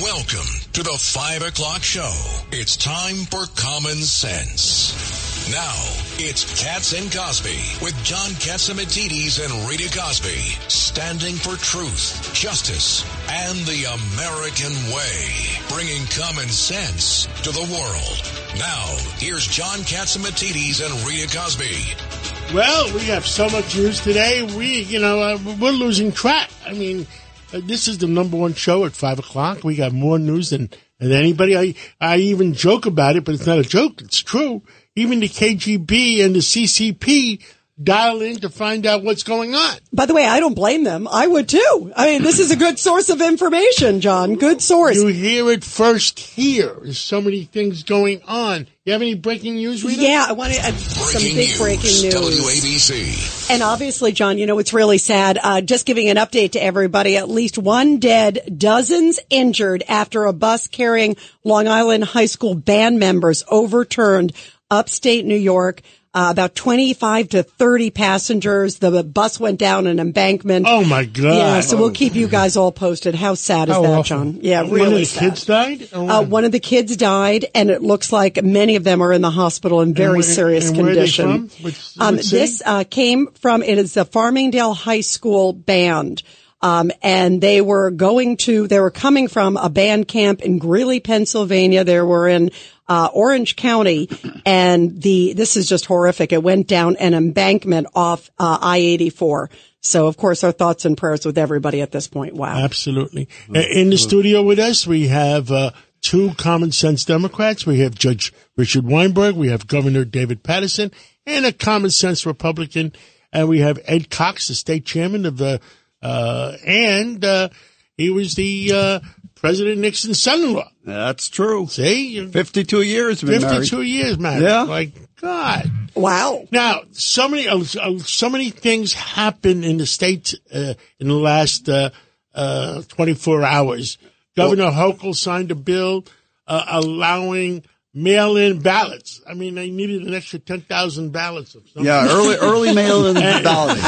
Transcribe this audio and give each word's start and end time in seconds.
Welcome 0.00 0.46
to 0.74 0.82
the 0.82 0.92
5 0.92 1.40
o'clock 1.40 1.82
show. 1.82 2.12
It's 2.52 2.76
time 2.76 3.16
for 3.16 3.46
Common 3.56 3.96
Sense. 3.96 5.48
Now, 5.50 5.72
it's 6.18 6.44
Cats 6.62 6.92
and 6.92 7.10
Cosby 7.10 7.56
with 7.82 7.96
John 8.04 8.28
Catsimatidis 8.32 9.42
and 9.42 9.70
Rita 9.70 9.88
Cosby, 9.98 10.36
standing 10.68 11.36
for 11.36 11.56
truth, 11.56 12.34
justice, 12.34 13.06
and 13.30 13.56
the 13.60 13.84
American 13.88 14.74
way, 14.92 15.32
bringing 15.70 16.04
common 16.08 16.50
sense 16.50 17.24
to 17.42 17.50
the 17.50 17.64
world. 17.72 18.58
Now, 18.58 18.98
here's 19.16 19.46
John 19.46 19.78
Catsimatidis 19.78 20.84
and 20.84 21.08
Rita 21.08 21.34
Cosby. 21.34 22.54
Well, 22.54 22.92
we 22.92 23.04
have 23.04 23.26
so 23.26 23.48
much 23.48 23.74
news 23.74 24.00
today. 24.00 24.42
We, 24.42 24.82
you 24.82 25.00
know, 25.00 25.20
uh, 25.20 25.38
we're 25.58 25.70
losing 25.70 26.12
track. 26.12 26.50
I 26.66 26.74
mean, 26.74 27.06
Uh, 27.52 27.60
this 27.64 27.86
is 27.86 27.98
the 27.98 28.06
number 28.08 28.36
one 28.36 28.54
show 28.54 28.84
at 28.84 28.92
five 28.92 29.18
o'clock. 29.18 29.62
We 29.62 29.76
got 29.76 29.92
more 29.92 30.18
news 30.18 30.50
than, 30.50 30.70
than 30.98 31.12
anybody. 31.12 31.56
I, 31.56 31.74
I 32.00 32.16
even 32.18 32.54
joke 32.54 32.86
about 32.86 33.16
it, 33.16 33.24
but 33.24 33.34
it's 33.34 33.46
not 33.46 33.58
a 33.58 33.62
joke. 33.62 34.00
It's 34.00 34.20
true. 34.20 34.62
Even 34.96 35.20
the 35.20 35.28
KGB 35.28 36.24
and 36.24 36.34
the 36.34 36.40
CCP 36.40 37.44
dial 37.82 38.22
in 38.22 38.36
to 38.36 38.48
find 38.48 38.86
out 38.86 39.02
what's 39.02 39.22
going 39.22 39.54
on. 39.54 39.76
By 39.92 40.06
the 40.06 40.14
way, 40.14 40.26
I 40.26 40.40
don't 40.40 40.54
blame 40.54 40.84
them. 40.84 41.06
I 41.10 41.26
would 41.26 41.48
too. 41.48 41.92
I 41.94 42.12
mean, 42.12 42.22
this 42.22 42.38
is 42.38 42.50
a 42.50 42.56
good 42.56 42.78
source 42.78 43.10
of 43.10 43.20
information, 43.20 44.00
John. 44.00 44.36
Good 44.36 44.62
source. 44.62 44.96
You 44.96 45.08
hear 45.08 45.50
it 45.50 45.62
first 45.62 46.18
here. 46.18 46.76
There's 46.82 46.98
so 46.98 47.20
many 47.20 47.44
things 47.44 47.82
going 47.82 48.22
on. 48.26 48.66
You 48.84 48.92
have 48.92 49.02
any 49.02 49.14
breaking 49.14 49.56
news, 49.56 49.84
Rita? 49.84 50.00
Yeah, 50.00 50.24
I 50.28 50.32
want 50.32 50.54
to 50.54 50.60
add 50.60 50.74
some 50.74 51.20
Breaking 51.20 51.36
big 51.36 51.48
news, 51.48 51.58
breaking 51.58 52.02
news. 52.02 52.40
WABC. 52.40 53.50
And 53.50 53.62
obviously, 53.62 54.12
John, 54.12 54.38
you 54.38 54.46
know, 54.46 54.58
it's 54.58 54.72
really 54.72 54.98
sad. 54.98 55.38
Uh, 55.42 55.60
just 55.60 55.86
giving 55.86 56.08
an 56.08 56.16
update 56.16 56.52
to 56.52 56.62
everybody. 56.62 57.16
At 57.16 57.28
least 57.28 57.58
one 57.58 57.98
dead, 57.98 58.54
dozens 58.56 59.18
injured 59.28 59.82
after 59.88 60.24
a 60.24 60.32
bus 60.32 60.68
carrying 60.68 61.16
Long 61.44 61.68
Island 61.68 62.04
High 62.04 62.26
School 62.26 62.54
band 62.54 62.98
members 63.00 63.42
overturned 63.48 64.32
upstate 64.70 65.26
New 65.26 65.36
York. 65.36 65.82
Uh, 66.18 66.30
about 66.30 66.54
25 66.54 67.28
to 67.28 67.42
30 67.42 67.90
passengers. 67.90 68.78
The 68.78 69.04
bus 69.04 69.38
went 69.38 69.58
down 69.58 69.86
an 69.86 70.00
embankment. 70.00 70.64
Oh 70.66 70.82
my 70.82 71.04
God. 71.04 71.24
Yeah, 71.36 71.60
so 71.60 71.76
we'll 71.76 71.90
keep 71.90 72.14
you 72.14 72.26
guys 72.26 72.56
all 72.56 72.72
posted. 72.72 73.14
How 73.14 73.34
sad 73.34 73.68
is 73.68 73.74
How 73.74 73.82
that, 73.82 73.90
awful. 73.90 74.02
John? 74.04 74.38
Yeah, 74.40 74.62
One 74.62 74.70
really 74.72 74.92
of 74.92 74.98
the 75.00 75.04
sad. 75.04 75.20
kids 75.20 75.44
died? 75.44 75.88
Or 75.94 76.10
Uh, 76.10 76.22
one 76.22 76.46
of 76.46 76.52
the 76.52 76.58
kids 76.58 76.96
died, 76.96 77.44
and 77.54 77.68
it 77.68 77.82
looks 77.82 78.12
like 78.12 78.42
many 78.42 78.76
of 78.76 78.82
them 78.84 79.02
are 79.02 79.12
in 79.12 79.20
the 79.20 79.30
hospital 79.30 79.82
in 79.82 79.92
very 79.92 80.14
where- 80.14 80.22
serious 80.22 80.68
and 80.70 80.78
where 80.78 80.86
are 80.86 80.94
they 80.94 81.00
condition. 81.00 81.48
from? 81.50 81.64
Which- 81.64 81.90
um, 81.98 82.16
this 82.16 82.62
uh, 82.64 82.84
came 82.88 83.28
from 83.38 83.62
it 83.62 83.76
is 83.76 83.92
the 83.92 84.06
Farmingdale 84.06 84.74
High 84.74 85.02
School 85.02 85.52
band. 85.52 86.22
Um, 86.62 86.90
and 87.02 87.42
they 87.42 87.60
were 87.60 87.90
going 87.90 88.38
to, 88.38 88.66
they 88.66 88.80
were 88.80 88.90
coming 88.90 89.28
from 89.28 89.58
a 89.58 89.68
band 89.68 90.08
camp 90.08 90.40
in 90.40 90.56
Greeley, 90.56 91.00
Pennsylvania. 91.00 91.84
They 91.84 92.00
were 92.00 92.26
in, 92.26 92.50
uh, 92.88 93.08
Orange 93.12 93.56
County 93.56 94.08
and 94.44 95.00
the, 95.02 95.32
this 95.32 95.56
is 95.56 95.68
just 95.68 95.86
horrific. 95.86 96.32
It 96.32 96.42
went 96.42 96.66
down 96.66 96.96
an 96.96 97.14
embankment 97.14 97.88
off, 97.94 98.30
uh, 98.38 98.58
I-84. 98.60 99.50
So 99.80 100.06
of 100.06 100.16
course 100.16 100.44
our 100.44 100.52
thoughts 100.52 100.84
and 100.84 100.96
prayers 100.96 101.24
with 101.24 101.38
everybody 101.38 101.80
at 101.80 101.92
this 101.92 102.08
point. 102.08 102.34
Wow. 102.34 102.56
Absolutely. 102.56 103.28
In 103.48 103.90
the 103.90 103.96
studio 103.96 104.42
with 104.42 104.58
us, 104.58 104.86
we 104.86 105.08
have 105.08 105.50
uh, 105.50 105.70
two 106.00 106.34
common 106.34 106.72
sense 106.72 107.04
Democrats. 107.04 107.66
We 107.66 107.80
have 107.80 107.94
Judge 107.94 108.32
Richard 108.56 108.84
Weinberg. 108.84 109.36
We 109.36 109.48
have 109.48 109.66
Governor 109.66 110.04
David 110.04 110.42
Paterson 110.42 110.92
and 111.24 111.46
a 111.46 111.52
common 111.52 111.90
sense 111.90 112.26
Republican. 112.26 112.92
And 113.32 113.48
we 113.48 113.60
have 113.60 113.80
Ed 113.84 114.10
Cox, 114.10 114.48
the 114.48 114.54
state 114.54 114.86
chairman 114.86 115.26
of 115.26 115.36
the, 115.36 115.60
uh, 116.02 116.56
and 116.64 117.24
uh, 117.24 117.48
he 117.96 118.10
was 118.10 118.34
the 118.34 118.70
uh, 118.72 119.00
President 119.36 119.78
Nixon's 119.78 120.20
son-in-law. 120.20 120.70
That's 120.84 121.28
true. 121.28 121.66
See? 121.68 122.26
52 122.26 122.82
years 122.82 123.22
we've 123.22 123.32
been 123.32 123.42
married. 123.42 123.68
52 123.68 123.82
years, 123.82 124.18
man. 124.18 124.42
Yeah. 124.42 124.62
Like, 124.62 124.92
God. 125.20 125.70
Wow. 125.94 126.46
Now, 126.50 126.82
so 126.92 127.28
many, 127.28 127.46
uh, 127.46 127.58
uh, 127.80 127.98
so 127.98 128.30
many 128.30 128.50
things 128.50 128.92
happen 128.92 129.62
in 129.62 129.76
the 129.76 129.86
state 129.86 130.34
uh, 130.52 130.74
in 130.98 131.08
the 131.08 131.14
last 131.14 131.68
uh, 131.68 131.90
uh, 132.34 132.82
24 132.88 133.44
hours. 133.44 133.98
Governor 134.36 134.70
Hochul 134.70 135.14
signed 135.14 135.50
a 135.50 135.54
bill 135.54 136.04
uh, 136.46 136.64
allowing 136.68 137.64
mail-in 137.94 138.60
ballots. 138.60 139.22
I 139.26 139.34
mean, 139.34 139.54
they 139.54 139.70
needed 139.70 140.02
an 140.02 140.14
extra 140.14 140.38
10,000 140.38 141.10
ballots 141.10 141.54
of 141.54 141.62
something. 141.68 141.84
Yeah, 141.84 142.06
early 142.08 142.36
early 142.36 142.74
mail 142.74 143.06
in 143.06 143.14
balloting. 143.42 143.82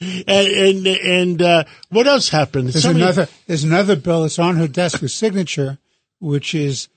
And 0.00 0.28
and, 0.28 0.86
and 0.86 1.42
uh, 1.42 1.64
what 1.90 2.06
else 2.06 2.28
happened? 2.28 2.68
There's 2.68 2.82
So 2.82 2.88
many- 2.92 3.02
another. 3.02 3.28
There's 3.46 3.64
another 3.64 3.96
bill 3.96 4.22
that's 4.22 4.38
on 4.38 4.56
her 4.56 4.68
desk 4.68 5.02
with 5.02 5.10
signature, 5.10 5.78
which 6.20 6.54
is 6.54 6.88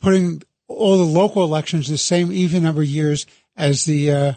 putting 0.00 0.42
all 0.66 0.98
the 0.98 1.04
local 1.04 1.44
elections 1.44 1.88
the 1.88 1.98
same 1.98 2.30
even 2.32 2.62
number 2.64 2.82
of 2.82 2.88
years 2.88 3.26
as 3.56 3.84
the 3.84 4.10
uh, 4.10 4.32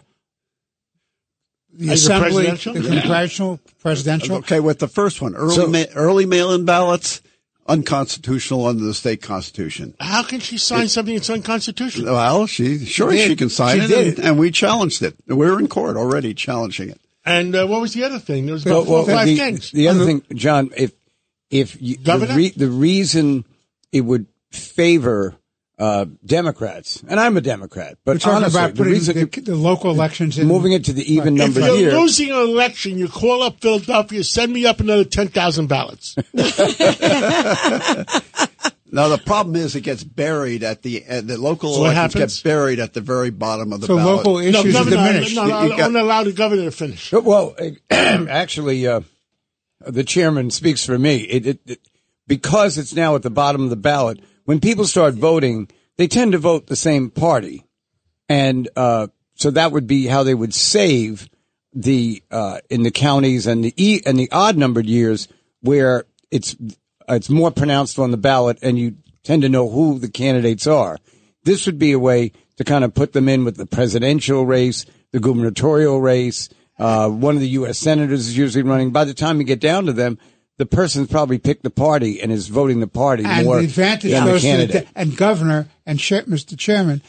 the 1.72 1.90
As 1.90 2.04
assembly, 2.04 2.44
presidential? 2.46 2.74
the 2.74 3.00
congressional, 3.00 3.60
presidential. 3.80 4.36
Okay, 4.36 4.60
with 4.60 4.78
the 4.78 4.88
first 4.88 5.20
one, 5.22 5.34
early 5.34 5.66
ma- 5.66 5.92
early 5.94 6.26
mail 6.26 6.52
in 6.52 6.64
ballots, 6.64 7.22
unconstitutional 7.66 8.66
under 8.66 8.84
the 8.84 8.94
state 8.94 9.22
constitution. 9.22 9.94
How 10.00 10.22
can 10.22 10.40
she 10.40 10.58
sign 10.58 10.88
something 10.88 11.14
that's 11.14 11.30
unconstitutional? 11.30 12.14
Well, 12.14 12.46
she 12.46 12.84
sure 12.84 13.12
She 13.12 13.28
she, 13.28 13.36
can 13.36 13.48
sign 13.48 13.78
She 13.78 13.84
it, 13.84 13.88
did. 13.88 14.18
and, 14.18 14.28
and 14.28 14.38
we 14.38 14.50
challenged 14.50 15.02
it. 15.02 15.16
We're 15.26 15.58
in 15.58 15.66
court 15.68 15.96
already 15.96 16.34
challenging 16.34 16.90
it. 16.90 17.00
And 17.24 17.54
uh, 17.54 17.66
what 17.66 17.80
was 17.80 17.94
the 17.94 18.04
other 18.04 18.18
thing? 18.18 18.46
There 18.46 18.54
was 18.54 18.66
about 18.66 18.74
Well, 18.74 18.84
four 18.84 18.98
or 19.00 19.06
well, 19.06 19.16
five 19.16 19.26
the, 19.26 19.36
things. 19.36 19.70
the 19.70 19.88
other 19.88 20.04
thing, 20.04 20.22
John, 20.34 20.70
if 20.76 20.92
if 21.50 21.80
you, 21.80 21.96
the, 21.98 22.32
re, 22.34 22.48
the 22.50 22.68
reason 22.68 23.44
it 23.92 24.00
would 24.00 24.26
favor 24.50 25.36
uh, 25.78 26.06
Democrats, 26.24 27.02
and 27.08 27.18
I'm 27.20 27.36
a 27.36 27.40
Democrat, 27.40 27.98
but 28.04 28.16
We're 28.16 28.18
talking 28.20 28.36
honestly, 28.44 28.60
about 28.60 28.74
the 28.76 28.84
reason 28.84 29.14
the, 29.16 29.40
the 29.40 29.56
local 29.56 29.90
elections 29.90 30.38
in. 30.38 30.46
moving 30.46 30.72
it 30.72 30.84
to 30.86 30.92
the 30.92 31.14
even 31.14 31.34
if 31.34 31.40
number 31.54 31.60
you're 31.60 31.76
year, 31.76 31.92
losing 31.92 32.30
an 32.30 32.36
election, 32.38 32.98
you 32.98 33.08
call 33.08 33.42
up 33.42 33.60
Philadelphia, 33.60 34.22
send 34.24 34.52
me 34.52 34.64
up 34.66 34.80
another 34.80 35.04
10,000 35.04 35.66
ballots. 35.66 36.14
Now 38.94 39.08
the 39.08 39.16
problem 39.18 39.56
is 39.56 39.74
it 39.74 39.80
gets 39.80 40.04
buried 40.04 40.62
at 40.62 40.82
the 40.82 41.02
uh, 41.08 41.20
the 41.22 41.38
local 41.38 41.72
So 41.74 41.80
elections 41.86 42.14
happens? 42.14 42.36
get 42.42 42.44
buried 42.48 42.78
at 42.78 42.92
the 42.92 43.00
very 43.00 43.30
bottom 43.30 43.72
of 43.72 43.80
the 43.80 43.86
ballot. 43.86 44.00
so 44.02 44.04
ballot. 44.06 44.16
local 44.26 44.38
issues 44.38 44.76
are 44.76 44.84
Governor, 44.84 44.96
diminished. 45.12 45.34
no, 45.36 45.46
no, 45.46 45.60
You- 45.62 45.66
you 45.68 45.72
I 45.72 45.76
got- 45.78 45.82
want 45.84 45.94
to 45.94 46.02
allow 46.02 46.24
the 46.24 46.32
governor 46.32 46.64
to 46.64 46.70
finish. 46.70 47.10
well, 47.12 47.56
actually, 47.90 48.86
uh, 48.86 49.00
the 49.80 50.04
chairman 50.04 50.50
speaks 50.50 50.84
for 50.84 50.98
me. 50.98 51.16
It, 51.22 51.46
it, 51.46 51.60
it, 51.66 51.80
because 52.28 52.76
it's 52.78 52.94
now 52.94 53.14
at 53.16 53.22
the 53.22 53.30
bottom 53.30 53.64
of 53.64 53.70
the 53.70 53.76
ballot. 53.76 54.20
When 54.44 54.60
people 54.60 54.84
start 54.84 55.14
voting, 55.14 55.68
they 55.96 56.06
tend 56.06 56.32
to 56.32 56.38
vote 56.38 56.66
the 56.66 56.76
same 56.76 57.10
party, 57.10 57.64
and 58.28 58.68
uh, 58.76 59.06
so 59.34 59.50
that 59.52 59.72
would 59.72 59.86
be 59.86 60.06
how 60.06 60.22
they 60.22 60.34
would 60.34 60.52
save 60.54 61.28
the 61.72 62.22
uh, 62.30 62.58
in 62.68 62.82
the 62.82 62.90
counties 62.90 63.46
and 63.46 63.64
the 63.64 63.72
e 63.76 64.02
and 64.04 64.18
the 64.18 64.28
odd 64.30 64.56
numbered 64.58 64.86
years 64.86 65.28
where 65.62 66.04
it's 66.30 66.54
it's 67.12 67.30
more 67.30 67.50
pronounced 67.50 67.98
on 67.98 68.10
the 68.10 68.16
ballot, 68.16 68.58
and 68.62 68.78
you 68.78 68.96
tend 69.22 69.42
to 69.42 69.48
know 69.48 69.68
who 69.68 69.98
the 69.98 70.10
candidates 70.10 70.66
are. 70.66 70.98
This 71.44 71.66
would 71.66 71.78
be 71.78 71.92
a 71.92 71.98
way 71.98 72.32
to 72.56 72.64
kind 72.64 72.84
of 72.84 72.94
put 72.94 73.12
them 73.12 73.28
in 73.28 73.44
with 73.44 73.56
the 73.56 73.66
presidential 73.66 74.46
race, 74.46 74.84
the 75.12 75.20
gubernatorial 75.20 76.00
race. 76.00 76.48
Uh, 76.78 77.08
one 77.08 77.34
of 77.34 77.40
the 77.40 77.48
U.S. 77.50 77.78
senators 77.78 78.28
is 78.28 78.36
usually 78.36 78.62
running. 78.62 78.90
By 78.90 79.04
the 79.04 79.14
time 79.14 79.38
you 79.38 79.44
get 79.44 79.60
down 79.60 79.86
to 79.86 79.92
them, 79.92 80.18
the 80.58 80.66
person's 80.66 81.08
probably 81.08 81.38
picked 81.38 81.62
the 81.62 81.70
party 81.70 82.20
and 82.20 82.30
is 82.30 82.48
voting 82.48 82.80
the 82.80 82.86
party 82.86 83.24
and 83.24 83.46
more 83.46 83.58
the 83.58 83.64
advantage 83.64 84.10
than 84.10 84.24
the 84.24 84.30
goes 84.32 84.42
to 84.42 84.46
the 84.46 84.52
candidate. 84.52 84.86
de- 84.86 84.98
and 84.98 85.16
governor 85.16 85.68
and 85.86 85.98
Mr. 85.98 86.58
Chairman, 86.58 87.02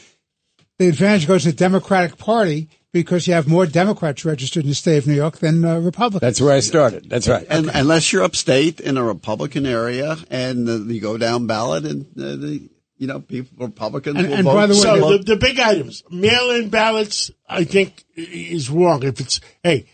the 0.78 0.88
advantage 0.88 1.26
goes 1.26 1.44
to 1.44 1.50
the 1.50 1.56
Democratic 1.56 2.18
Party 2.18 2.68
because 2.94 3.26
you 3.26 3.34
have 3.34 3.46
more 3.48 3.66
Democrats 3.66 4.24
registered 4.24 4.62
in 4.62 4.68
the 4.70 4.74
state 4.74 4.98
of 4.98 5.06
New 5.06 5.14
York 5.14 5.38
than 5.38 5.64
uh, 5.64 5.80
Republicans. 5.80 6.20
That's 6.20 6.40
where 6.40 6.54
I 6.54 6.60
started. 6.60 7.10
That's 7.10 7.28
right. 7.28 7.44
And 7.50 7.68
unless 7.74 8.12
you're 8.12 8.22
upstate 8.22 8.78
in 8.80 8.96
a 8.96 9.02
Republican 9.04 9.66
area 9.66 10.16
and 10.30 10.66
uh, 10.68 10.76
you 10.78 11.00
go 11.00 11.18
down 11.18 11.46
ballot 11.48 11.84
and 11.84 12.06
uh, 12.16 12.36
the 12.36 12.70
you 12.96 13.08
know 13.08 13.18
people 13.20 13.66
Republicans 13.66 14.16
And- 14.16 14.28
will 14.28 14.34
and 14.36 14.44
vote. 14.44 14.54
by 14.54 14.66
the 14.66 14.74
way, 14.74 14.80
So 14.80 15.18
the, 15.18 15.24
the 15.24 15.36
big 15.36 15.58
items, 15.58 16.04
mail-in 16.08 16.70
ballots, 16.70 17.30
I 17.48 17.64
think 17.64 18.04
is 18.16 18.70
wrong. 18.70 19.02
If 19.02 19.20
it's, 19.20 19.40
hey, 19.64 19.86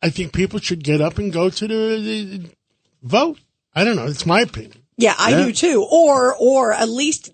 I 0.00 0.10
think 0.10 0.32
people 0.32 0.60
should 0.60 0.84
get 0.84 1.00
up 1.00 1.18
and 1.18 1.32
go 1.32 1.50
to 1.50 1.66
the, 1.66 1.74
the 2.00 2.50
vote. 3.02 3.40
I 3.74 3.82
don't 3.84 3.96
know. 3.96 4.06
It's 4.06 4.24
my 4.24 4.42
opinion. 4.42 4.74
Yeah, 4.96 5.14
I 5.18 5.30
do 5.44 5.52
too. 5.52 5.86
Or, 5.90 6.34
or 6.38 6.72
at 6.72 6.88
least 6.88 7.30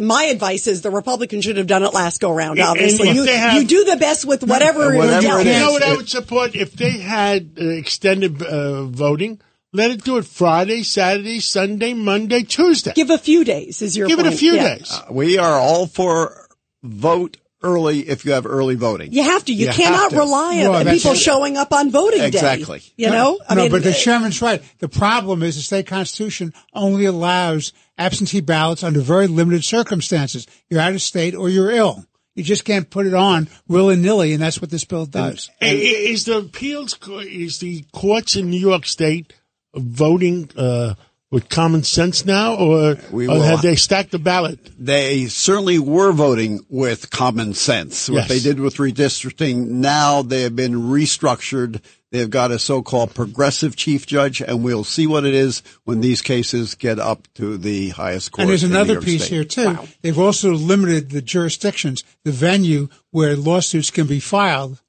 my 0.00 0.24
advice 0.24 0.66
is 0.66 0.82
the 0.82 0.90
Republicans 0.90 1.44
should 1.44 1.56
have 1.56 1.66
done 1.66 1.82
it 1.82 1.92
last 1.94 2.20
go 2.20 2.30
round. 2.32 2.58
Obviously, 2.60 3.10
you, 3.10 3.24
have- 3.24 3.54
you 3.54 3.66
do 3.66 3.84
the 3.84 3.96
best 3.96 4.24
with 4.24 4.42
whatever, 4.44 4.96
Whatever 4.96 5.20
you're 5.20 5.20
dealt 5.22 5.44
You 5.46 5.52
know 5.52 5.72
what 5.72 5.82
I 5.82 5.96
would 5.96 6.08
support? 6.08 6.54
If 6.54 6.72
they 6.72 6.92
had 6.98 7.56
uh, 7.60 7.64
extended 7.68 8.42
uh, 8.42 8.84
voting, 8.84 9.40
let 9.72 9.90
it 9.90 10.04
do 10.04 10.16
it 10.18 10.24
Friday, 10.24 10.82
Saturday, 10.82 11.40
Sunday, 11.40 11.92
Monday, 11.94 12.42
Tuesday. 12.42 12.92
Give 12.94 13.10
a 13.10 13.18
few 13.18 13.44
days 13.44 13.82
is 13.82 13.96
your 13.96 14.08
Give 14.08 14.18
it 14.20 14.26
a 14.26 14.32
few 14.32 14.54
Yeah. 14.54 14.76
days. 14.76 15.00
we 15.10 15.38
are 15.38 15.54
all 15.58 15.86
for 15.86 16.48
vote 16.82 17.36
early 17.62 18.00
if 18.08 18.24
you 18.24 18.32
have 18.32 18.46
early 18.46 18.74
voting. 18.76 19.12
You 19.12 19.24
have 19.24 19.44
to. 19.46 19.52
You, 19.52 19.66
You 19.66 19.72
cannot 19.72 20.10
to. 20.10 20.18
rely 20.18 20.62
on 20.64 20.70
Well, 20.70 20.84
people 20.94 21.12
it. 21.12 21.16
showing 21.18 21.56
up 21.56 21.72
on 21.72 21.90
voting 21.90 22.20
day. 22.20 22.26
Exactly. 22.28 22.82
You 22.96 23.10
know, 23.10 23.38
I 23.48 23.54
no, 23.54 23.62
mean, 23.62 23.70
but 23.70 23.82
the 23.82 23.90
uh, 23.90 23.94
chairman's 23.94 24.40
right. 24.40 24.62
The 24.78 24.88
problem 24.88 25.42
is 25.42 25.56
the 25.56 25.62
state 25.62 25.86
constitution 25.86 26.52
only 26.72 27.06
allows 27.06 27.72
absentee 27.98 28.40
ballots 28.40 28.82
under 28.84 29.00
very 29.00 29.26
limited 29.26 29.64
circumstances. 29.64 30.46
You're 30.68 30.80
out 30.80 30.92
of 30.94 31.02
state 31.02 31.34
or 31.34 31.48
you're 31.48 31.70
ill. 31.70 32.04
You 32.34 32.42
just 32.42 32.64
can't 32.66 32.90
put 32.90 33.06
it 33.06 33.14
on 33.14 33.48
willy 33.66 33.96
nilly, 33.96 34.32
and 34.34 34.42
that's 34.42 34.60
what 34.60 34.70
this 34.70 34.84
bill 34.84 35.06
does. 35.06 35.48
I- 35.62 35.66
i- 35.66 35.68
Is 35.70 36.26
the 36.26 36.38
appeals, 36.38 36.92
co- 36.94 37.20
is 37.20 37.58
the 37.60 37.84
courts 37.92 38.36
in 38.36 38.50
New 38.50 38.60
York 38.60 38.84
State 38.86 39.32
voting 39.74 40.50
uh, 40.56 40.94
with 41.30 41.48
common 41.48 41.82
sense 41.82 42.24
now, 42.24 42.54
or, 42.56 42.96
We 43.10 43.26
or 43.26 43.42
have 43.42 43.62
they 43.62 43.74
stacked 43.74 44.10
the 44.10 44.18
ballot? 44.18 44.58
They 44.78 45.26
certainly 45.26 45.78
were 45.78 46.12
voting 46.12 46.60
with 46.68 47.10
common 47.10 47.54
sense. 47.54 48.08
What 48.10 48.16
Yes. 48.16 48.28
they 48.28 48.40
did 48.40 48.60
with 48.60 48.76
redistricting, 48.76 49.66
now 49.68 50.22
they 50.22 50.42
have 50.42 50.54
been 50.54 50.74
restructured. 50.74 51.80
They've 52.16 52.30
got 52.30 52.50
a 52.50 52.58
so-called 52.58 53.14
progressive 53.14 53.76
chief 53.76 54.06
judge, 54.06 54.40
and 54.40 54.64
we'll 54.64 54.84
see 54.84 55.06
what 55.06 55.24
it 55.26 55.34
is 55.34 55.62
when 55.84 56.00
these 56.00 56.22
cases 56.22 56.74
get 56.74 56.98
up 56.98 57.28
to 57.34 57.58
the 57.58 57.90
highest 57.90 58.32
court. 58.32 58.42
And 58.42 58.50
there's 58.50 58.64
in 58.64 58.70
New 58.70 58.76
another 58.76 58.94
York 58.94 59.04
piece 59.04 59.24
State. 59.26 59.34
here 59.34 59.44
too. 59.44 59.78
They've 60.00 60.18
also 60.18 60.52
limited 60.52 61.10
the 61.10 61.20
jurisdictions, 61.20 62.04
the 62.24 62.32
venue 62.32 62.88
where 63.10 63.36
lawsuits 63.36 63.90
can 63.90 64.06
be 64.06 64.20
filed, 64.20 64.80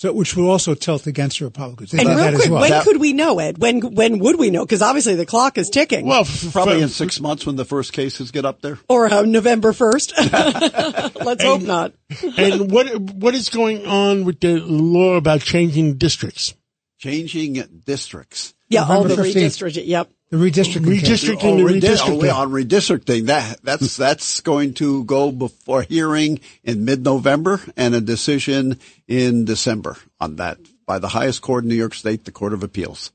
so 0.00 0.10
which 0.14 0.34
will 0.34 0.48
also 0.50 0.72
tilt 0.74 1.06
against 1.06 1.40
the 1.40 1.44
Republicans. 1.44 1.90
They 1.90 1.98
and 1.98 2.08
real 2.08 2.16
that 2.16 2.32
quick, 2.32 2.44
as 2.44 2.48
well. 2.50 2.60
when 2.62 2.70
That- 2.70 2.84
could 2.84 2.98
we 2.98 3.12
know 3.12 3.38
it? 3.38 3.58
When 3.58 3.80
when 3.94 4.18
would 4.20 4.38
we 4.38 4.48
know? 4.48 4.64
Because 4.64 4.80
obviously 4.80 5.14
the 5.14 5.26
clock 5.26 5.58
is 5.58 5.68
ticking. 5.68 6.06
Well, 6.06 6.22
f- 6.22 6.52
Probably 6.52 6.76
f- 6.76 6.82
in 6.84 6.88
six 6.88 7.20
months 7.20 7.44
when 7.44 7.56
the 7.56 7.66
first 7.66 7.92
cases 7.92 8.30
get 8.30 8.46
up 8.46 8.62
there. 8.62 8.78
or 8.88 9.12
uh, 9.12 9.22
November 9.22 9.74
first. 9.74 10.14
Let's 10.32 11.44
hope 11.44 11.60
not. 11.60 11.92
and 12.38 12.70
what 12.72 12.98
what 12.98 13.34
is 13.34 13.50
going 13.50 13.84
on 13.86 14.24
with 14.24 14.40
the 14.40 14.60
law 14.60 15.16
about 15.16 15.42
changing 15.42 15.98
districts? 15.98 16.54
Changing 16.98 17.62
districts. 17.84 18.54
Yeah, 18.70 18.84
all 18.88 19.02
the 19.04 19.14
15th. 19.16 19.34
redistricting. 19.34 19.86
Yep. 19.86 20.10
the 20.30 20.36
redistricting. 20.36 21.00
Redistricting, 21.00 21.38
Oh, 21.42 21.56
the 21.56 21.80
redistricting. 21.80 22.30
oh, 22.30 22.36
on 22.36 22.50
redistricting, 22.50 23.26
that 23.26 23.58
that's 23.64 23.96
that's 23.96 24.40
going 24.40 24.74
to 24.74 25.04
go 25.04 25.32
before 25.32 25.82
hearing 25.82 26.40
in 26.64 26.84
mid-November 26.84 27.60
and 27.76 27.94
a 27.94 28.00
decision 28.00 28.78
in 29.08 29.44
December 29.44 29.96
on 30.20 30.36
that 30.36 30.58
by 30.86 30.98
the 31.00 31.08
highest 31.08 31.42
court 31.42 31.64
in 31.64 31.68
New 31.68 31.74
York 31.74 31.94
State, 31.94 32.24
the 32.24 32.32
Court 32.32 32.52
of 32.54 32.62
Appeals. 32.62 33.10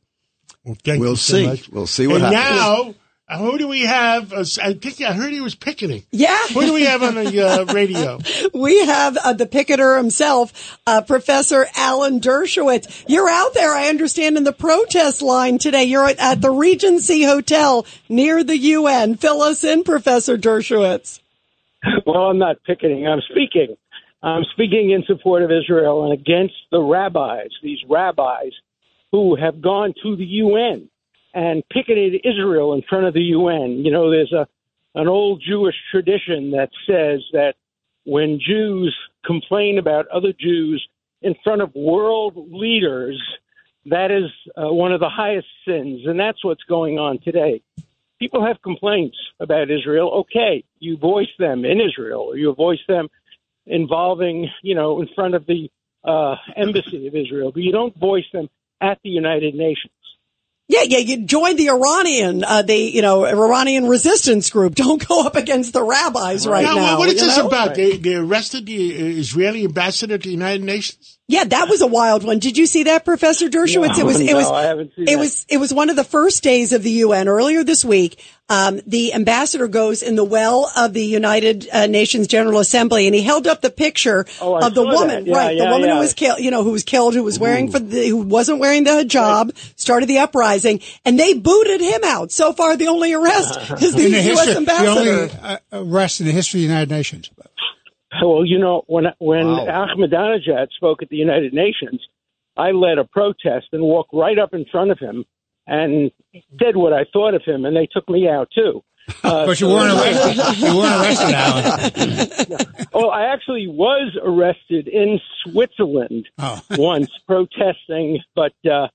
Well, 0.63 0.78
thank 0.84 1.00
We'll 1.00 1.12
you 1.12 1.16
so 1.16 1.34
see. 1.38 1.46
much. 1.48 1.69
We'll 1.69 1.88
see 1.88 2.08
what 2.08 2.22
and 2.22 2.34
happens. 2.36 2.60
now, 2.60 2.96
who 3.33 3.57
do 3.57 3.68
we 3.68 3.81
have? 3.81 4.31
Uh, 4.31 4.45
I 4.62 4.74
think 4.74 5.01
I 5.01 5.13
heard 5.13 5.33
he 5.33 5.42
was 5.42 5.56
picketing. 5.56 6.04
Yeah. 6.12 6.38
Who 6.54 6.62
do 6.62 6.74
we 6.74 6.83
have 6.83 7.01
on 7.01 7.16
the 7.16 7.42
uh, 7.42 7.66
radio? 7.74 8.19
We 8.54 8.86
have 8.86 9.18
uh, 9.18 9.33
the 9.33 9.48
picketer 9.48 9.98
himself, 9.98 10.77
uh, 10.86 11.01
Professor 11.01 11.66
Alan 11.75 12.19
Dershowitz. 12.19 13.06
You're 13.07 13.30
out 13.30 13.56
there, 13.56 13.74
I 13.74 13.88
understand, 13.88 14.38
in 14.38 14.44
the 14.44 14.54
protest 14.54 15.24
line 15.24 15.57
today. 15.57 15.86
You're 15.86 16.06
at, 16.06 16.19
at 16.19 16.42
the 16.42 16.51
Regency 16.51 17.24
Hotel 17.24 17.88
near 18.10 18.44
the 18.44 18.57
UN. 18.57 19.16
Fill 19.16 19.42
us 19.42 19.63
in, 19.63 19.83
Professor 19.83 20.38
Dershowitz. 20.38 21.19
Well, 22.06 22.27
I'm 22.27 22.38
not 22.38 22.57
picketing. 22.63 23.07
I'm 23.07 23.22
speaking. 23.31 23.75
I'm 24.22 24.44
speaking 24.54 24.92
in 24.92 25.04
support 25.06 25.44
of 25.44 25.51
Israel 25.51 26.06
and 26.06 26.13
against 26.13 26.56
the 26.72 26.80
rabbis, 26.80 27.50
these 27.62 27.80
rabbis 27.88 28.54
who 29.12 29.36
have 29.36 29.62
gone 29.62 29.94
to 30.04 30.16
the 30.16 30.25
UN 30.25 30.89
and 31.36 31.64
picketed 31.70 32.22
Israel 32.24 32.74
in 32.74 32.82
front 32.90 33.06
of 33.06 33.14
the 33.14 33.22
UN. 33.22 33.86
You 33.86 33.92
know, 33.92 34.10
there's 34.10 34.34
a 34.34 34.48
an 34.98 35.10
old 35.10 35.44
Jewish 35.46 35.76
tradition 35.92 36.52
that 36.52 36.70
says 36.88 37.22
that 37.34 37.56
when 38.06 38.40
Jews 38.40 38.96
complain 39.26 39.78
about 39.78 40.08
other 40.08 40.32
Jews 40.32 40.88
in 41.22 41.36
front 41.44 41.62
of 41.62 41.76
world 41.76 42.38
leaders, 42.50 43.22
that 43.88 44.10
is 44.10 44.32
uh, 44.56 44.72
one 44.72 44.94
of 44.94 45.02
the 45.02 45.10
highest 45.10 45.48
sins, 45.68 46.02
and 46.06 46.18
that's 46.18 46.44
what's 46.46 46.64
going 46.64 46.98
on 46.98 47.20
today 47.20 47.62
people 48.20 48.46
have 48.46 48.62
complaints 48.62 49.18
about 49.40 49.70
Israel. 49.70 50.10
Okay, 50.22 50.64
you 50.80 50.98
voice 50.98 51.30
them 51.40 51.66
in 51.66 51.80
Israel, 51.82 52.22
or 52.22 52.38
you 52.38 52.54
voice 52.54 52.80
them 52.88 53.08
involving, 53.66 54.50
you 54.62 54.76
know, 54.76 55.02
in 55.02 55.10
front 55.16 55.36
of 55.36 55.46
the 55.46 55.70
uh, 56.04 56.36
embassy 56.56 57.08
of 57.08 57.16
Israel, 57.16 57.52
but 57.52 57.64
you 57.64 57.72
don't 57.72 57.96
voice 57.98 58.26
them 58.32 58.50
at 58.82 59.00
the 59.04 59.10
United 59.10 59.56
Nations. 59.56 59.92
Yeah, 60.68 60.82
yeah, 60.82 60.98
you 60.98 61.26
join 61.26 61.58
the 61.58 61.70
Iranian, 61.70 62.44
uh, 62.44 62.64
the, 62.64 62.76
you 62.76 63.04
know, 63.04 63.26
Iranian 63.26 63.88
resistance 63.88 64.50
group. 64.50 64.74
Don't 64.76 65.06
go 65.08 65.26
up 65.26 65.36
against 65.36 65.74
the 65.74 65.84
rabbis 65.84 66.48
right, 66.48 66.64
now, 66.64 66.76
now. 66.76 66.98
what 66.98 67.10
is 67.10 67.22
this 67.22 67.38
know? 67.38 67.48
about? 67.48 67.76
They, 67.76 67.98
they 67.98 68.16
arrested 68.16 68.66
the 68.66 68.96
uh, 68.96 69.06
Israeli 69.06 69.64
ambassador 69.66 70.18
to 70.18 70.24
the 70.24 70.32
United 70.32 70.64
Nations. 70.64 71.15
Yeah, 71.27 71.44
that 71.44 71.69
was 71.69 71.81
a 71.81 71.88
wild 71.88 72.24
one. 72.24 72.38
Did 72.38 72.56
you 72.56 72.68
see 72.68 72.83
that, 72.83 73.04
Professor 73.04 73.50
Dershowitz? 73.50 73.98
No, 73.98 74.00
it 74.01 74.06
was, 74.06 74.19
it 74.19 74.25
no, 74.27 74.36
was, 74.36 74.51
I 74.51 74.62
haven't 74.63 74.94
seen 74.95 75.07
it 75.07 75.13
that. 75.13 75.18
was, 75.19 75.45
it 75.50 75.57
was 75.57 75.74
one 75.74 75.89
of 75.89 75.95
the 75.95 76.04
first 76.04 76.44
days 76.44 76.72
of 76.72 76.83
the 76.83 76.92
UN 76.92 77.27
earlier 77.27 77.63
this 77.63 77.83
week. 77.83 78.24
Um, 78.48 78.80
the 78.86 79.12
ambassador 79.16 79.68
goes 79.68 80.04
in 80.04 80.16
the 80.16 80.24
well 80.24 80.72
of 80.77 80.94
the 80.94 81.04
United 81.04 81.68
uh, 81.74 81.88
Nations 81.88 82.27
General 82.27 82.60
Assembly, 82.60 83.07
and 83.07 83.16
he 83.16 83.24
held 83.24 83.48
up 83.48 83.62
the 83.62 83.72
picture 83.72 84.27
Oh, 84.39 84.63
of 84.63 84.75
the 84.75 84.83
woman. 84.83 85.25
Yeah, 85.25 85.36
right? 85.36 85.57
the 85.57 85.63
yeah, 85.63 85.72
woman 85.72 85.89
who 85.89 85.98
was 85.98 86.13
killed, 86.13 86.39
you 86.42 86.51
know, 86.51 86.63
who 86.63 86.69
was 86.74 86.83
killed, 86.83 87.16
who 87.16 87.24
was 87.24 87.39
wearing 87.39 87.72
for 87.72 87.80
the, 87.80 88.07
who 88.07 88.18
wasn't 88.18 88.60
wearing 88.60 88.83
the 88.83 88.92
hijab, 88.92 89.57
started 89.80 90.06
the 90.06 90.19
uprising, 90.19 90.80
and 91.06 91.19
they 91.19 91.33
booted 91.33 91.81
him 91.81 92.01
out. 92.04 92.31
So 92.31 92.54
far, 92.54 92.77
the 92.77 92.88
only 92.89 93.13
arrest 93.13 93.57
is 93.81 93.95
the 93.95 94.04
the 94.04 94.10
U.S. 94.12 94.25
history, 94.25 94.54
the 94.54 94.57
ambassador. 94.60 95.12
only 95.12 95.31
uh, 95.42 95.57
arrest 95.74 96.19
in 96.22 96.27
the 96.27 96.31
history 96.33 96.60
of 96.60 96.68
the 96.68 96.68
United 96.68 96.92
Nations. 96.92 97.31
Well, 98.22 98.46
you 98.46 98.60
know, 98.60 98.84
when 98.88 99.06
when 99.20 99.46
Ahmadinejad 99.46 100.68
spoke 100.76 101.02
at 101.02 101.10
the 101.10 101.18
United 101.18 101.54
Nations, 101.54 102.02
I 102.58 102.72
led 102.72 102.98
a 102.98 103.04
protest 103.06 103.68
and 103.72 103.84
walked 103.84 104.12
right 104.14 104.38
up 104.40 104.54
in 104.54 104.66
front 104.72 104.92
of 104.92 105.00
him 105.00 105.26
and 105.68 106.12
said 106.62 106.76
what 106.76 106.94
I 106.94 107.06
thought 107.12 107.34
of 107.34 107.44
him, 107.44 107.66
and 107.66 107.76
they 107.76 107.88
took 107.92 108.08
me 108.10 108.28
out 108.28 108.50
too. 108.54 108.84
Uh, 109.24 109.46
But 109.46 109.60
you 109.60 109.68
weren't 109.68 109.94
arrested. 110.00 110.58
you 110.68 110.78
weren't 110.78 111.02
arrested, 111.02 111.34
Alan. 111.36 112.88
Oh, 112.94 113.10
I 113.10 113.34
actually 113.34 113.68
was 113.68 114.16
arrested 114.24 114.88
in 114.88 115.20
Switzerland 115.44 116.28
Oh. 116.40 116.62
once 116.78 117.10
protesting, 117.28 118.20
but 118.36 118.54
uh, 118.72 118.88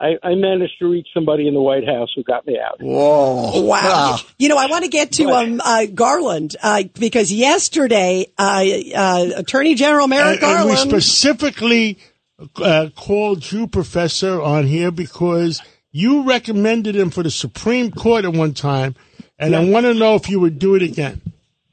I, 0.00 0.16
I 0.22 0.34
managed 0.36 0.78
to 0.78 0.88
reach 0.88 1.08
somebody 1.12 1.48
in 1.48 1.54
the 1.54 1.60
White 1.60 1.86
House 1.86 2.10
who 2.14 2.22
got 2.22 2.46
me 2.46 2.56
out. 2.58 2.80
Whoa! 2.80 3.62
Wow. 3.62 4.18
You 4.38 4.48
know, 4.48 4.56
I 4.56 4.66
want 4.66 4.84
to 4.84 4.90
get 4.90 5.12
to 5.12 5.30
um, 5.30 5.60
uh, 5.64 5.86
Garland 5.86 6.54
uh, 6.62 6.84
because 6.98 7.32
yesterday, 7.32 8.26
uh, 8.38 8.64
uh, 8.94 9.30
Attorney 9.36 9.74
General 9.74 10.06
Merrick 10.06 10.42
And, 10.42 10.60
and 10.60 10.70
we 10.70 10.76
specifically 10.76 11.98
uh, 12.62 12.90
called 12.94 13.50
you, 13.50 13.66
Professor, 13.66 14.40
on 14.40 14.66
here 14.66 14.92
because 14.92 15.60
you 15.90 16.22
recommended 16.22 16.94
him 16.94 17.10
for 17.10 17.24
the 17.24 17.30
Supreme 17.30 17.90
Court 17.90 18.24
at 18.24 18.32
one 18.32 18.54
time, 18.54 18.94
and 19.36 19.56
I 19.56 19.64
want 19.64 19.86
to 19.86 19.94
know 19.94 20.14
if 20.14 20.28
you 20.28 20.38
would 20.38 20.60
do 20.60 20.76
it 20.76 20.82
again. 20.82 21.20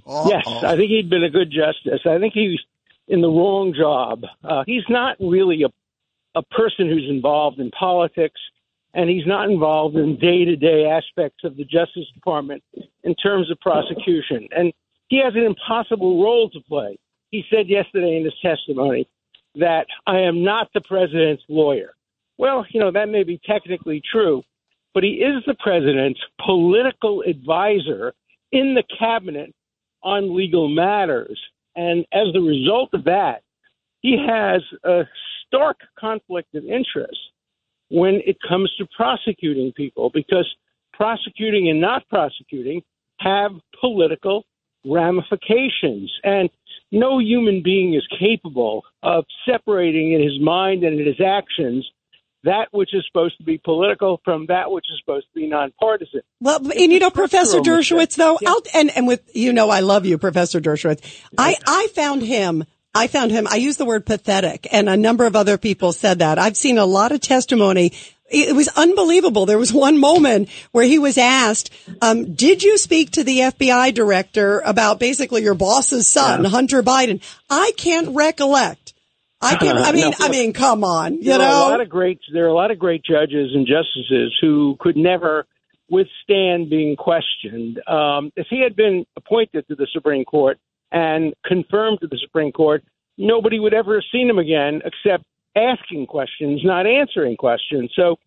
Yes, 0.08 0.48
I 0.48 0.76
think 0.76 0.90
he'd 0.90 1.10
been 1.10 1.24
a 1.24 1.30
good 1.30 1.52
justice. 1.52 2.02
I 2.06 2.18
think 2.20 2.34
he's 2.34 2.60
in 3.08 3.22
the 3.22 3.28
wrong 3.28 3.74
job. 3.78 4.24
Uh, 4.44 4.64
he's 4.66 4.84
not 4.90 5.18
really 5.20 5.64
a 5.64 5.70
a 6.36 6.44
person 6.44 6.88
who's 6.90 7.10
involved 7.10 7.60
in 7.60 7.72
politics, 7.72 8.40
and 8.94 9.10
he's 9.10 9.26
not 9.26 9.50
involved 9.50 9.96
in 9.96 10.18
day 10.18 10.46
to 10.46 10.56
day 10.56 10.86
aspects 10.86 11.44
of 11.44 11.58
the 11.58 11.66
Justice 11.66 12.08
Department 12.14 12.64
in 13.04 13.16
terms 13.16 13.50
of 13.50 13.60
prosecution. 13.60 14.48
And 14.56 14.72
he 15.08 15.22
has 15.24 15.34
an 15.36 15.44
impossible 15.44 16.22
role 16.22 16.50
to 16.50 16.60
play. 16.62 16.98
He 17.32 17.44
said 17.50 17.68
yesterday 17.68 18.18
in 18.18 18.24
his 18.24 18.34
testimony 18.42 19.08
that 19.56 19.88
I 20.08 20.20
am 20.20 20.44
not 20.44 20.70
the 20.74 20.82
president's 20.82 21.44
lawyer. 21.48 21.94
Well, 22.38 22.66
you 22.70 22.80
know, 22.80 22.92
that 22.92 23.10
may 23.10 23.24
be 23.24 23.40
technically 23.46 24.02
true, 24.12 24.44
but 24.94 25.04
he 25.04 25.16
is 25.16 25.44
the 25.46 25.56
president's 25.56 26.20
political 26.44 27.22
advisor 27.22 28.14
in 28.52 28.76
the 28.76 28.84
cabinet 28.98 29.54
on 30.04 30.36
legal 30.36 30.70
matters. 30.70 31.40
And 31.76 32.06
as 32.14 32.28
a 32.34 32.40
result 32.40 32.94
of 32.94 33.06
that, 33.06 33.42
he 34.02 34.18
has 34.18 34.62
a 34.84 35.04
stark 35.56 35.78
conflict 36.00 36.54
of 36.56 36.64
interest 36.66 37.18
when 37.90 38.22
it 38.26 38.38
comes 38.48 38.72
to 38.78 38.86
prosecuting 38.96 39.72
people 39.74 40.10
because 40.14 40.48
prosecuting 40.94 41.70
and 41.70 41.80
not 41.80 42.08
prosecuting 42.10 42.82
have 43.20 43.52
political 43.80 44.44
ramifications. 44.86 46.12
And 46.24 46.50
no 46.92 47.20
human 47.20 47.62
being 47.64 47.94
is 47.94 48.04
capable 48.20 48.84
of 49.04 49.26
separating 49.50 50.14
in 50.14 50.22
his 50.22 50.40
mind 50.42 50.84
and 50.84 51.00
in 51.00 51.06
his 51.06 51.22
actions 51.26 51.86
that 52.44 52.68
which 52.72 52.94
is 52.94 53.04
supposed 53.08 53.36
to 53.40 53.44
be 53.44 53.58
political 53.58 54.22
from 54.24 54.46
that 54.48 54.70
which 54.70 54.86
is 54.94 55.02
supposed 55.04 55.26
to 55.34 55.40
be 55.40 55.48
nonpartisan. 55.48 56.22
well, 56.40 56.58
and 56.58 56.92
you 56.92 57.00
know, 57.00 57.10
Professor 57.10 57.58
Dershowitz, 57.60 57.92
mistake. 57.92 58.18
though, 58.18 58.38
Yeah. 58.40 58.50
I'll, 58.50 58.62
and 58.76 58.96
and 58.96 59.08
with 59.08 59.22
you 59.34 59.52
know, 59.52 59.72
I 59.72 59.80
love 59.80 60.06
you, 60.06 60.20
Professor 60.20 60.62
Dershowitz. 60.62 61.02
I 61.40 61.56
I 61.66 61.88
found 61.96 62.22
him. 62.22 62.64
I 62.96 63.08
found 63.08 63.32
him. 63.32 63.46
I 63.50 63.58
use 63.58 63.78
the 63.78 63.86
word 63.86 64.06
pathetic, 64.06 64.68
and 64.72 64.88
a 64.88 64.96
number 64.96 65.26
of 65.26 65.36
other 65.36 65.58
people 65.58 65.92
said 65.92 66.20
that. 66.20 66.40
I've 66.40 66.58
seen 66.58 66.78
a 66.78 66.86
lot 66.86 67.12
of 67.12 67.20
testimony 67.20 67.92
it 68.28 68.56
was 68.56 68.68
unbelievable. 68.70 69.46
There 69.46 69.60
was 69.60 69.72
one 69.72 70.00
moment 70.00 70.50
where 70.72 70.86
he 70.86 70.98
was 70.98 71.18
asked, 71.18 71.72
um, 72.02 72.34
"Did 72.34 72.64
you 72.64 72.78
speak 72.78 73.12
to 73.12 73.24
the 73.24 73.40
FBI 73.42 73.94
director 73.94 74.62
about 74.66 75.00
basically 75.00 75.44
your 75.44 75.54
boss's 75.54 76.12
son, 76.12 76.44
yeah. 76.44 76.50
Hunter 76.50 76.82
Biden?" 76.82 77.22
I 77.50 77.72
can't 77.78 78.16
recollect. 78.16 78.94
I 79.42 79.56
can. 79.58 79.78
I 79.78 79.92
mean, 79.92 80.10
no, 80.10 80.14
I 80.20 80.30
mean, 80.30 80.54
come 80.54 80.84
on. 80.84 81.18
You 81.18 81.24
there 81.24 81.40
know, 81.40 81.46
are 81.46 81.68
a 81.68 81.72
lot 81.72 81.82
of 81.82 81.90
great. 81.90 82.20
There 82.34 82.46
are 82.46 82.50
a 82.50 82.54
lot 82.54 82.72
of 82.72 82.80
great 82.80 83.04
judges 83.04 83.52
and 83.54 83.68
justices 83.68 84.36
who 84.42 84.76
could 84.80 84.98
never 84.98 85.46
withstand 85.90 86.70
being 86.70 86.96
questioned. 86.96 87.80
Um, 87.88 88.32
if 88.36 88.48
he 88.50 88.62
had 88.62 88.76
been 88.76 89.06
appointed 89.16 89.68
to 89.68 89.76
the 89.76 89.88
Supreme 89.94 90.26
Court 90.26 90.58
and 90.92 91.34
confirmed 91.46 92.00
to 92.02 92.08
the 92.08 92.18
Supreme 92.18 92.52
Court, 92.52 92.84
nobody 93.18 93.60
would 93.60 93.74
ever 93.74 93.96
have 93.96 94.04
seen 94.12 94.30
him 94.30 94.40
again 94.40 94.82
except 94.86 95.24
asking 95.56 96.08
questions, 96.08 96.62
not 96.64 96.86
answering 96.86 97.38
questions. 97.38 97.92
So, 97.96 98.18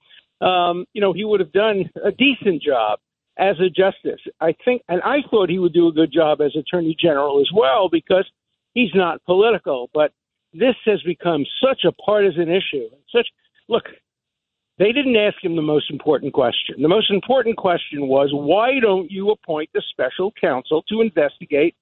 um, 0.44 0.86
you 0.92 1.00
know, 1.00 1.12
he 1.12 1.24
would 1.24 1.40
have 1.40 1.52
done 1.52 1.90
a 2.04 2.10
decent 2.10 2.62
job 2.62 2.98
as 3.38 3.56
a 3.60 3.68
justice. 3.68 4.20
I 4.40 4.54
think, 4.64 4.82
and 4.88 5.00
I 5.02 5.18
thought 5.30 5.50
he 5.50 5.58
would 5.58 5.72
do 5.72 5.88
a 5.88 5.92
good 5.92 6.12
job 6.12 6.40
as 6.40 6.56
Attorney 6.56 6.96
General 6.98 7.40
as 7.40 7.50
well 7.54 7.88
because 7.88 8.26
he's 8.74 8.94
not 8.94 9.24
political. 9.24 9.90
But 9.94 10.12
this 10.52 10.74
has 10.86 11.02
become 11.02 11.44
such 11.62 11.84
a 11.84 11.92
partisan 11.92 12.48
issue. 12.48 12.88
Such 13.14 13.28
look, 13.68 13.84
they 14.78 14.92
didn't 14.92 15.16
ask 15.16 15.42
him 15.42 15.56
the 15.56 15.62
most 15.62 15.90
important 15.90 16.32
question. 16.32 16.80
The 16.80 16.88
most 16.88 17.10
important 17.10 17.56
question 17.56 18.08
was 18.08 18.30
why 18.32 18.80
don't 18.80 19.10
you 19.10 19.30
appoint 19.30 19.70
the 19.74 19.82
special 19.90 20.32
counsel 20.40 20.82
to 20.88 21.00
investigate 21.00 21.74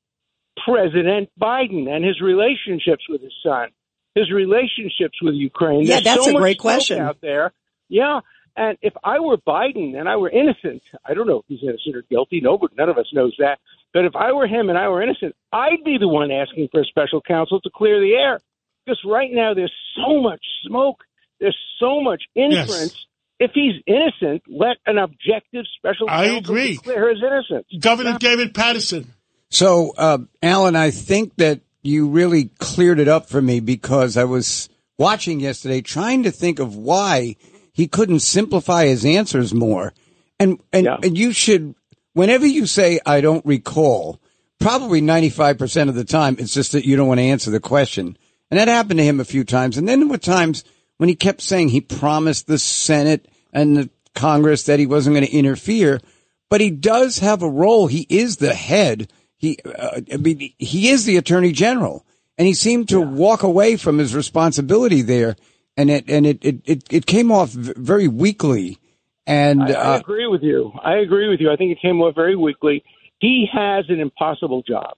President 0.65 1.31
Biden 1.41 1.89
and 1.89 2.05
his 2.05 2.21
relationships 2.21 3.05
with 3.09 3.23
his 3.23 3.33
son? 3.43 3.69
his 4.17 4.33
relationships 4.33 5.19
with 5.23 5.35
Ukraine. 5.35 5.83
Yeah, 5.83 6.01
There's 6.01 6.05
that's 6.05 6.25
so 6.25 6.37
a 6.37 6.41
great 6.41 6.59
question 6.59 6.99
out 6.99 7.21
there. 7.21 7.53
Yeah, 7.89 8.21
and 8.57 8.79
if 8.81 8.95
I 9.05 9.21
were 9.21 9.37
Biden 9.37 9.97
and 9.97 10.09
I 10.09 10.17
were 10.17 10.31
innocent, 10.31 10.83
I 11.05 11.13
don't 11.15 11.29
know 11.29 11.41
if 11.41 11.45
he's 11.47 11.63
innocent 11.63 11.95
or 11.95 12.03
guilty. 12.11 12.41
No, 12.41 12.57
but 12.57 12.75
none 12.77 12.89
of 12.89 12.97
us 12.97 13.07
knows 13.13 13.35
that. 13.39 13.59
But 13.93 14.07
if 14.07 14.17
I 14.17 14.33
were 14.33 14.47
him 14.47 14.71
and 14.71 14.79
I 14.79 14.89
were 14.89 15.03
innocent, 15.03 15.37
I'd 15.53 15.85
be 15.85 15.99
the 16.01 16.09
one 16.09 16.31
asking 16.31 16.69
for 16.73 16.81
a 16.81 16.85
special 16.85 17.21
counsel 17.21 17.61
to 17.61 17.71
clear 17.73 18.01
the 18.01 18.15
air. 18.15 18.41
Because 18.85 19.01
right 19.05 19.31
now 19.31 19.53
there's 19.53 19.73
so 19.95 20.23
much 20.23 20.41
smoke, 20.67 21.05
there's 21.39 21.59
so 21.79 22.01
much 22.01 22.23
inference. 22.35 22.95
Yes. 22.95 23.07
If 23.39 23.51
he's 23.53 23.83
innocent, 23.87 24.45
let 24.49 24.79
an 24.87 24.97
objective 24.97 25.67
special 25.77 26.07
counsel 26.07 26.35
I 26.35 26.39
agree. 26.39 26.79
clear 26.79 27.11
his 27.11 27.23
innocence. 27.23 27.67
Governor 27.79 28.13
yeah. 28.13 28.19
David 28.19 28.55
Paterson. 28.55 29.13
So, 29.51 29.95
uh, 29.97 30.19
Alan, 30.43 30.77
I 30.77 30.91
think 30.91 31.37
that 31.37 31.61
you 31.83 32.09
really 32.09 32.51
cleared 32.59 32.99
it 32.99 33.09
up 33.09 33.29
for 33.29 33.41
me 33.41 33.61
because 33.61 34.17
I 34.17 34.25
was 34.25 34.69
watching 34.99 35.41
yesterday 35.41 35.81
trying 35.81 36.25
to 36.25 36.31
think 36.31 36.59
of 36.59 36.77
why 36.77 37.37
he 37.73 37.87
couldn't 37.87 38.21
simplify 38.21 38.87
his 38.87 39.05
answers 39.05 39.55
more. 39.55 39.93
And 40.39 40.61
and, 40.73 40.87
yeah. 40.87 40.97
and 41.03 41.17
you 41.17 41.33
should 41.33 41.75
whenever 42.13 42.47
you 42.47 42.67
say 42.67 43.01
I 43.07 43.21
don't 43.21 43.45
recall, 43.47 44.21
probably 44.59 45.01
95% 45.01 45.89
of 45.89 45.95
the 45.95 46.05
time 46.05 46.37
it's 46.39 46.55
just 46.55 46.73
that 46.73 46.87
you 46.87 46.97
don't 46.97 47.09
want 47.09 47.21
to 47.21 47.25
answer 47.25 47.51
the 47.51 47.61
question. 47.61 48.17
And 48.51 48.59
that 48.59 48.69
happened 48.69 48.99
to 48.99 49.05
him 49.05 49.21
a 49.21 49.25
few 49.25 49.45
times. 49.45 49.77
And 49.77 49.89
then 49.89 50.01
there 50.01 50.09
were 50.09 50.19
times 50.19 50.65
when 50.99 51.09
he 51.09 51.15
kept 51.15 51.41
saying 51.41 51.69
he 51.69 51.81
promised 51.81 52.47
the 52.47 52.59
Senate 52.59 53.29
and 53.53 53.77
the 53.77 53.91
Congress 54.15 54.65
that 54.65 54.79
he 54.79 54.87
wasn't 54.87 55.15
going 55.15 55.27
to 55.27 55.33
interfere, 55.33 56.01
but 56.49 56.61
he 56.61 56.71
does 56.71 57.19
have 57.19 57.43
a 57.43 57.51
role. 57.51 57.87
He 57.87 58.07
is 58.09 58.37
the 58.37 58.55
head 58.55 59.11
he, 59.47 59.59
uh, 59.65 60.01
I 60.13 60.17
mean, 60.17 60.53
he 60.59 60.89
is 60.89 61.05
the 61.05 61.17
attorney 61.17 61.53
general, 61.53 62.05
and 62.39 62.47
he 62.47 62.55
seemed 62.55 62.89
to 62.91 63.01
yeah. 63.01 63.07
walk 63.07 63.43
away 63.43 63.77
from 63.77 63.99
his 63.99 64.15
responsibility 64.15 65.03
there, 65.03 65.37
and 65.77 65.91
it 65.91 66.09
and 66.09 66.27
it 66.27 66.45
it 66.45 66.57
it, 66.65 66.85
it 66.91 67.07
came 67.07 67.31
off 67.31 67.51
very 67.51 68.09
weakly. 68.09 68.79
And 69.27 69.63
I, 69.63 69.73
I 69.73 69.95
uh, 69.95 69.99
agree 69.99 70.27
with 70.27 70.43
you. 70.43 70.73
I 70.85 70.97
agree 70.97 71.29
with 71.29 71.41
you. 71.41 71.51
I 71.51 71.57
think 71.57 71.73
it 71.73 71.79
came 71.81 72.01
off 72.01 72.15
very 72.15 72.37
weakly. 72.37 72.85
He 73.19 73.49
has 73.53 73.85
an 73.89 74.01
impossible 74.01 74.63
job. 74.63 74.97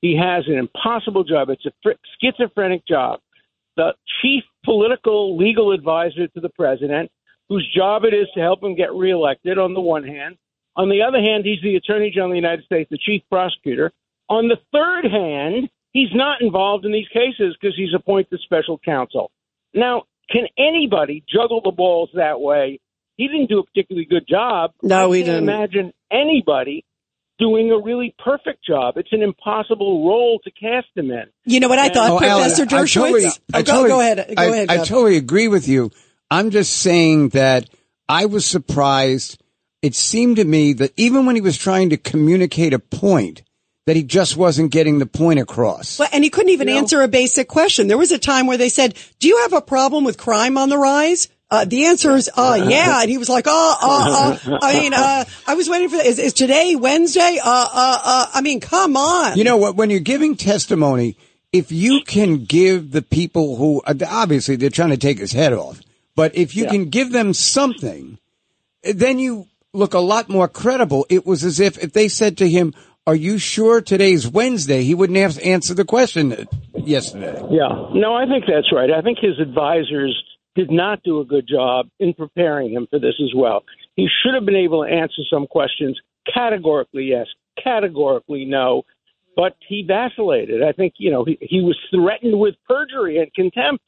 He 0.00 0.16
has 0.16 0.44
an 0.46 0.54
impossible 0.54 1.24
job. 1.24 1.50
It's 1.50 1.66
a 1.66 1.72
schizophrenic 2.20 2.86
job. 2.86 3.20
The 3.76 3.92
chief 4.22 4.44
political 4.64 5.36
legal 5.36 5.72
advisor 5.72 6.28
to 6.28 6.40
the 6.40 6.48
president, 6.50 7.10
whose 7.48 7.68
job 7.74 8.04
it 8.04 8.14
is 8.14 8.28
to 8.34 8.40
help 8.40 8.62
him 8.62 8.74
get 8.74 8.94
reelected 8.94 9.58
on 9.58 9.74
the 9.74 9.80
one 9.80 10.04
hand, 10.04 10.36
on 10.76 10.88
the 10.88 11.02
other 11.02 11.18
hand, 11.20 11.44
he's 11.44 11.60
the 11.62 11.76
Attorney 11.76 12.10
General 12.10 12.30
of 12.30 12.34
the 12.34 12.40
United 12.40 12.64
States, 12.64 12.90
the 12.90 12.98
chief 12.98 13.22
prosecutor. 13.30 13.92
On 14.28 14.48
the 14.48 14.58
third 14.72 15.10
hand, 15.10 15.70
he's 15.92 16.10
not 16.12 16.42
involved 16.42 16.84
in 16.84 16.92
these 16.92 17.08
cases 17.08 17.56
because 17.60 17.76
he's 17.76 17.94
appointed 17.94 18.40
special 18.40 18.78
counsel. 18.84 19.30
Now, 19.74 20.02
can 20.30 20.44
anybody 20.58 21.24
juggle 21.28 21.60
the 21.64 21.70
balls 21.70 22.10
that 22.14 22.40
way? 22.40 22.80
He 23.16 23.28
didn't 23.28 23.48
do 23.48 23.60
a 23.60 23.64
particularly 23.64 24.06
good 24.06 24.26
job. 24.28 24.72
No, 24.82 25.12
I 25.12 25.16
he 25.16 25.22
didn't. 25.22 25.44
Imagine 25.44 25.92
anybody 26.10 26.84
doing 27.38 27.70
a 27.70 27.78
really 27.78 28.14
perfect 28.22 28.64
job. 28.64 28.96
It's 28.96 29.12
an 29.12 29.22
impossible 29.22 30.06
role 30.06 30.40
to 30.44 30.50
cast 30.50 30.88
him 30.94 31.10
in. 31.10 31.24
You 31.44 31.60
know 31.60 31.68
what 31.68 31.78
I 31.78 31.88
thought, 31.88 32.10
oh, 32.10 32.18
Professor 32.18 32.62
Alan, 32.62 32.86
Dershowitz? 32.86 32.96
I 32.96 33.12
totally, 33.12 33.26
I 33.54 33.58
oh, 33.58 33.62
totally, 33.62 33.88
go, 33.88 33.88
go, 33.88 34.00
ahead. 34.00 34.34
Go 34.36 34.42
I, 34.42 34.44
ahead. 34.46 34.70
I 34.70 34.76
totally 34.78 35.16
agree 35.16 35.48
with 35.48 35.68
you. 35.68 35.90
I'm 36.30 36.50
just 36.50 36.72
saying 36.78 37.30
that 37.30 37.68
I 38.08 38.26
was 38.26 38.44
surprised 38.46 39.42
it 39.86 39.94
seemed 39.94 40.36
to 40.36 40.44
me 40.44 40.72
that 40.74 40.92
even 40.96 41.26
when 41.26 41.36
he 41.36 41.40
was 41.40 41.56
trying 41.56 41.90
to 41.90 41.96
communicate 41.96 42.74
a 42.74 42.80
point, 42.80 43.42
that 43.86 43.94
he 43.94 44.02
just 44.02 44.36
wasn't 44.36 44.72
getting 44.72 44.98
the 44.98 45.06
point 45.06 45.38
across. 45.38 46.00
Well, 46.00 46.08
and 46.12 46.24
he 46.24 46.30
couldn't 46.30 46.50
even 46.50 46.66
you 46.66 46.74
answer 46.74 47.02
a 47.02 47.08
basic 47.08 47.46
question. 47.46 47.86
There 47.86 47.96
was 47.96 48.10
a 48.10 48.18
time 48.18 48.48
where 48.48 48.58
they 48.58 48.68
said, 48.68 48.98
"Do 49.20 49.28
you 49.28 49.38
have 49.42 49.52
a 49.52 49.60
problem 49.60 50.02
with 50.02 50.18
crime 50.18 50.58
on 50.58 50.70
the 50.70 50.76
rise?" 50.76 51.28
Uh, 51.48 51.64
the 51.64 51.84
answer 51.84 52.10
is, 52.16 52.28
uh, 52.36 52.60
yeah. 52.68 53.00
And 53.00 53.08
he 53.08 53.18
was 53.18 53.28
like, 53.28 53.44
oh, 53.46 53.78
uh, 53.80 54.50
uh, 54.52 54.58
I 54.62 54.80
mean, 54.80 54.92
uh, 54.92 55.24
I 55.46 55.54
was 55.54 55.68
waiting 55.68 55.88
for, 55.88 55.94
is, 55.94 56.18
is 56.18 56.32
today 56.32 56.74
Wednesday? 56.74 57.38
Uh, 57.40 57.68
uh, 57.72 57.98
uh, 58.04 58.26
I 58.34 58.40
mean, 58.40 58.58
come 58.58 58.96
on. 58.96 59.38
You 59.38 59.44
know 59.44 59.56
what? 59.56 59.76
When 59.76 59.88
you're 59.88 60.00
giving 60.00 60.34
testimony, 60.34 61.16
if 61.52 61.70
you 61.70 62.02
can 62.04 62.46
give 62.46 62.90
the 62.90 63.02
people 63.02 63.54
who, 63.54 63.80
obviously 63.86 64.56
they're 64.56 64.70
trying 64.70 64.90
to 64.90 64.96
take 64.96 65.20
his 65.20 65.30
head 65.30 65.52
off, 65.52 65.80
but 66.16 66.34
if 66.34 66.56
you 66.56 66.64
yeah. 66.64 66.70
can 66.70 66.90
give 66.90 67.12
them 67.12 67.32
something, 67.32 68.18
then 68.82 69.20
you 69.20 69.46
look 69.76 69.94
a 69.94 70.00
lot 70.00 70.28
more 70.28 70.48
credible. 70.48 71.06
It 71.08 71.26
was 71.26 71.44
as 71.44 71.60
if 71.60 71.82
if 71.82 71.92
they 71.92 72.08
said 72.08 72.38
to 72.38 72.48
him, 72.48 72.74
"Are 73.06 73.14
you 73.14 73.38
sure 73.38 73.80
today's 73.80 74.26
Wednesday?" 74.26 74.82
He 74.82 74.94
wouldn't 74.94 75.18
have 75.18 75.34
to 75.34 75.46
answer 75.46 75.74
the 75.74 75.84
question 75.84 76.46
yesterday. 76.74 77.40
Yeah, 77.50 77.90
no, 77.94 78.14
I 78.14 78.26
think 78.26 78.44
that's 78.46 78.72
right. 78.72 78.90
I 78.90 79.02
think 79.02 79.18
his 79.20 79.38
advisors 79.38 80.20
did 80.54 80.70
not 80.70 81.02
do 81.02 81.20
a 81.20 81.24
good 81.24 81.46
job 81.46 81.88
in 82.00 82.14
preparing 82.14 82.72
him 82.72 82.86
for 82.90 82.98
this 82.98 83.14
as 83.22 83.32
well. 83.36 83.62
He 83.94 84.08
should 84.22 84.34
have 84.34 84.46
been 84.46 84.56
able 84.56 84.84
to 84.84 84.90
answer 84.90 85.22
some 85.30 85.46
questions 85.46 86.00
categorically 86.32 87.04
yes, 87.04 87.26
categorically 87.62 88.44
no, 88.44 88.82
but 89.36 89.54
he 89.68 89.84
vacillated. 89.86 90.62
I 90.62 90.72
think 90.72 90.94
you 90.98 91.10
know 91.10 91.24
he, 91.24 91.38
he 91.40 91.60
was 91.60 91.78
threatened 91.94 92.38
with 92.38 92.54
perjury 92.68 93.18
and 93.18 93.32
contempt, 93.34 93.82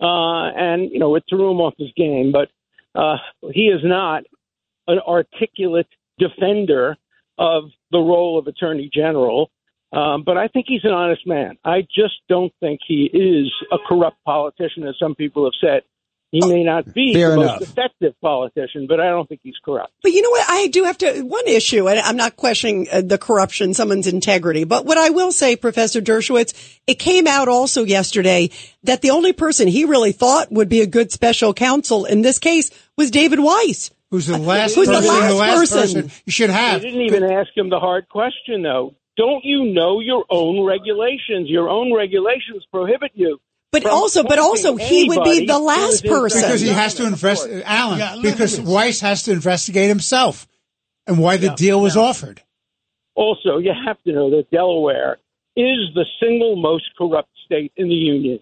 uh, 0.00 0.50
and 0.56 0.90
you 0.90 0.98
know 0.98 1.14
it 1.16 1.24
threw 1.28 1.50
him 1.50 1.60
off 1.60 1.74
his 1.78 1.92
game. 1.96 2.32
But 2.32 2.48
uh, 2.98 3.16
he 3.52 3.62
is 3.62 3.80
not 3.82 4.24
an 4.86 4.98
articulate 5.06 5.88
defender 6.18 6.96
of 7.38 7.64
the 7.90 7.98
role 7.98 8.38
of 8.38 8.46
attorney 8.46 8.90
general. 8.92 9.50
Um, 9.92 10.24
but 10.24 10.36
I 10.36 10.48
think 10.48 10.66
he's 10.68 10.84
an 10.84 10.92
honest 10.92 11.26
man. 11.26 11.56
I 11.64 11.82
just 11.82 12.14
don't 12.28 12.52
think 12.60 12.80
he 12.86 13.08
is 13.12 13.52
a 13.70 13.76
corrupt 13.88 14.16
politician, 14.24 14.86
as 14.86 14.96
some 14.98 15.14
people 15.14 15.44
have 15.44 15.52
said. 15.60 15.82
He 16.32 16.40
may 16.48 16.64
not 16.64 16.92
be 16.92 17.14
Fair 17.14 17.28
the 17.28 17.42
enough. 17.42 17.60
most 17.60 17.70
effective 17.70 18.12
politician, 18.20 18.86
but 18.88 18.98
I 18.98 19.08
don't 19.10 19.28
think 19.28 19.40
he's 19.44 19.54
corrupt. 19.64 19.92
But 20.02 20.10
you 20.10 20.20
know 20.20 20.30
what? 20.30 20.44
I 20.48 20.66
do 20.66 20.82
have 20.82 20.98
to, 20.98 21.22
one 21.22 21.46
issue, 21.46 21.88
and 21.88 22.00
I'm 22.00 22.16
not 22.16 22.34
questioning 22.34 22.88
uh, 22.90 23.02
the 23.02 23.18
corruption, 23.18 23.72
someone's 23.72 24.08
integrity, 24.08 24.64
but 24.64 24.84
what 24.84 24.98
I 24.98 25.10
will 25.10 25.30
say, 25.30 25.54
Professor 25.54 26.00
Dershowitz, 26.00 26.80
it 26.88 26.98
came 26.98 27.28
out 27.28 27.46
also 27.46 27.84
yesterday 27.84 28.50
that 28.82 29.00
the 29.00 29.10
only 29.10 29.32
person 29.32 29.68
he 29.68 29.84
really 29.84 30.10
thought 30.10 30.50
would 30.50 30.68
be 30.68 30.80
a 30.80 30.88
good 30.88 31.12
special 31.12 31.54
counsel 31.54 32.04
in 32.04 32.22
this 32.22 32.40
case 32.40 32.72
was 32.96 33.12
David 33.12 33.38
Weiss. 33.38 33.92
Who's 34.14 34.26
the 34.26 34.38
last 34.38 34.76
Who's 34.76 34.86
person? 34.86 35.02
The 35.02 35.08
last, 35.08 35.28
the 35.28 35.34
last 35.34 35.58
person. 35.58 36.02
person. 36.04 36.22
you 36.24 36.30
should 36.30 36.50
have. 36.50 36.84
You 36.84 36.90
didn't 36.90 37.06
even 37.06 37.24
ask 37.24 37.48
him 37.56 37.68
the 37.68 37.80
hard 37.80 38.08
question, 38.08 38.62
though. 38.62 38.94
Don't 39.16 39.44
you 39.44 39.72
know 39.74 39.98
your 39.98 40.24
own 40.30 40.64
regulations? 40.64 41.50
Your 41.50 41.68
own 41.68 41.92
regulations 41.92 42.64
prohibit 42.70 43.10
you. 43.14 43.40
But 43.72 43.86
also, 43.86 44.22
but 44.22 44.38
also, 44.38 44.76
he 44.76 45.08
would 45.08 45.24
be 45.24 45.46
the 45.46 45.58
last 45.58 46.04
person 46.04 46.42
because 46.42 46.60
he 46.60 46.68
has 46.68 46.94
to 46.94 47.06
invest. 47.06 47.48
Alan, 47.64 47.98
yeah, 47.98 48.18
because 48.22 48.60
Weiss 48.60 49.00
has 49.00 49.24
to 49.24 49.32
investigate 49.32 49.88
himself 49.88 50.46
and 51.08 51.18
why 51.18 51.36
the 51.36 51.48
yeah, 51.48 51.54
deal 51.56 51.80
was 51.80 51.96
yeah. 51.96 52.02
offered. 52.02 52.40
Also, 53.16 53.58
you 53.58 53.72
have 53.84 54.00
to 54.04 54.12
know 54.12 54.30
that 54.30 54.48
Delaware 54.52 55.18
is 55.56 55.92
the 55.92 56.04
single 56.20 56.54
most 56.54 56.84
corrupt 56.96 57.30
state 57.44 57.72
in 57.76 57.88
the 57.88 57.94
union. 57.94 58.38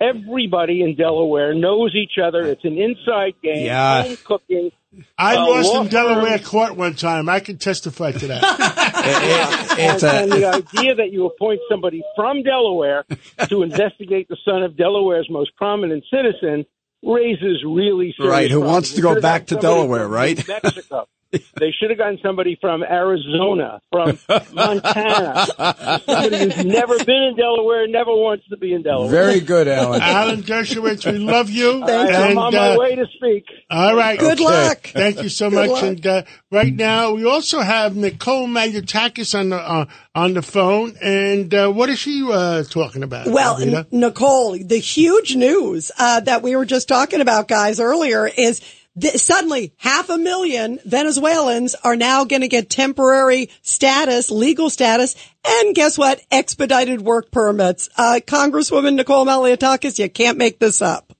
Everybody 0.00 0.82
in 0.82 0.96
Delaware 0.96 1.54
knows 1.54 1.94
each 1.94 2.18
other. 2.20 2.40
It's 2.40 2.64
an 2.64 2.78
inside 2.78 3.34
game. 3.44 3.66
Yeah. 3.66 4.02
Home 4.02 4.16
cooking. 4.24 4.72
I 5.18 5.36
uh, 5.36 5.46
lost 5.46 5.74
in 5.74 5.88
Delaware 5.88 6.38
court 6.38 6.76
one 6.76 6.94
time. 6.94 7.28
I 7.28 7.40
can 7.40 7.58
testify 7.58 8.12
to 8.12 8.26
that. 8.28 8.44
and, 9.78 10.02
a, 10.02 10.12
and 10.22 10.32
the 10.32 10.46
idea 10.46 10.94
that 10.94 11.12
you 11.12 11.26
appoint 11.26 11.60
somebody 11.70 12.02
from 12.16 12.42
Delaware 12.42 13.04
to 13.48 13.62
investigate 13.62 14.28
the 14.28 14.36
son 14.44 14.62
of 14.62 14.76
Delaware's 14.76 15.28
most 15.30 15.54
prominent 15.56 16.04
citizen 16.10 16.64
raises 17.02 17.62
really 17.66 18.14
serious 18.16 18.30
Right, 18.30 18.50
who 18.50 18.60
problems. 18.60 18.72
wants 18.72 18.92
to 18.94 19.02
go 19.02 19.20
back 19.20 19.46
to 19.48 19.56
Delaware, 19.56 20.08
right? 20.08 20.42
Mexico. 20.48 21.06
They 21.58 21.72
should 21.78 21.90
have 21.90 21.98
gotten 21.98 22.18
somebody 22.22 22.56
from 22.60 22.82
Arizona, 22.82 23.80
from 23.90 24.18
Montana, 24.52 25.46
somebody 26.06 26.38
who's 26.38 26.64
never 26.64 27.02
been 27.04 27.22
in 27.22 27.36
Delaware, 27.36 27.86
never 27.88 28.10
wants 28.10 28.46
to 28.48 28.56
be 28.56 28.72
in 28.72 28.82
Delaware. 28.82 29.10
Very 29.10 29.40
good, 29.40 29.68
Alan. 29.68 30.00
Alan 30.00 30.42
Dershowitz, 30.42 31.10
we 31.10 31.18
love 31.18 31.50
you. 31.50 31.84
Thank 31.86 32.10
you. 32.10 32.16
I'm 32.16 32.38
on 32.38 32.52
my 32.54 32.74
uh, 32.74 32.78
way 32.78 32.94
to 32.96 33.06
speak. 33.16 33.44
All 33.70 33.94
right. 33.96 34.18
Good 34.18 34.40
luck. 34.40 34.86
Thank 34.86 35.22
you 35.22 35.28
so 35.28 35.50
Good 35.50 35.56
much. 35.56 35.70
luck. 35.70 35.82
And 35.84 36.06
uh, 36.06 36.22
right 36.50 36.72
now, 36.74 37.12
we 37.12 37.24
also 37.24 37.60
have 37.60 37.96
Nicole 37.96 38.46
Malliotakis 38.46 39.38
on 39.38 39.50
the 39.50 39.56
uh, 39.56 39.86
on 40.14 40.34
the 40.34 40.42
phone. 40.42 40.96
And 41.02 41.52
uh, 41.54 41.70
what 41.70 41.88
is 41.88 41.98
she 41.98 42.26
uh, 42.30 42.62
talking 42.64 43.02
about? 43.02 43.26
Well, 43.28 43.60
N- 43.60 43.86
Nicole, 43.90 44.58
the 44.58 44.78
huge 44.78 45.36
news 45.36 45.90
uh, 45.98 46.20
that 46.20 46.42
we 46.42 46.56
were 46.56 46.64
just 46.66 46.88
talking 46.88 47.20
about, 47.20 47.48
guys, 47.48 47.80
earlier 47.80 48.26
is 48.26 48.60
th- 49.00 49.16
suddenly 49.16 49.72
half 49.76 50.08
a 50.08 50.18
million 50.18 50.78
Venezuelans 50.84 51.74
are 51.84 51.96
now 51.96 52.24
going 52.24 52.42
to 52.42 52.48
get 52.48 52.70
temporary 52.70 53.50
status, 53.62 54.30
legal 54.30 54.70
status, 54.70 55.14
and 55.46 55.74
guess 55.74 55.98
what? 55.98 56.20
Expedited 56.30 57.00
work 57.00 57.30
permits. 57.30 57.88
Uh, 57.96 58.20
Congresswoman 58.26 58.94
Nicole 58.94 59.26
Malliotakis, 59.26 59.98
you 59.98 60.08
can't 60.08 60.38
make 60.38 60.58
this 60.58 60.82
up. 60.82 61.12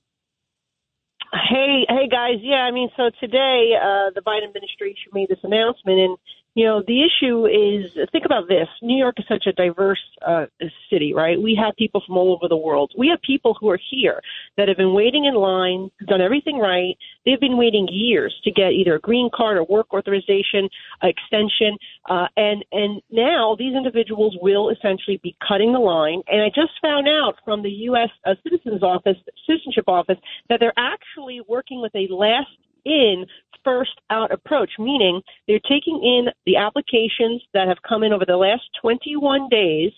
Hey, 1.33 1.85
hey 1.89 2.07
guys. 2.09 2.39
Yeah, 2.41 2.63
I 2.63 2.71
mean, 2.71 2.89
so 2.95 3.09
today 3.19 3.73
uh, 3.75 4.11
the 4.15 4.21
Biden 4.25 4.47
administration 4.47 5.11
made 5.13 5.27
this 5.27 5.39
announcement, 5.43 5.99
and 5.99 6.17
you 6.55 6.63
know, 6.63 6.81
the 6.87 7.01
issue 7.03 7.45
is 7.45 7.91
think 8.13 8.23
about 8.23 8.47
this: 8.47 8.67
New 8.81 8.97
York 8.97 9.15
is 9.19 9.25
such 9.27 9.45
a 9.45 9.51
diverse 9.51 9.99
uh, 10.25 10.45
city, 10.89 11.13
right? 11.13 11.39
We 11.39 11.53
have 11.61 11.75
people 11.75 12.01
from 12.07 12.15
all 12.15 12.31
over 12.31 12.47
the 12.47 12.55
world. 12.55 12.93
We 12.97 13.09
have 13.09 13.21
people 13.21 13.57
who 13.59 13.69
are 13.69 13.79
here 13.91 14.21
that 14.55 14.69
have 14.69 14.77
been 14.77 14.93
waiting 14.93 15.25
in 15.25 15.35
line, 15.35 15.91
done 16.07 16.21
everything 16.21 16.57
right. 16.57 16.95
They've 17.25 17.39
been 17.39 17.57
waiting 17.57 17.89
years 17.91 18.33
to 18.45 18.51
get 18.51 18.71
either 18.71 18.95
a 18.95 18.99
green 18.99 19.29
card 19.35 19.57
or 19.57 19.65
work 19.65 19.93
authorization 19.93 20.69
extension, 21.03 21.77
uh, 22.09 22.27
and 22.37 22.63
and 22.71 23.01
now 23.11 23.57
these 23.59 23.75
individuals 23.75 24.37
will 24.41 24.69
essentially 24.69 25.19
be 25.21 25.35
cutting 25.45 25.73
the 25.73 25.79
line. 25.79 26.21
And 26.27 26.41
I 26.41 26.47
just 26.47 26.71
found 26.81 27.05
out 27.09 27.35
from 27.43 27.63
the 27.63 27.71
U.S. 27.89 28.09
Uh, 28.25 28.35
Citizens 28.43 28.81
Office, 28.81 29.17
Citizenship 29.45 29.89
Office, 29.89 30.17
that 30.47 30.61
they're 30.61 30.73
actually 30.77 31.41
working 31.49 31.81
with 31.81 31.93
a 31.95 32.07
last 32.09 32.47
in 32.85 33.25
first 33.65 33.99
out 34.09 34.31
approach, 34.31 34.71
meaning 34.79 35.21
they're 35.47 35.59
taking 35.59 36.01
in 36.01 36.27
the 36.45 36.55
applications 36.55 37.41
that 37.53 37.67
have 37.67 37.81
come 37.87 38.03
in 38.03 38.13
over 38.13 38.23
the 38.25 38.37
last 38.37 38.63
21 38.81 39.49
days 39.49 39.91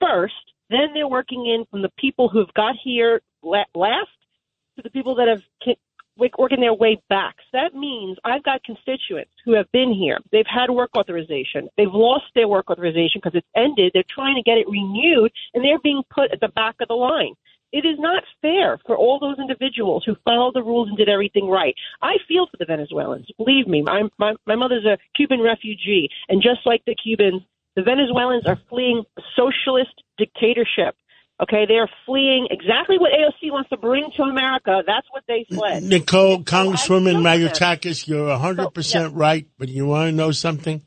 first, 0.00 0.34
then 0.70 0.94
they're 0.94 1.08
working 1.08 1.46
in 1.46 1.64
from 1.70 1.82
the 1.82 1.90
people 1.98 2.28
who've 2.28 2.52
got 2.54 2.76
here 2.82 3.20
last 3.42 4.08
to 4.76 4.82
the 4.82 4.90
people 4.90 5.16
that 5.16 5.28
have 5.28 5.42
ki- 5.64 5.78
working 6.38 6.60
their 6.60 6.74
way 6.74 7.00
back. 7.08 7.36
So 7.50 7.58
that 7.58 7.74
means 7.74 8.18
I've 8.24 8.42
got 8.42 8.62
constituents 8.64 9.30
who 9.44 9.54
have 9.54 9.70
been 9.72 9.92
here. 9.92 10.18
They've 10.32 10.46
had 10.46 10.70
work 10.70 10.90
authorization. 10.96 11.68
They've 11.76 11.92
lost 11.92 12.26
their 12.34 12.48
work 12.48 12.70
authorization 12.70 13.20
because 13.22 13.36
it's 13.36 13.46
ended. 13.56 13.92
They're 13.94 14.02
trying 14.08 14.36
to 14.36 14.42
get 14.42 14.58
it 14.58 14.68
renewed, 14.68 15.32
and 15.54 15.64
they're 15.64 15.78
being 15.78 16.02
put 16.10 16.32
at 16.32 16.40
the 16.40 16.48
back 16.48 16.76
of 16.80 16.88
the 16.88 16.94
line. 16.94 17.34
It 17.72 17.84
is 17.84 17.98
not 17.98 18.22
fair 18.40 18.78
for 18.86 18.96
all 18.96 19.18
those 19.18 19.38
individuals 19.38 20.02
who 20.06 20.16
followed 20.24 20.54
the 20.54 20.62
rules 20.62 20.88
and 20.88 20.96
did 20.96 21.08
everything 21.08 21.48
right. 21.48 21.74
I 22.00 22.14
feel 22.26 22.46
for 22.46 22.56
the 22.56 22.64
Venezuelans. 22.64 23.26
Believe 23.36 23.66
me, 23.66 23.82
my, 23.82 24.04
my, 24.18 24.34
my 24.46 24.56
mother's 24.56 24.86
a 24.86 24.96
Cuban 25.14 25.40
refugee, 25.40 26.08
and 26.28 26.42
just 26.42 26.60
like 26.64 26.82
the 26.86 26.94
Cubans, 26.94 27.42
the 27.76 27.82
Venezuelans 27.82 28.46
are 28.46 28.58
fleeing 28.70 29.04
socialist 29.36 29.92
dictatorship. 30.16 30.96
Okay, 31.40 31.66
they 31.68 31.74
are 31.74 31.88
fleeing 32.04 32.48
exactly 32.50 32.98
what 32.98 33.12
AOC 33.12 33.52
wants 33.52 33.70
to 33.70 33.76
bring 33.76 34.10
to 34.16 34.22
America. 34.22 34.82
That's 34.84 35.06
what 35.12 35.22
they 35.28 35.46
fled. 35.48 35.84
Nicole, 35.84 36.42
Congresswoman 36.42 37.22
know 37.22 37.34
you're 37.34 37.48
100% 37.50 38.82
So, 38.82 38.98
yeah. 38.98 39.10
right, 39.12 39.46
but 39.56 39.68
you 39.68 39.86
want 39.86 40.08
to 40.08 40.12
know 40.12 40.32
something? 40.32 40.82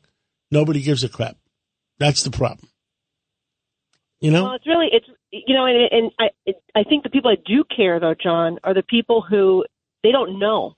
Nobody 0.50 0.82
gives 0.82 1.04
a 1.04 1.08
crap. 1.08 1.38
That's 1.98 2.22
the 2.24 2.30
problem. 2.30 2.68
You 4.20 4.30
know? 4.30 4.44
Well, 4.44 4.54
it's 4.54 4.66
really 4.66 4.88
it's 4.92 5.06
you 5.32 5.54
know, 5.54 5.66
and, 5.66 5.88
and 5.90 6.10
I 6.20 6.24
it, 6.46 6.62
I 6.74 6.82
think 6.84 7.02
the 7.04 7.10
people 7.10 7.30
that 7.30 7.44
do 7.44 7.64
care 7.74 7.98
though, 7.98 8.14
John, 8.14 8.58
are 8.62 8.74
the 8.74 8.82
people 8.82 9.22
who 9.22 9.64
they 10.02 10.12
don't 10.12 10.38
know 10.38 10.74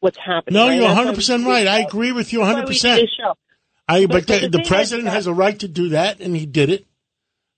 what's 0.00 0.18
happening. 0.18 0.54
no, 0.54 0.68
right? 0.68 0.76
you're 0.76 0.88
100% 1.14 1.46
right. 1.46 1.66
I 1.66 1.80
agree 1.80 2.12
with 2.12 2.32
you 2.32 2.40
That's 2.40 2.54
why 2.56 2.64
we 2.64 2.74
do 2.74 3.06
100%. 3.06 3.08
show. 3.18 3.34
I, 3.88 4.06
But- 4.06 4.26
but 4.26 4.26
the, 4.26 4.48
the 4.48 4.58
the 4.58 4.64
president 4.64 5.08
has 5.08 5.26
a 5.26 5.32
right 5.34 5.58
to 5.60 5.68
do 5.68 5.90
that, 5.90 6.20
and 6.20 6.36
he 6.36 6.46
did 6.46 6.70
it. 6.70 6.86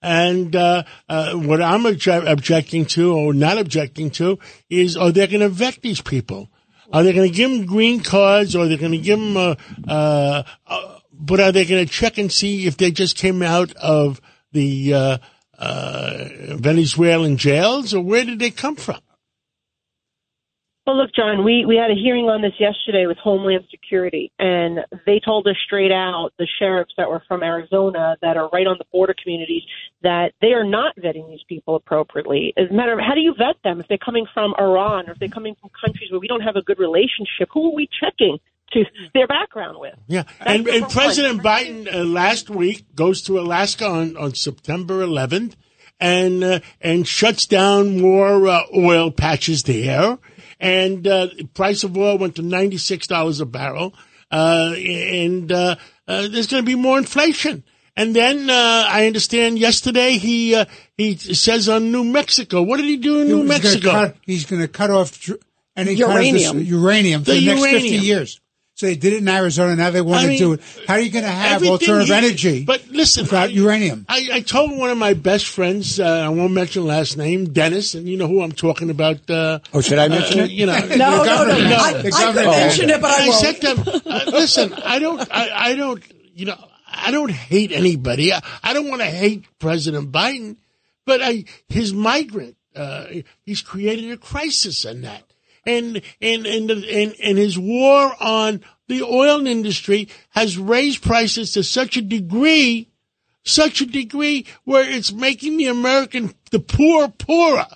And 0.01 0.55
uh, 0.55 0.85
uh, 1.09 1.33
what 1.35 1.61
I'm 1.61 1.83
obje- 1.83 2.31
objecting 2.31 2.87
to, 2.87 3.15
or 3.15 3.35
not 3.35 3.59
objecting 3.59 4.11
to, 4.13 4.39
is 4.71 4.97
are 4.97 5.11
they 5.11 5.27
going 5.27 5.41
to 5.41 5.49
vet 5.49 5.81
these 5.83 6.01
people? 6.01 6.49
Are 6.93 7.03
they 7.03 7.13
going 7.13 7.29
to 7.29 7.35
give 7.37 7.51
them 7.51 7.67
green 7.67 8.01
cards, 8.01 8.55
or 8.55 8.65
are 8.65 8.69
they 8.69 8.77
going 8.77 8.93
to 8.93 8.99
give 8.99 9.19
them? 9.19 9.37
Uh, 9.37 9.55
uh, 9.89 10.43
uh, 10.69 10.99
but 11.13 11.41
are 11.41 11.51
they 11.51 11.65
going 11.65 11.85
to 11.85 11.93
check 11.93 12.17
and 12.17 12.31
see 12.31 12.67
if 12.67 12.77
they 12.77 12.93
just 12.93 13.17
came 13.17 13.43
out 13.43 13.73
of 13.75 14.21
the 14.53 14.95
uh, 14.95 15.19
Uh, 15.59 16.29
Venezuelan 16.57 17.37
jails, 17.37 17.93
or 17.93 18.01
where 18.01 18.25
did 18.25 18.39
they 18.39 18.51
come 18.51 18.77
from? 18.77 19.01
Well, 20.87 20.97
look, 20.97 21.11
John, 21.15 21.45
we, 21.45 21.67
we 21.67 21.77
had 21.77 21.91
a 21.91 21.95
hearing 21.95 22.31
on 22.31 22.41
this 22.41 22.55
yesterday 22.59 23.05
with 23.07 23.19
Homeland 23.19 23.65
Security, 23.71 24.33
and 24.39 24.79
they 25.05 25.21
told 25.23 25.47
us 25.47 25.57
straight 25.67 25.93
out, 25.93 26.31
the 26.39 26.47
sheriffs 26.59 26.95
that 26.97 27.11
were 27.11 27.23
from 27.29 27.43
Arizona 27.43 28.17
that 28.23 28.39
are 28.39 28.49
right 28.55 28.67
on 28.67 28.77
the 28.79 28.87
border 28.91 29.15
communities, 29.23 29.65
that 30.03 30.33
they 30.41 30.55
are 30.55 30.65
not 30.65 30.97
vetting 30.97 31.29
these 31.29 31.45
people 31.47 31.77
appropriately. 31.77 32.55
As 32.57 32.71
a 32.71 32.73
matter 32.73 32.95
of 32.95 33.01
how 33.01 33.15
do 33.15 33.21
you 33.21 33.35
vet 33.37 33.57
them 33.65 33.81
if 33.81 33.89
they're 33.89 33.99
coming 33.99 34.25
from 34.33 34.55
Iran 34.59 35.11
or 35.11 35.13
if 35.13 35.19
they're 35.19 35.29
coming 35.29 35.57
from 35.61 35.69
countries 35.79 36.11
where 36.11 36.21
we 36.21 36.27
don't 36.27 36.41
have 36.41 36.57
a 36.57 36.63
good 36.63 36.79
relationship? 36.79 37.51
Who 37.53 37.71
are 37.71 37.75
we 37.75 37.87
checking 38.01 38.39
to 38.73 38.85
their 39.15 39.27
background 39.27 39.79
with? 39.81 39.95
Yeah, 40.07 40.25
That's 40.39 40.51
and, 40.51 40.69
and. 40.69 40.91
President 40.91 41.43
Biden 41.43 41.93
uh, 41.93 42.05
last 42.05 42.51
week 42.51 42.95
goes 42.95 43.23
to 43.23 43.39
Alaska 43.39 43.87
on, 43.87 44.17
on 44.17 44.35
September 44.35 45.05
11th 45.05 45.55
and 46.01 46.45
uh, 46.45 46.61
and 46.81 47.07
shuts 47.09 47.47
down 47.47 48.01
more 48.01 48.47
uh, 48.47 48.63
oil 48.77 49.11
patches 49.11 49.63
there. 49.65 50.19
And 50.61 51.07
uh, 51.07 51.27
the 51.37 51.45
price 51.55 51.85
of 51.85 51.97
oil 51.97 52.19
went 52.19 52.37
to 52.37 52.43
ninety 52.43 52.79
six 52.79 53.07
dollars 53.07 53.41
a 53.41 53.47
barrel, 53.47 53.95
uh, 54.31 54.75
and 54.77 55.51
uh, 55.53 55.77
uh, 56.09 56.29
there's 56.29 56.47
going 56.49 56.63
to 56.65 56.67
be 56.67 56.75
more 56.75 56.99
inflation. 56.99 57.63
And 57.97 58.15
then 58.15 58.49
uh, 58.51 58.85
I 58.89 59.07
understand 59.09 59.59
yesterday 59.59 60.19
he 60.19 60.55
uh, 60.57 60.65
he 60.97 61.17
says 61.17 61.69
on 61.69 61.91
New 61.93 62.05
Mexico. 62.05 62.63
What 62.63 62.77
did 62.79 62.87
he 62.87 62.97
do 62.97 63.21
in 63.23 63.29
New 63.29 63.43
He's 63.43 63.49
gonna 63.51 63.63
Mexico? 63.63 63.91
cut- 63.91 64.17
he's 64.23 64.45
going 64.47 64.63
to 64.63 64.69
cut 64.69 64.91
off 64.91 65.19
dr- 65.21 65.41
any 65.77 65.95
Uranium. 65.95 66.45
kind 66.45 66.59
of 66.61 66.67
uranium 66.67 67.25
for 67.25 67.31
The 67.33 67.39
the, 67.41 67.47
next 67.47 67.61
uranium. 67.61 67.83
50 67.93 68.07
years. 68.07 68.41
So 68.79 68.87
they 68.87 68.95
did 68.95 69.13
it 69.13 69.17
in 69.23 69.29
Arizona. 69.29 69.75
Now 69.75 69.91
they 69.91 70.01
want 70.01 70.25
I 70.25 70.33
to 70.35 70.39
do 70.39 70.53
it. 70.53 70.61
How 70.87 70.95
are 70.95 71.01
you 71.01 71.11
going 71.11 71.25
to 71.25 71.31
have 71.31 71.65
alternative 71.65 72.07
he- 72.07 72.15
energy 72.15 72.65
But 72.65 72.87
listen, 72.87 73.25
without 73.25 73.49
I- 73.49 73.53
uranium? 73.53 74.07
I, 74.09 74.29
I 74.35 74.41
told 74.41 74.79
one 74.79 74.89
of 74.91 74.97
my 74.97 75.15
best 75.15 75.47
friends, 75.47 75.99
uh, 75.99 76.05
I 76.07 76.29
won't 76.29 76.53
mention 76.53 76.87
last 76.87 77.17
name, 77.17 77.47
Dennis, 77.53 77.95
and 77.97 78.09
you 78.09 78.17
know 78.17 78.29
who 78.29 78.41
I'm 78.41 78.53
talking 78.53 78.89
about. 78.91 79.29
Uh, 79.29 79.59
Oh, 79.75 79.81
should 79.81 79.99
I 79.99 80.07
mention 80.07 80.39
uh, 80.39 80.45
it? 80.45 80.53
You 80.53 80.67
know, 80.67 80.79
No, 80.91 80.97
no, 80.97 81.17
no. 81.17 81.25
governor- 81.25 81.55
I, 81.55 81.69
no, 81.71 81.77
I 81.77 81.93
the 81.95 82.03
could 82.03 82.13
governor- 82.13 82.51
mention 82.51 82.91
it, 82.91 83.01
but 83.01 83.11
I 83.11 83.25
I 83.25 83.29
won't. 83.29 83.41
said 83.41 83.61
to 83.63 83.75
him, 83.75 84.03
uh, 84.07 84.25
listen, 84.31 84.73
I 84.75 84.99
don't, 85.01 85.29
I, 85.29 85.71
I 85.71 85.75
don't, 85.75 86.03
you 86.37 86.47
know, 86.47 86.65
I 86.87 87.11
don't 87.11 87.33
hate 87.33 87.73
anybody. 87.73 88.33
I, 88.33 88.41
I 88.63 88.75
don't 88.75 88.89
want 88.89 89.01
to 89.01 89.07
hate 89.11 89.45
President 89.59 90.13
Biden, 90.13 90.57
but 91.05 91.21
I, 91.21 91.47
his 91.69 91.93
migrant, 91.93 92.55
uh, 92.77 93.07
he's 93.45 93.61
created 93.61 94.13
a 94.13 94.17
crisis 94.19 94.85
in 94.85 95.01
that. 95.03 95.25
And, 95.67 96.03
and, 96.21 96.47
and, 96.47 96.71
and, 96.71 97.15
and 97.23 97.39
his 97.39 97.59
war 97.59 98.15
on 98.21 98.63
the 98.89 99.03
oil 99.03 99.47
industry 99.47 100.09
has 100.31 100.57
raised 100.57 101.03
prices 101.03 101.53
to 101.53 101.63
such 101.63 101.97
a 101.97 102.03
degree, 102.03 102.91
such 103.45 103.81
a 103.81 103.87
degree 103.87 104.47
where 104.65 104.89
it's 104.89 105.13
making 105.13 105.57
the 105.57 105.67
American, 105.67 106.35
the 106.51 106.61
poor 106.61 107.09
poorer 107.09 107.67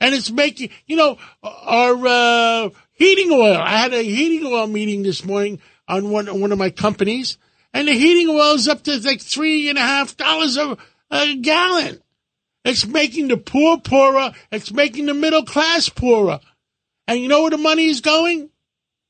and 0.00 0.14
it's 0.14 0.30
making 0.30 0.70
you 0.86 0.96
know 0.96 1.18
our 1.42 2.06
uh, 2.06 2.70
heating 2.92 3.30
oil. 3.32 3.56
I 3.56 3.70
had 3.70 3.92
a 3.92 4.02
heating 4.02 4.46
oil 4.46 4.66
meeting 4.66 5.02
this 5.02 5.24
morning 5.24 5.60
on 5.86 6.10
one 6.10 6.40
one 6.40 6.52
of 6.52 6.58
my 6.58 6.70
companies, 6.70 7.38
and 7.72 7.88
the 7.88 7.92
heating 7.92 8.28
oil 8.28 8.54
is 8.54 8.68
up 8.68 8.82
to 8.84 8.98
like 9.00 9.20
three 9.20 9.68
and 9.68 9.78
a 9.78 9.82
half 9.82 10.16
dollars 10.16 10.56
a, 10.56 10.76
a 11.10 11.36
gallon. 11.36 12.00
It's 12.64 12.86
making 12.86 13.28
the 13.28 13.36
poor 13.36 13.78
poorer. 13.78 14.32
It's 14.50 14.72
making 14.72 15.06
the 15.06 15.14
middle 15.14 15.44
class 15.44 15.88
poorer. 15.88 16.40
And 17.08 17.18
you 17.18 17.26
know 17.26 17.40
where 17.42 17.50
the 17.50 17.56
money 17.58 17.86
is 17.86 18.00
going? 18.02 18.50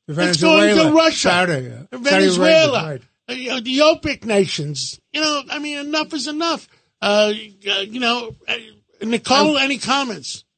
It's 0.07 0.41
going 0.41 0.75
to 0.77 0.91
Russia, 0.93 1.17
Saudi, 1.29 1.53
uh, 1.53 1.59
Saudi 1.93 2.03
Venezuela, 2.05 2.79
Arabia, 2.81 2.91
right. 2.91 3.03
uh, 3.29 3.33
you 3.35 3.49
know, 3.51 3.61
the 3.61 3.79
OPEC 3.81 4.25
nations. 4.25 4.99
You 5.13 5.21
know, 5.21 5.43
I 5.51 5.59
mean, 5.59 5.77
enough 5.79 6.15
is 6.15 6.27
enough. 6.29 6.67
Uh, 7.03 7.33
uh, 7.69 7.81
you 7.81 8.01
know, 8.01 8.35
uh, 8.49 8.55
Nicole, 9.03 9.59
any 9.59 9.77
comments? 9.79 10.45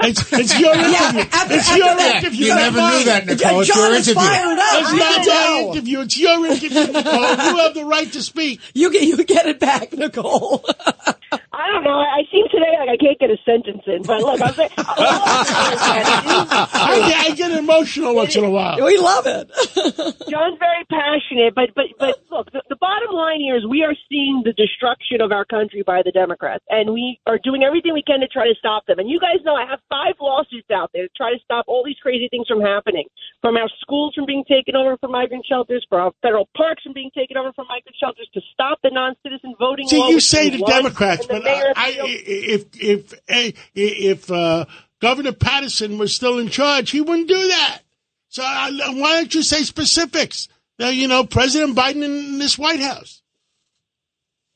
It's, 0.00 0.30
it's 0.34 0.60
your 0.60 0.74
interview. 0.74 1.22
after- 1.32 1.54
it's 1.54 1.74
your 1.74 1.86
after- 1.88 2.18
interview. 2.18 2.44
You 2.46 2.48
not 2.50 2.60
never 2.60 2.76
mine. 2.76 2.98
knew 2.98 3.04
that, 3.06 3.26
Nicole. 3.26 3.60
It's 3.60 3.68
John 3.68 3.78
your 3.88 3.94
interview. 3.96 4.14
fired 4.14 4.58
up. 4.58 4.82
It's 4.82 4.92
You 4.92 4.98
not 4.98 5.14
can 5.14 5.18
my 5.18 5.24
tell. 5.24 5.72
interview. 5.72 6.00
It's 6.00 6.18
your 6.18 6.46
interview, 6.46 6.92
Nicole. 6.92 7.14
You 7.14 7.56
have 7.56 7.74
the 7.74 7.84
right 7.86 8.12
to 8.12 8.22
speak. 8.22 8.60
You 8.74 8.92
get 8.92 9.02
you 9.04 9.24
get 9.24 9.46
it 9.46 9.60
back, 9.60 9.94
Nicole. 9.94 10.62
I 11.54 11.70
don't 11.70 11.84
know. 11.84 11.98
I 12.02 12.26
seem 12.30 12.46
today 12.50 12.74
like 12.78 12.88
I 12.90 12.96
can't 12.98 13.18
get 13.18 13.30
a 13.30 13.38
sentence 13.46 13.82
in, 13.86 14.02
but 14.02 14.20
look, 14.20 14.42
I'm 14.42 14.54
saying, 14.54 14.70
I, 16.74 17.30
I 17.30 17.34
get 17.34 17.52
emotional 17.52 18.14
once 18.14 18.34
in 18.34 18.42
a 18.44 18.50
while. 18.50 18.76
We 18.82 18.98
love 18.98 19.26
it. 19.26 19.48
John's 20.28 20.58
very 20.58 20.84
passionate, 20.90 21.54
but 21.54 21.70
but 21.74 21.86
but 21.98 22.18
look, 22.30 22.50
the, 22.50 22.62
the 22.68 22.76
bottom 22.76 23.14
line 23.14 23.38
here 23.40 23.56
is 23.56 23.64
we 23.66 23.82
are 23.82 23.94
seeing 24.10 24.42
the 24.44 24.52
destruction 24.52 25.20
of 25.20 25.30
our 25.30 25.44
country 25.44 25.82
by 25.86 26.02
the 26.02 26.10
Democrats, 26.10 26.64
and 26.68 26.92
we 26.92 27.20
are 27.26 27.38
doing 27.38 27.62
everything 27.62 27.94
we 27.94 28.02
can 28.02 28.20
to 28.20 28.28
try 28.28 28.46
to 28.46 28.54
stop 28.58 28.86
them. 28.86 28.98
And 28.98 29.08
you 29.08 29.20
guys 29.20 29.38
know 29.44 29.54
I 29.54 29.66
have 29.70 29.78
five 29.88 30.14
lawsuits 30.20 30.70
out 30.74 30.90
there 30.92 31.06
to 31.06 31.14
try 31.16 31.30
to 31.30 31.38
stop 31.44 31.66
all 31.68 31.84
these 31.84 31.98
crazy 32.02 32.28
things 32.28 32.48
from 32.48 32.60
happening, 32.60 33.06
from 33.40 33.56
our 33.56 33.70
schools 33.80 34.14
from 34.14 34.26
being 34.26 34.44
taken 34.48 34.74
over 34.74 34.96
for 34.98 35.08
migrant 35.08 35.46
shelters, 35.46 35.86
for 35.88 36.00
our 36.00 36.12
federal 36.22 36.48
parks 36.56 36.82
from 36.82 36.94
being 36.94 37.10
taken 37.14 37.36
over 37.36 37.52
for 37.54 37.64
migrant 37.64 37.96
shelters, 38.00 38.28
to 38.34 38.40
stop 38.52 38.78
the 38.82 38.90
non-citizen 38.90 39.54
voting. 39.58 39.86
See, 39.86 39.98
law, 39.98 40.08
you 40.08 40.20
say 40.20 40.50
the 40.50 40.64
Democrats, 40.66 41.26
but 41.26 41.43
mayor 41.43 41.43
I, 41.46 41.90
of 41.90 41.96
New 41.96 42.12
York- 42.12 42.22
if 42.26 42.66
if 42.74 43.14
if 43.28 43.70
if 43.74 44.30
uh, 44.30 44.64
Governor 45.00 45.32
Paterson 45.32 45.98
was 45.98 46.14
still 46.14 46.38
in 46.38 46.48
charge, 46.48 46.90
he 46.90 47.00
wouldn't 47.00 47.28
do 47.28 47.48
that. 47.48 47.80
So 48.28 48.42
uh, 48.42 48.70
why 48.94 49.14
don't 49.14 49.34
you 49.34 49.42
say 49.42 49.62
specifics? 49.62 50.48
Uh, 50.80 50.86
you 50.86 51.06
know, 51.06 51.24
President 51.24 51.76
Biden 51.76 52.02
in 52.02 52.38
this 52.38 52.58
White 52.58 52.80
House. 52.80 53.22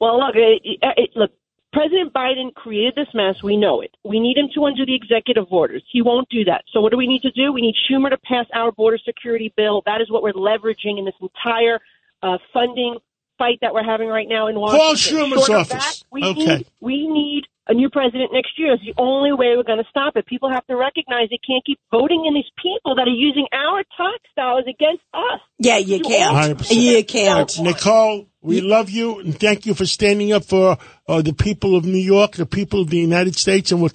Well, 0.00 0.18
look, 0.18 0.34
it, 0.34 0.78
it, 0.82 1.10
look. 1.14 1.30
President 1.72 2.14
Biden 2.14 2.54
created 2.54 2.94
this 2.96 3.08
mess. 3.12 3.42
We 3.42 3.56
know 3.56 3.82
it. 3.82 3.94
We 4.02 4.20
need 4.20 4.38
him 4.38 4.48
to 4.54 4.64
undo 4.64 4.86
the 4.86 4.94
executive 4.94 5.46
orders. 5.50 5.84
He 5.92 6.00
won't 6.00 6.28
do 6.30 6.44
that. 6.44 6.64
So, 6.72 6.80
what 6.80 6.92
do 6.92 6.96
we 6.96 7.06
need 7.06 7.22
to 7.22 7.30
do? 7.30 7.52
We 7.52 7.60
need 7.60 7.74
Schumer 7.88 8.08
to 8.10 8.16
pass 8.16 8.46
our 8.54 8.72
border 8.72 8.98
security 9.04 9.52
bill. 9.56 9.82
That 9.84 10.00
is 10.00 10.10
what 10.10 10.22
we're 10.22 10.32
leveraging 10.32 10.98
in 10.98 11.04
this 11.04 11.14
entire 11.20 11.78
uh, 12.22 12.38
funding 12.52 12.96
fight 13.38 13.58
that 13.62 13.72
we're 13.72 13.84
having 13.84 14.08
right 14.08 14.28
now 14.28 14.48
in 14.48 14.58
Washington. 14.58 14.86
Paul 14.86 14.94
Schumer's 14.94 15.46
Short 15.46 15.50
of 15.50 15.72
office. 15.72 15.98
that, 16.00 16.02
we 16.10 16.22
Okay. 16.24 16.56
need 16.56 16.66
we 16.80 17.06
need 17.08 17.44
a 17.70 17.74
new 17.74 17.90
president 17.90 18.32
next 18.32 18.58
year. 18.58 18.72
It's 18.72 18.82
the 18.82 18.94
only 18.96 19.32
way 19.32 19.54
we're 19.56 19.62
going 19.62 19.78
to 19.82 19.88
stop 19.90 20.16
it. 20.16 20.24
People 20.26 20.50
have 20.50 20.66
to 20.68 20.76
recognize 20.76 21.28
they 21.30 21.38
can't 21.46 21.64
keep 21.66 21.78
voting 21.90 22.24
in 22.26 22.32
these 22.34 22.50
people 22.62 22.94
that 22.96 23.06
are 23.06 23.10
using 23.10 23.46
our 23.52 23.82
tax 23.96 24.24
dollars 24.36 24.64
against 24.66 25.02
us. 25.12 25.40
Yeah, 25.58 25.76
you 25.76 26.00
can't. 26.00 26.58
100%. 26.58 26.74
You 26.74 27.04
can't. 27.04 27.58
Nicole, 27.60 28.26
we 28.40 28.62
love 28.62 28.88
you 28.88 29.18
and 29.20 29.38
thank 29.38 29.66
you 29.66 29.74
for 29.74 29.84
standing 29.84 30.32
up 30.32 30.44
for 30.46 30.78
uh, 31.06 31.20
the 31.20 31.34
people 31.34 31.76
of 31.76 31.84
New 31.84 31.98
York, 31.98 32.32
the 32.32 32.46
people 32.46 32.80
of 32.80 32.88
the 32.90 32.96
United 32.98 33.36
States, 33.36 33.70
and 33.70 33.82
we'll 33.82 33.90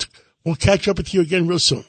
we'll 0.46 0.56
catch 0.56 0.88
up 0.88 0.98
with 0.98 1.12
you 1.14 1.22
again 1.22 1.48
real 1.48 1.58
soon. 1.58 1.84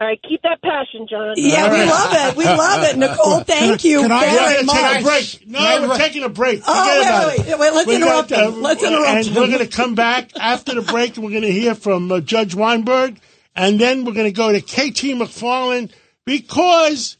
All 0.00 0.06
right, 0.06 0.20
keep 0.22 0.42
that 0.42 0.62
passion, 0.62 1.08
John. 1.10 1.34
Yeah, 1.36 1.72
we 1.72 1.84
love 1.90 2.10
it. 2.12 2.36
We 2.36 2.44
love 2.44 2.84
it. 2.84 2.96
Nicole, 2.96 3.40
thank 3.44 3.82
you 3.84 4.02
Can 4.02 4.12
I- 4.12 4.26
very 4.26 4.54
going 4.64 4.66
to 4.68 4.72
take 4.72 5.00
a 5.00 5.02
break. 5.02 5.46
No, 5.48 5.58
Can 5.58 5.82
I- 5.82 5.88
we're 5.88 5.96
taking 5.98 6.22
a 6.22 6.28
break. 6.28 6.62
Oh, 6.68 7.28
wait, 7.28 7.38
wait, 7.38 7.48
wait, 7.48 7.58
wait, 7.58 7.72
let's 7.74 7.86
We 7.88 7.96
interrupt 7.96 8.28
got, 8.28 8.38
uh, 8.44 8.50
him. 8.52 8.62
Let's 8.62 8.82
interrupt 8.84 9.08
and 9.08 9.26
him. 9.26 9.34
we're 9.34 9.48
going 9.48 9.58
to 9.68 9.76
come 9.76 9.96
back 9.96 10.30
after 10.38 10.74
the 10.76 10.82
break, 10.82 11.16
and 11.16 11.24
we're 11.24 11.32
going 11.32 11.42
to 11.42 11.50
hear 11.50 11.74
from 11.74 12.12
uh, 12.12 12.20
Judge 12.20 12.54
Weinberg, 12.54 13.18
and 13.56 13.80
then 13.80 14.04
we're 14.04 14.12
going 14.12 14.26
to 14.26 14.36
go 14.36 14.52
to 14.52 14.60
KT 14.60 15.18
McFarland 15.18 15.90
because 16.24 17.16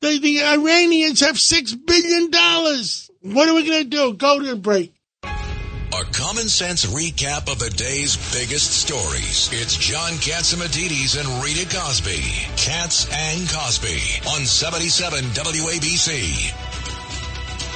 the, 0.00 0.18
the 0.18 0.42
Iranians 0.42 1.20
have 1.20 1.36
$6 1.36 1.86
billion. 1.86 2.30
What 3.34 3.46
are 3.48 3.54
we 3.54 3.66
going 3.66 3.82
to 3.82 3.88
do? 3.90 4.14
Go 4.14 4.38
to 4.38 4.46
the 4.46 4.56
break. 4.56 4.94
A 5.94 6.04
common 6.04 6.48
sense 6.48 6.86
recap 6.86 7.52
of 7.52 7.58
the 7.58 7.68
day's 7.68 8.16
biggest 8.32 8.72
stories. 8.80 9.50
It's 9.52 9.76
John 9.76 10.12
Catsimatidis 10.12 11.20
and 11.20 11.44
Rita 11.44 11.68
Cosby. 11.68 12.22
Cats 12.56 13.06
and 13.12 13.46
Cosby 13.50 14.00
on 14.34 14.46
77 14.46 15.22
WABC. 15.22 16.54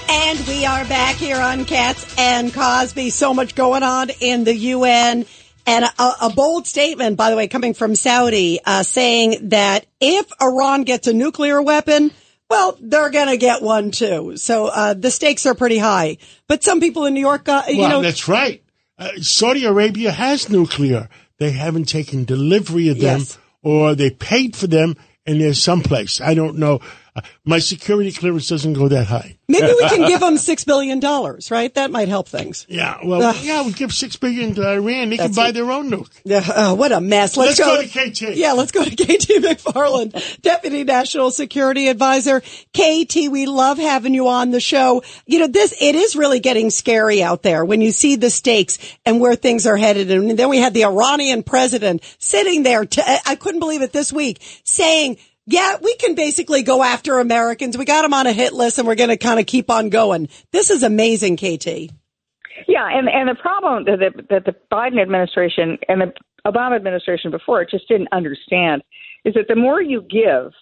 And 0.09 0.48
we 0.48 0.64
are 0.64 0.87
back 0.87 1.16
here 1.16 1.38
on 1.38 1.66
Cats 1.66 2.14
and 2.16 2.55
Cosby. 2.55 3.11
So 3.11 3.35
much 3.35 3.55
going 3.55 3.83
on 3.83 4.09
in 4.20 4.44
the 4.44 4.55
UN. 4.55 5.26
And 5.66 5.85
a, 5.85 6.12
a 6.22 6.33
bold 6.35 6.66
statement, 6.66 7.18
by 7.18 7.29
the 7.29 7.37
way, 7.37 7.48
coming 7.48 7.74
from 7.74 7.94
Saudi, 7.94 8.61
uh, 8.64 8.83
saying 8.83 9.50
that 9.50 9.85
if 10.00 10.26
Iran 10.40 10.85
gets 10.85 11.07
a 11.07 11.12
nuclear 11.12 11.61
weapon, 11.61 12.12
well, 12.49 12.77
they're 12.81 13.11
going 13.11 13.29
to 13.29 13.37
get 13.37 13.63
one 13.63 13.91
too. 13.91 14.37
So 14.37 14.67
uh, 14.67 14.95
the 14.95 15.11
stakes 15.11 15.47
are 15.47 15.55
pretty 15.55 15.79
high. 15.79 16.19
But 16.49 16.63
some 16.63 16.81
people 16.81 17.07
in 17.07 17.15
New 17.15 17.21
York, 17.21 17.49
uh, 17.49 17.63
you 17.69 17.79
Well, 17.81 17.91
know, 17.91 18.03
that's 18.03 18.29
right. 18.29 18.63
Uh, 18.99 19.11
Saudi 19.21 19.65
Arabia 19.65 20.11
has 20.13 20.49
nuclear. 20.49 21.09
They 21.39 21.51
haven't 21.51 21.85
taken 21.87 22.25
delivery 22.25 22.89
of 22.89 22.99
them, 22.99 23.19
Yes. 23.21 23.39
or 23.63 23.95
they 23.95 24.11
paid 24.11 24.57
for 24.57 24.67
them, 24.69 24.97
and 25.27 25.41
they're 25.41 25.53
someplace. 25.55 26.21
I 26.21 26.35
don't 26.35 26.57
know. 26.59 26.81
Uh, 27.16 27.20
my 27.44 27.59
security 27.59 28.12
clearance 28.12 28.48
doesn't 28.48 28.74
go 28.74 28.88
that 28.88 29.07
high. 29.07 29.38
maybe 29.48 29.66
we 29.66 29.88
can 29.88 30.07
give 30.09 30.20
them 30.20 30.35
$6 30.35 30.66
billion, 30.66 31.00
right? 31.50 31.74
That 31.74 31.90
might 31.90 32.09
help 32.09 32.29
things. 32.29 32.66
Yeah, 32.68 32.98
well, 33.05 33.35
yeah, 33.42 33.64
we 33.64 33.72
give 33.72 33.92
six 33.92 34.16
billion 34.16 34.55
to 34.55 34.68
Iran. 34.68 35.11
They 35.11 35.16
can 35.16 35.33
buy 35.33 35.48
it. 35.48 35.52
their 35.52 35.70
own 35.70 35.90
nuke. 35.90 36.11
Yeah, 36.24 36.38
uh, 36.38 36.74
what 36.74 36.92
a 36.92 37.00
mess. 37.00 37.37
Let's, 37.37 37.59
Let's 37.59 37.94
go 37.94 38.05
to 38.05 38.11
KT. 38.11 38.37
Yeah, 38.37 38.52
let's 38.52 38.72
go 38.72 38.85
to 38.85 38.90
KT 38.90 39.42
McFarland, 39.42 40.40
Deputy 40.42 40.85
National 40.85 41.31
Security 41.31 41.88
Advisor. 41.88 42.40
KT, 42.40 43.29
we 43.31 43.46
love 43.46 43.79
having 43.79 44.14
you 44.14 44.29
on 44.29 44.50
the 44.50 44.61
show. 44.61 45.02
You 45.26 45.38
know, 45.40 45.46
this, 45.46 45.74
it 45.81 45.94
is 45.94 46.16
really 46.16 46.40
getting 46.40 46.70
scary 46.70 47.22
out 47.22 47.42
there 47.42 47.64
when 47.64 47.81
you 47.81 47.92
see 47.92 48.16
the 48.16 48.31
stakes 48.31 48.79
and 49.07 49.20
where 49.20 49.37
things 49.37 49.66
are 49.66 49.76
headed. 49.76 50.11
And 50.11 50.38
then 50.38 50.48
we 50.48 50.59
had 50.59 50.74
the 50.74 50.85
Iranian 50.85 51.42
president 51.42 52.02
sitting 52.18 52.62
there. 52.62 52.87
I 53.24 53.37
couldn't 53.37 53.61
believe 53.61 53.83
it 53.83 53.92
this 53.92 54.12
week 54.12 54.38
saying, 54.64 55.18
yeah, 55.47 55.77
we 55.81 55.95
can 55.97 56.15
basically 56.15 56.63
go 56.63 56.83
after 56.83 57.19
Americans. 57.19 57.79
We 57.79 57.85
got 57.85 58.03
them 58.03 58.13
on 58.13 58.27
a 58.27 58.33
hit 58.33 58.53
list 58.53 58.79
and 58.79 58.87
we're 58.87 58.97
going 58.97 59.11
to 59.11 59.17
kind 59.17 59.39
of 59.39 59.47
keep 59.47 59.71
on 59.71 59.91
going. 59.91 60.29
This 60.51 60.71
is 60.71 60.83
amazing, 60.83 61.37
KT. 61.37 61.93
Yeah, 62.67 62.89
and 62.91 63.09
and 63.09 63.29
the 63.29 63.35
problem 63.41 63.85
that 63.85 63.99
the, 63.99 64.23
that 64.31 64.45
the 64.45 64.55
Biden 64.73 65.01
administration 65.01 65.79
and 65.89 66.01
the 66.01 66.13
Obama 66.47 66.75
administration 66.75 67.31
before 67.31 67.63
it 67.63 67.71
just 67.71 67.87
didn't 67.89 68.09
understand 68.13 68.83
is 69.25 69.35
that 69.35 69.47
the 69.49 69.57
more 69.57 69.81
you 69.81 70.03
give, 70.03 70.53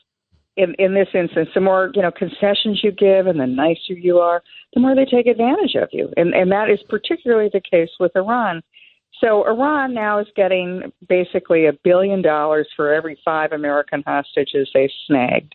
in 0.57 0.75
in 0.79 0.95
this 0.95 1.09
instance, 1.15 1.49
the 1.55 1.61
more 1.61 1.91
you 1.95 2.03
know 2.03 2.11
concessions 2.11 2.81
you 2.83 2.93
give, 2.93 3.27
and 3.27 3.41
the 3.41 3.47
nicer 3.47 3.95
you 3.95 4.19
are, 4.19 4.43
the 4.75 4.81
more 4.81 4.95
they 4.95 5.05
take 5.05 5.27
advantage 5.27 5.77
of 5.77 5.89
you, 5.93 6.13
and 6.17 6.35
and 6.35 6.51
that 6.51 6.69
is 6.69 6.81
particularly 6.89 7.49
the 7.53 7.61
case 7.61 7.91
with 8.01 8.15
Iran. 8.17 8.63
So 9.21 9.47
Iran 9.47 9.95
now 9.95 10.19
is 10.19 10.27
getting 10.37 10.93
basically 11.09 11.67
a 11.67 11.73
billion 11.85 12.21
dollars 12.23 12.69
for 12.77 12.93
every 12.93 13.19
five 13.25 13.53
American 13.53 14.03
hostages 14.07 14.69
they've 14.75 14.91
snagged. 15.07 15.55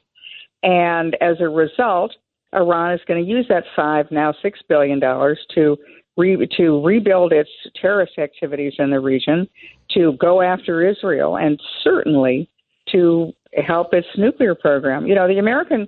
And 0.63 1.15
as 1.21 1.37
a 1.39 1.49
result, 1.49 2.15
Iran 2.53 2.93
is 2.93 3.01
going 3.07 3.23
to 3.23 3.29
use 3.29 3.45
that 3.49 3.63
five, 3.75 4.07
now 4.11 4.33
six 4.41 4.59
billion 4.67 4.99
dollars 4.99 5.39
to 5.55 5.77
re- 6.17 6.47
to 6.57 6.83
rebuild 6.83 7.31
its 7.31 7.49
terrorist 7.79 8.17
activities 8.17 8.73
in 8.79 8.89
the 8.89 8.99
region, 8.99 9.47
to 9.91 10.13
go 10.13 10.41
after 10.41 10.87
Israel, 10.87 11.37
and 11.37 11.59
certainly 11.83 12.49
to 12.91 13.31
help 13.65 13.93
its 13.93 14.07
nuclear 14.17 14.55
program. 14.55 15.05
You 15.05 15.15
know, 15.15 15.27
the 15.27 15.37
American 15.37 15.87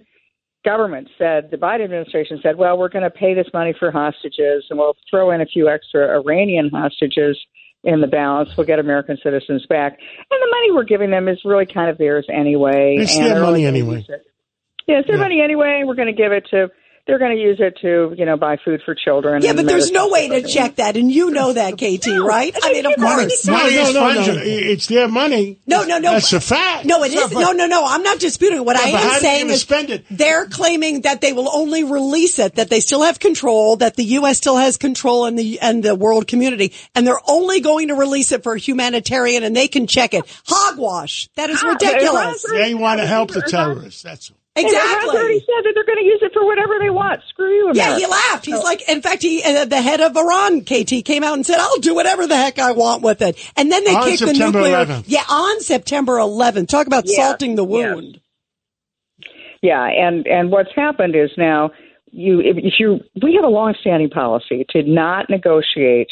government 0.64 1.10
said, 1.18 1.50
the 1.50 1.58
Biden 1.58 1.84
administration 1.86 2.40
said, 2.44 2.56
well, 2.56 2.78
we're 2.78 2.90
going 2.90 3.04
to 3.04 3.10
pay 3.10 3.34
this 3.34 3.48
money 3.54 3.74
for 3.78 3.92
hostages, 3.92 4.66
and 4.70 4.78
we'll 4.78 4.96
throw 5.10 5.32
in 5.32 5.42
a 5.42 5.46
few 5.46 5.68
extra 5.70 6.20
Iranian 6.20 6.70
hostages 6.70 7.38
in 7.84 8.02
the 8.02 8.08
balance. 8.08 8.50
We'll 8.56 8.68
get 8.68 8.80
American 8.80 9.18
citizens 9.24 9.66
back, 9.68 9.94
and 10.00 10.42
the 10.42 10.48
money 10.52 10.72
we're 10.72 10.84
giving 10.84 11.12
them 11.12 11.28
is 11.28 11.40
really 11.44 11.66
kind 11.66 11.90
of 11.90 11.98
theirs 11.98 12.26
anyway. 12.32 12.98
It's 13.00 13.18
their 13.18 13.42
money 13.42 13.66
anyway. 13.66 14.06
it. 14.08 14.22
Yeah, 14.88 15.00
it's 15.00 15.08
their 15.08 15.18
Yeah. 15.18 15.24
money 15.24 15.42
anyway. 15.42 15.84
We're 15.86 15.96
going 15.96 16.14
to 16.14 16.22
give 16.22 16.32
it 16.32 16.46
to. 16.52 16.70
They're 17.08 17.20
going 17.20 17.36
to 17.36 17.42
use 17.42 17.58
it 17.60 17.78
to, 17.82 18.14
you 18.18 18.26
know, 18.26 18.38
buy 18.38 18.58
food 18.64 18.82
for 18.86 18.96
children. 18.96 19.42
Yeah, 19.42 19.50
and 19.50 19.58
but 19.58 19.66
there's 19.66 19.92
no 19.92 20.10
way 20.10 20.28
to 20.30 20.36
children. 20.42 20.52
check 20.52 20.76
that, 20.76 20.96
and 20.98 21.12
you 21.12 21.32
know 21.32 21.54
that, 21.54 21.74
KT, 21.74 22.08
right? 22.26 22.56
I 22.62 22.74
mean, 22.74 22.86
of 22.86 22.96
course. 22.96 23.46
No, 23.48 23.54
Money 23.54 23.76
no, 23.76 23.82
is 23.82 23.94
no, 23.94 24.14
no. 24.14 24.42
It's 24.44 24.88
their 24.88 25.08
money. 25.08 25.60
No, 25.66 25.84
no, 25.84 25.98
no. 25.98 26.12
That's 26.14 26.32
a 26.34 26.40
fact. 26.40 26.86
No, 26.86 27.04
it 27.04 27.14
is. 27.14 27.32
No, 27.32 27.52
no, 27.52 27.66
no. 27.66 27.84
I'm 27.86 28.04
not 28.04 28.20
disputing. 28.20 28.64
What 28.66 28.76
Yeah, 28.78 28.84
I 28.88 28.92
but 28.92 29.02
how 29.02 29.14
am 29.16 29.20
saying 29.20 29.50
is 29.50 29.62
spend 29.62 29.90
it? 29.90 30.06
they're 30.12 30.46
claiming 30.46 31.02
that 31.02 31.22
they 31.22 31.34
will 31.34 31.50
only 31.54 31.84
release 31.84 32.38
it, 32.40 32.56
that 32.56 32.70
they 32.70 32.80
still 32.80 33.02
have 33.04 33.20
control, 33.20 33.76
that 33.78 33.96
the 33.96 34.04
U.S. 34.22 34.38
still 34.38 34.58
has 34.58 34.78
control 34.78 35.26
in 35.26 35.36
the 35.36 35.60
and 35.60 35.84
the 35.84 35.96
world 35.96 36.28
community, 36.28 36.74
and 36.96 37.06
they're 37.08 37.20
only 37.28 37.62
going 37.62 37.88
to 37.90 37.96
release 37.96 38.32
it 38.32 38.44
for 38.44 38.56
humanitarian, 38.56 39.44
and 39.44 39.56
they 39.56 39.68
can 39.68 39.88
check 39.88 40.14
it. 40.14 40.24
Hogwash. 40.46 41.30
That 41.36 41.50
is 41.50 41.62
Ah, 41.64 41.70
ridiculous. 41.70 42.46
They 42.52 42.74
want 42.74 43.00
to 43.00 43.08
help 43.08 43.32
the 43.32 43.42
terrorists. 43.42 44.02
That's 44.04 44.30
all. 44.32 44.38
And 44.54 44.66
Iran's 44.66 44.76
already 44.76 45.38
Exactly. 45.38 45.40
said 45.40 45.64
that 45.66 45.72
they're 45.76 45.86
going 45.86 46.00
to 46.00 46.06
use 46.06 46.20
it 46.22 46.34
for 46.34 46.46
whatever 46.46 46.74
they 46.78 46.90
want. 46.90 47.22
Screw 47.30 47.50
you, 47.56 47.62
America. 47.70 47.80
Yeah, 47.80 47.98
he 47.98 48.06
laughed. 48.06 48.46
He's 48.46 48.62
like, 48.62 48.88
in 48.90 49.02
fact, 49.02 49.22
he, 49.22 49.42
uh, 49.42 49.64
the 49.64 49.82
head 49.82 50.02
of 50.02 50.16
Iran, 50.18 50.62
KT, 50.66 51.06
came 51.06 51.24
out 51.24 51.36
and 51.36 51.46
said, 51.46 51.58
"I'll 51.58 51.78
do 51.80 51.96
whatever 51.96 52.28
the 52.28 52.36
heck 52.36 52.60
I 52.60 52.74
want 52.74 53.02
with 53.02 53.22
it." 53.22 53.38
And 53.56 53.72
then 53.72 53.86
they 53.86 53.96
On 53.96 54.04
kicked 54.10 54.26
the 54.26 54.34
nuclear. 54.34 54.86
11th. 54.86 55.04
Yeah, 55.08 55.24
on 55.30 55.62
September 55.62 56.18
11th. 56.18 56.68
Talk 56.68 56.86
about 56.86 57.04
Yeah, 57.08 57.16
salting 57.30 57.56
the 57.56 57.64
wound. 57.64 58.20
Yeah, 59.62 59.86
and 59.86 60.26
and 60.28 60.52
what's 60.52 60.72
happened 60.76 61.16
is 61.16 61.30
now 61.38 61.72
you 62.12 62.40
if, 62.42 62.58
if 62.58 62.74
you 62.80 63.00
we 63.22 63.36
have 63.36 63.46
a 63.46 63.48
long-standing 63.48 64.10
policy 64.10 64.66
to 64.72 64.84
not 64.84 65.30
negotiate 65.30 66.10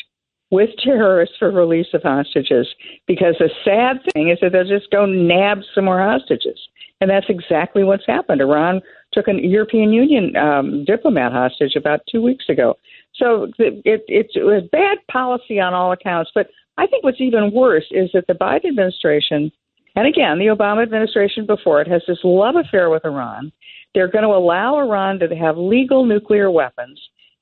with 0.52 0.70
terrorists 0.84 1.36
for 1.38 1.52
release 1.52 1.88
of 1.94 2.04
hostages 2.04 2.68
because 3.06 3.36
the 3.40 3.50
sad 3.66 3.98
thing 4.14 4.30
is 4.30 4.38
that 4.42 4.52
they'll 4.52 4.64
just 4.64 4.90
go 4.92 5.06
nab 5.06 5.60
some 5.76 5.86
more 5.86 6.00
hostages, 6.00 6.60
and 7.02 7.10
that's 7.10 7.28
exactly 7.30 7.84
what's 7.84 8.06
happened. 8.06 8.42
Iran 8.42 8.82
took 9.14 9.28
an 9.28 9.40
European 9.40 9.94
Union 9.94 10.36
um, 10.36 10.86
diplomat 10.86 11.32
hostage 11.32 11.76
about 11.76 12.02
two 12.12 12.22
weeks 12.22 12.46
ago. 12.50 12.76
So 13.16 13.46
it, 13.58 13.82
it, 13.86 14.04
it's 14.08 14.34
it 14.36 14.44
was 14.44 14.64
bad 14.72 14.98
policy 15.12 15.60
on 15.60 15.74
all 15.74 15.92
accounts, 15.92 16.32
but 16.36 16.48
I 16.78 16.88
think 16.88 17.04
what's 17.04 17.22
even 17.22 17.52
worse 17.52 17.86
is 17.92 18.10
that 18.14 18.28
the 18.28 18.34
Biden 18.34 18.70
administration, 18.70 19.52
and 19.96 20.08
again, 20.08 20.40
the 20.40 20.46
Obama 20.46 20.84
administration 20.84 21.46
before 21.46 21.82
it, 21.82 21.88
has 21.88 22.02
this 22.08 22.20
love 22.24 22.56
affair 22.56 22.90
with 22.90 23.04
Iran. 23.04 23.52
They're 23.94 24.12
going 24.12 24.24
to 24.24 24.30
allow 24.30 24.78
Iran 24.80 25.20
to 25.20 25.36
have 25.36 25.58
legal 25.58 26.06
nuclear 26.06 26.50
weapons. 26.52 27.00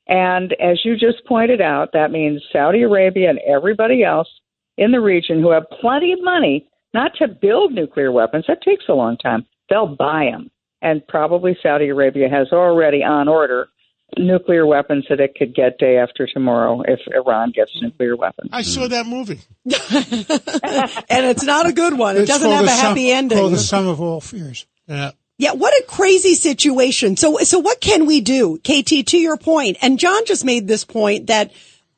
And 0.07 0.53
as 0.53 0.83
you 0.85 0.95
just 0.95 1.25
pointed 1.27 1.61
out, 1.61 1.89
that 1.93 2.11
means 2.11 2.41
Saudi 2.51 2.81
Arabia 2.81 3.29
and 3.29 3.39
everybody 3.39 4.03
else 4.03 4.29
in 4.77 4.91
the 4.91 5.01
region 5.01 5.41
who 5.41 5.51
have 5.51 5.69
plenty 5.81 6.13
of 6.13 6.23
money 6.23 6.67
not 6.97 7.12
to 7.19 7.27
build 7.27 7.71
nuclear 7.73 8.12
weapons. 8.12 8.45
That 8.47 8.62
takes 8.62 8.86
a 8.89 8.93
long 8.93 9.17
time. 9.17 9.45
They'll 9.69 9.95
buy 9.95 10.29
them. 10.31 10.49
And 10.81 11.05
probably 11.07 11.57
Saudi 11.62 11.89
Arabia 11.89 12.27
has 12.29 12.47
already 12.51 13.03
on 13.03 13.27
order 13.27 13.69
nuclear 14.17 14.65
weapons 14.65 15.05
that 15.10 15.19
it 15.19 15.36
could 15.36 15.53
get 15.53 15.77
day 15.77 15.97
after 15.97 16.27
tomorrow 16.27 16.81
if 16.88 16.99
Iran 17.13 17.51
gets 17.53 17.71
nuclear 17.81 18.15
weapons. 18.15 18.49
I 18.53 18.62
saw 18.62 18.88
that 18.88 19.05
movie. 19.05 19.41
and 19.65 21.25
it's 21.25 21.43
not 21.43 21.67
a 21.67 21.73
good 21.73 21.97
one. 21.97 22.15
It 22.15 22.21
It's 22.21 22.31
doesn't 22.31 22.49
have 22.49 22.63
a 22.63 22.65
the 22.65 22.71
sum- 22.71 22.88
happy 22.88 23.12
ending. 23.12 23.38
Called 23.38 23.53
the 23.53 23.57
sum 23.60 23.88
of 23.88 24.01
all 24.01 24.21
fears. 24.21 24.65
Yeah. 24.88 25.12
Yeah, 25.39 25.51
what 25.51 25.73
a 25.73 25.86
crazy 25.88 26.33
situation. 26.33 27.15
So, 27.15 27.38
so 27.39 27.60
what 27.60 27.79
can 27.79 28.07
we 28.07 28.21
do? 28.21 28.57
KT, 28.57 29.05
to 29.07 29.17
your 29.19 29.38
point, 29.38 29.77
and 29.83 29.99
John 29.99 30.25
just 30.25 30.43
made 30.43 30.67
this 30.67 30.83
point 30.83 31.27
that 31.27 31.51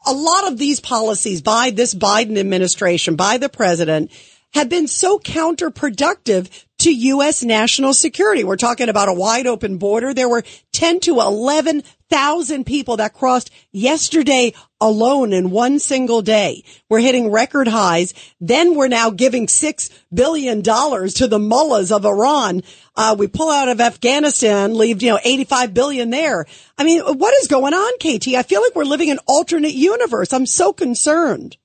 a 0.05 0.11
lot 0.11 0.51
of 0.51 0.57
these 0.57 0.81
policies 0.81 1.41
by 1.41 1.69
this 1.69 1.95
Biden 1.95 2.37
administration, 2.37 3.15
by 3.15 3.37
the 3.37 3.47
president, 3.47 4.11
have 4.53 4.69
been 4.69 4.87
so 4.87 5.19
counterproductive 5.19 6.49
to 6.79 6.93
U.S. 6.93 7.43
national 7.43 7.93
security. 7.93 8.43
We're 8.43 8.55
talking 8.55 8.89
about 8.89 9.09
a 9.09 9.13
wide 9.13 9.47
open 9.47 9.77
border. 9.77 10.13
There 10.13 10.29
were 10.29 10.43
10 10.71 11.01
to 11.01 11.19
11,000 11.19 12.65
people 12.65 12.97
that 12.97 13.13
crossed 13.13 13.51
yesterday 13.71 14.53
alone 14.79 15.33
in 15.33 15.51
one 15.51 15.79
single 15.79 16.21
day. 16.21 16.63
We're 16.87 17.01
hitting 17.01 17.31
record 17.31 17.67
highs. 17.67 18.13
Then 18.39 18.75
we're 18.75 18.87
now 18.87 19.09
giving 19.09 19.47
$6 19.47 20.03
billion 20.13 20.63
to 20.63 21.27
the 21.27 21.39
mullahs 21.39 21.91
of 21.91 22.05
Iran. 22.05 22.63
Uh, 22.95 23.15
we 23.19 23.27
pull 23.27 23.51
out 23.51 23.67
of 23.67 23.81
Afghanistan, 23.81 24.77
leave, 24.77 25.03
you 25.03 25.11
know, 25.11 25.19
85 25.21 25.73
billion 25.73 26.09
there. 26.09 26.45
I 26.77 26.85
mean, 26.85 27.01
what 27.01 27.33
is 27.41 27.47
going 27.47 27.73
on, 27.73 27.93
KT? 27.97 28.29
I 28.29 28.43
feel 28.43 28.61
like 28.61 28.75
we're 28.75 28.85
living 28.85 29.11
an 29.11 29.19
alternate 29.27 29.73
universe. 29.73 30.31
I'm 30.31 30.45
so 30.45 30.71
concerned. 30.71 31.57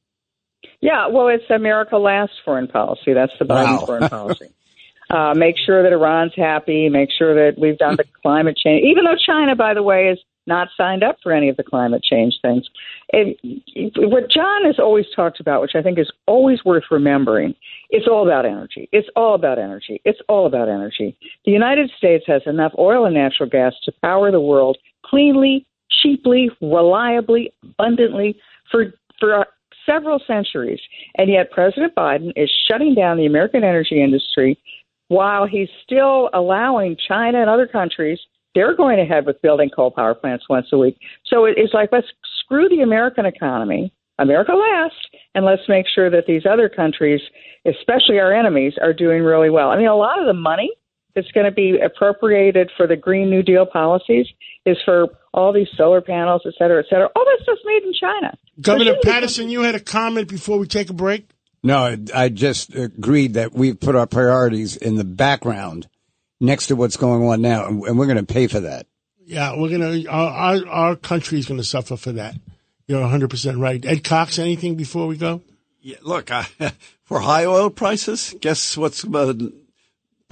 Yeah, 0.84 1.06
well, 1.08 1.28
it's 1.28 1.48
America 1.48 1.96
last 1.96 2.32
foreign 2.44 2.68
policy. 2.68 3.14
That's 3.14 3.32
the 3.38 3.46
Biden 3.46 3.80
Wow. 3.80 3.86
foreign 3.86 4.08
policy. 4.08 4.48
Uh, 5.10 5.34
make 5.34 5.54
sure 5.58 5.82
that 5.82 5.92
Iran's 5.92 6.32
happy. 6.34 6.88
Make 6.88 7.10
sure 7.10 7.34
that 7.34 7.60
we've 7.60 7.76
done 7.76 7.96
the 7.96 8.04
climate 8.22 8.56
change. 8.56 8.82
Even 8.84 9.04
though 9.04 9.14
China, 9.14 9.54
by 9.54 9.74
the 9.74 9.82
way, 9.82 10.08
is 10.08 10.18
not 10.46 10.68
signed 10.78 11.04
up 11.04 11.18
for 11.22 11.30
any 11.30 11.50
of 11.50 11.58
the 11.58 11.62
climate 11.62 12.02
change 12.02 12.34
things. 12.40 12.64
And 13.12 13.36
what 13.96 14.30
John 14.30 14.64
has 14.64 14.78
always 14.78 15.04
talked 15.14 15.40
about, 15.40 15.60
which 15.60 15.74
I 15.74 15.82
think 15.82 15.98
is 15.98 16.10
always 16.26 16.64
worth 16.64 16.84
remembering, 16.90 17.54
it's 17.90 18.08
all 18.08 18.26
about 18.26 18.46
energy. 18.46 18.88
It's 18.92 19.08
all 19.14 19.34
about 19.34 19.58
energy. 19.58 20.00
It's 20.06 20.20
all 20.26 20.46
about 20.46 20.70
energy. 20.70 21.14
The 21.44 21.52
United 21.52 21.90
States 21.98 22.24
has 22.26 22.40
enough 22.46 22.72
oil 22.78 23.04
and 23.04 23.14
natural 23.14 23.48
gas 23.48 23.74
to 23.84 23.92
power 24.02 24.30
the 24.30 24.40
world 24.40 24.78
cleanly, 25.04 25.66
cheaply, 25.90 26.50
reliably, 26.62 27.52
abundantly 27.62 28.40
for 28.70 28.94
for 29.20 29.46
several 29.86 30.20
centuries. 30.26 30.80
And 31.16 31.30
yet 31.30 31.50
President 31.50 31.94
Biden 31.94 32.32
is 32.36 32.50
shutting 32.68 32.94
down 32.94 33.16
the 33.16 33.26
American 33.26 33.64
energy 33.64 34.02
industry 34.02 34.58
while 35.08 35.46
he's 35.46 35.68
still 35.82 36.30
allowing 36.32 36.96
China 36.96 37.40
and 37.40 37.50
other 37.50 37.66
countries, 37.66 38.18
they're 38.54 38.76
going 38.76 39.00
ahead 39.00 39.26
with 39.26 39.40
building 39.42 39.70
coal 39.70 39.90
power 39.90 40.14
plants 40.14 40.46
once 40.48 40.66
a 40.72 40.78
week. 40.78 40.96
So 41.26 41.44
it's 41.44 41.74
like, 41.74 41.90
let's 41.92 42.06
screw 42.40 42.68
the 42.68 42.80
American 42.80 43.26
economy, 43.26 43.92
America 44.18 44.52
last, 44.52 44.94
and 45.34 45.44
let's 45.44 45.68
make 45.68 45.86
sure 45.92 46.08
that 46.10 46.26
these 46.26 46.46
other 46.46 46.68
countries, 46.68 47.20
especially 47.66 48.18
our 48.18 48.32
enemies, 48.32 48.74
are 48.80 48.92
doing 48.92 49.22
really 49.22 49.50
well. 49.50 49.70
I 49.70 49.76
mean, 49.76 49.88
a 49.88 49.96
lot 49.96 50.20
of 50.20 50.26
the 50.26 50.34
money 50.34 50.70
that's 51.14 51.30
going 51.32 51.46
to 51.46 51.52
be 51.52 51.78
appropriated 51.80 52.70
for 52.76 52.86
the 52.86 52.96
Green 52.96 53.30
New 53.30 53.42
Deal 53.42 53.66
policies 53.66 54.26
is 54.66 54.76
for 54.84 55.06
all 55.32 55.52
these 55.52 55.68
solar 55.76 56.00
panels, 56.00 56.42
et 56.46 56.54
cetera, 56.58 56.80
et 56.80 56.86
cetera. 56.88 57.08
All 57.14 57.24
that 57.24 57.38
stuff's 57.42 57.60
made 57.64 57.82
in 57.84 57.92
China. 57.92 58.36
Governor 58.60 58.84
So 58.84 58.88
shouldn't 58.90 59.04
we- 59.04 59.10
Paterson, 59.12 59.48
you 59.50 59.60
had 59.62 59.74
a 59.74 59.80
comment 59.80 60.28
before 60.28 60.58
we 60.58 60.66
take 60.66 60.90
a 60.90 60.94
break? 60.94 61.28
No, 61.62 61.78
I- 61.78 61.98
I 62.14 62.28
just 62.28 62.74
agreed 62.74 63.34
that 63.34 63.54
we've 63.54 63.78
put 63.78 63.94
our 63.96 64.06
priorities 64.06 64.76
in 64.76 64.96
the 64.96 65.04
background 65.04 65.86
next 66.40 66.66
to 66.68 66.76
what's 66.76 66.96
going 66.96 67.22
on 67.22 67.40
now, 67.40 67.66
and 67.66 67.82
and 67.84 67.98
we're 67.98 68.06
going 68.06 68.24
to 68.24 68.34
pay 68.34 68.46
for 68.48 68.60
that. 68.60 68.86
Yeah, 69.26 69.58
we're 69.58 69.70
gonna 69.70 70.04
our 70.10 70.28
our, 70.58 70.68
our 70.68 70.96
country 70.96 71.38
is 71.38 71.46
gonna 71.46 71.64
suffer 71.64 71.96
for 71.96 72.12
that. 72.12 72.34
You're 72.86 73.00
100 73.00 73.30
percent 73.30 73.56
right. 73.56 73.82
Ed 73.82 74.04
Cox, 74.04 74.38
anything 74.38 74.74
before 74.74 75.06
we 75.06 75.16
go? 75.16 75.40
Yeah, 75.80 75.96
look, 76.02 76.30
I, 76.30 76.46
for 77.04 77.20
high 77.20 77.46
oil 77.46 77.70
prices, 77.70 78.34
guess 78.42 78.76
what's 78.76 79.02
uh, 79.02 79.32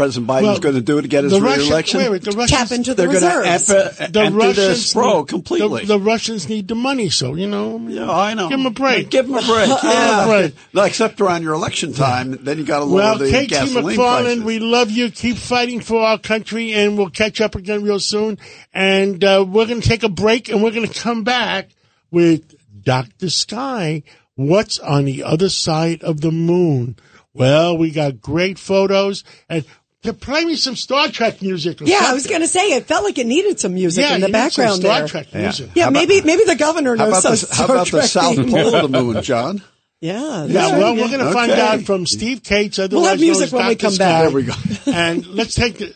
President 0.02 0.26
Biden's 0.28 0.42
Well, 0.42 0.58
going 0.58 0.74
to 0.74 0.80
do 0.80 1.00
to 1.00 1.06
get 1.06 1.22
his 1.24 1.32
the 1.32 1.40
Russian- 1.40 1.62
reelection? 1.64 2.00
wait, 2.00 2.10
wait, 2.10 2.22
the 2.22 2.32
Russians- 2.32 2.50
Tap 2.50 2.72
into 2.72 2.90
the 2.94 3.06
They're 3.06 3.06
going 3.06 3.20
to 3.20 3.38
reserves. 3.50 3.70
empty, 3.70 4.18
empty 4.20 4.52
the 4.52 4.70
spro 4.74 5.18
need- 5.18 5.28
completely. 5.28 5.80
The, 5.84 5.98
the 5.98 6.00
Russians 6.00 6.48
need 6.48 6.66
the 6.66 6.74
money, 6.74 7.08
so 7.08 7.34
you 7.36 7.46
know. 7.46 7.78
yeah, 7.88 8.10
I 8.10 8.34
know. 8.34 8.48
Give 8.48 8.58
them 8.58 8.66
a 8.66 8.70
break. 8.70 9.10
Give 9.10 9.26
them 9.28 9.36
a 9.36 9.42
break. 9.46 9.66
Give 9.68 9.84
'em 9.84 10.18
a 10.20 10.26
break. 10.26 10.54
No, 10.74 10.82
except 10.82 11.20
around 11.20 11.42
your 11.44 11.54
election 11.54 11.92
time, 11.92 12.38
then 12.42 12.58
you 12.58 12.64
got 12.64 12.80
to 12.80 12.84
lower 12.84 12.94
Well, 12.96 13.18
the 13.18 13.28
KT 13.30 13.48
gasoline 13.50 13.96
McFarland, 13.96 14.22
prices. 14.24 14.42
we 14.44 14.58
love 14.58 14.90
you. 14.90 15.10
Keep 15.10 15.36
fighting 15.36 15.80
for 15.80 16.00
our 16.02 16.18
country, 16.18 16.72
and 16.72 16.98
we'll 16.98 17.10
catch 17.10 17.40
up 17.40 17.54
again 17.54 17.82
real 17.84 18.00
soon. 18.00 18.38
And 18.74 19.22
uh, 19.22 19.44
we're 19.48 19.66
going 19.66 19.80
to 19.82 19.88
take 19.88 20.02
a 20.02 20.08
break, 20.08 20.48
and 20.48 20.62
we're 20.64 20.72
going 20.72 20.88
to 20.88 21.00
come 21.00 21.22
back 21.22 21.68
with 22.10 22.54
Dr. 22.82 23.30
Sky. 23.30 24.02
What's 24.34 24.78
on 24.78 25.04
the 25.04 25.22
other 25.24 25.48
side 25.48 26.02
of 26.02 26.20
the 26.22 26.32
moon? 26.32 26.96
Well, 27.34 27.78
we 27.78 27.90
got 27.92 28.20
great 28.20 28.58
photos, 28.58 29.24
and 29.48 29.64
to 30.02 30.12
play 30.12 30.44
me 30.44 30.56
some 30.56 30.74
Star 30.76 31.08
Trek 31.08 31.42
music. 31.42 31.80
Or 31.80 31.84
Yeah, 31.84 32.00
I 32.02 32.12
was 32.14 32.26
going 32.26 32.40
to 32.40 32.48
say 32.48 32.72
it 32.72 32.86
felt 32.86 33.04
like 33.04 33.18
it 33.18 33.26
needed 33.26 33.60
some 33.60 33.74
music 33.74 34.02
yeah, 34.04 34.14
in 34.16 34.20
the 34.20 34.26
you 34.28 34.32
need 34.32 34.38
some 34.52 34.64
background 34.64 34.80
Star 34.82 34.98
there. 35.00 35.08
Trek 35.08 35.34
music. 35.34 35.70
Yeah, 35.74 35.84
How 35.84 35.90
about- 35.90 36.00
maybe 36.08 36.22
maybe 36.22 36.44
the 36.44 36.56
governor 36.56 36.96
how 36.96 37.04
knows 37.08 37.24
about, 37.24 37.38
some 37.38 37.48
the, 37.48 37.54
how 37.54 37.64
Star 37.64 37.76
about 37.76 37.84
the 37.86 37.90
Trek 37.90 38.04
south 38.04 38.36
themes. 38.36 38.52
pole 38.52 38.74
of 38.74 38.90
the 38.90 38.98
moon, 39.02 39.22
John? 39.22 39.62
Yeah, 40.00 40.44
Yeah, 40.46 40.76
well, 40.78 40.94
right. 40.94 41.00
we're 41.00 41.16
going 41.16 41.24
to 41.24 41.32
find 41.32 41.52
Okay. 41.52 41.60
out 41.60 41.80
from 41.82 42.06
Steve 42.06 42.42
Kates. 42.42 42.78
We'll 42.78 42.86
Otherwise 42.86 43.06
have 43.10 43.18
known 43.20 43.26
music 43.26 43.44
as 43.46 43.52
when 43.52 43.66
we 43.68 43.74
Dr. 43.76 43.82
come 43.86 43.92
Sky. 43.94 44.04
back. 44.04 44.22
There 44.22 44.30
we 44.34 44.42
go. 44.42 44.52
and 44.92 45.26
let's 45.28 45.54
take 45.54 45.78
the. 45.78 45.94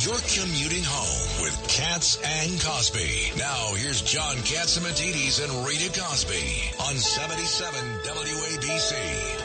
You're 0.00 0.16
commuting 0.16 0.84
home 0.84 1.42
with 1.44 1.64
Cats 1.68 2.16
and 2.24 2.60
Cosby. 2.62 3.32
Now 3.38 3.74
here's 3.76 4.00
John 4.02 4.36
Catsimatidis 4.36 5.44
and 5.44 5.66
Rita 5.66 6.00
Cosby 6.00 6.72
on 6.88 6.94
77 6.96 7.80
WABC. 8.04 9.43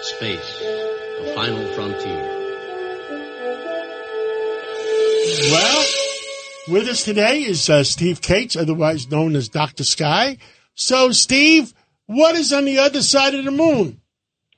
Space, 0.00 0.60
the 0.60 1.32
final 1.34 1.66
frontier. 1.74 2.38
Well, 5.50 5.84
with 6.68 6.88
us 6.88 7.04
today 7.04 7.40
is 7.40 7.68
uh, 7.68 7.82
Steve 7.82 8.22
Kates, 8.22 8.54
otherwise 8.54 9.10
known 9.10 9.34
as 9.34 9.48
Dr. 9.48 9.82
Sky. 9.82 10.38
So, 10.76 11.10
Steve, 11.10 11.74
what 12.06 12.36
is 12.36 12.52
on 12.52 12.64
the 12.64 12.78
other 12.78 13.02
side 13.02 13.34
of 13.34 13.44
the 13.44 13.50
moon? 13.50 14.00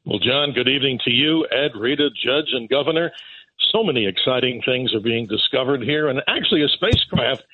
Well, 0.04 0.18
John, 0.18 0.52
good 0.52 0.68
evening 0.68 0.98
to 1.04 1.10
you, 1.10 1.46
Ed, 1.50 1.70
Rita, 1.74 2.10
Judge, 2.22 2.52
and 2.52 2.68
Governor. 2.68 3.10
So 3.72 3.82
many 3.82 4.06
exciting 4.06 4.60
things 4.64 4.94
are 4.94 5.00
being 5.00 5.26
discovered 5.26 5.82
here, 5.82 6.08
and 6.08 6.20
actually, 6.28 6.62
a 6.62 6.68
spacecraft 6.68 7.44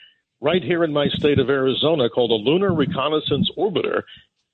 right 0.40 0.62
here 0.62 0.83
in 0.83 0.92
my 0.92 1.07
state 1.11 1.38
of 1.38 1.51
Arizona 1.51 2.11
called 2.11 2.33
a 2.33 2.35
Lunar 2.35 2.75
Reconnaissance 2.75 3.49
Orbiter. 3.57 4.03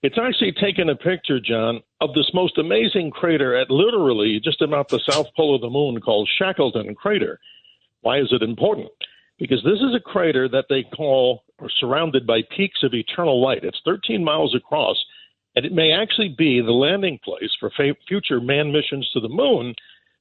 It's 0.03 0.19
actually 0.19 0.51
taken 0.51 0.89
a 0.89 0.97
picture, 0.97 1.39
John, 1.39 1.81
of 2.01 2.13
this 2.15 2.29
most 2.35 2.59
amazing 2.59 3.13
crater 3.13 3.55
at 3.55 3.71
literally 3.71 4.41
just 4.43 4.61
about 4.61 4.89
the 4.89 5.01
south 5.09 5.29
pole 5.37 5.55
of 5.55 5.61
the 5.61 5.71
moon 5.71 6.01
called 6.01 6.29
Shackleton 6.39 6.97
Crater. 6.97 7.39
Why 8.01 8.19
is 8.19 8.33
it 8.33 8.43
important? 8.43 8.91
Because 9.39 9.63
this 9.63 9.79
is 9.79 9.95
a 9.95 10.01
crater 10.01 10.49
that 10.49 10.65
they 10.69 10.83
call 10.83 11.45
or 11.59 11.71
surrounded 11.79 12.27
by 12.27 12.41
peaks 12.57 12.83
of 12.83 12.95
eternal 12.95 13.41
light. 13.41 13.63
It's 13.63 13.81
13 13.85 14.25
miles 14.25 14.57
across, 14.57 14.97
and 15.55 15.65
it 15.65 15.73
may 15.73 15.93
actually 15.93 16.35
be 16.37 16.61
the 16.61 16.73
landing 16.73 17.21
place 17.23 17.55
for 17.61 17.71
fa- 17.71 17.95
future 18.09 18.41
manned 18.41 18.73
missions 18.73 19.09
to 19.13 19.21
the 19.21 19.29
moon. 19.29 19.73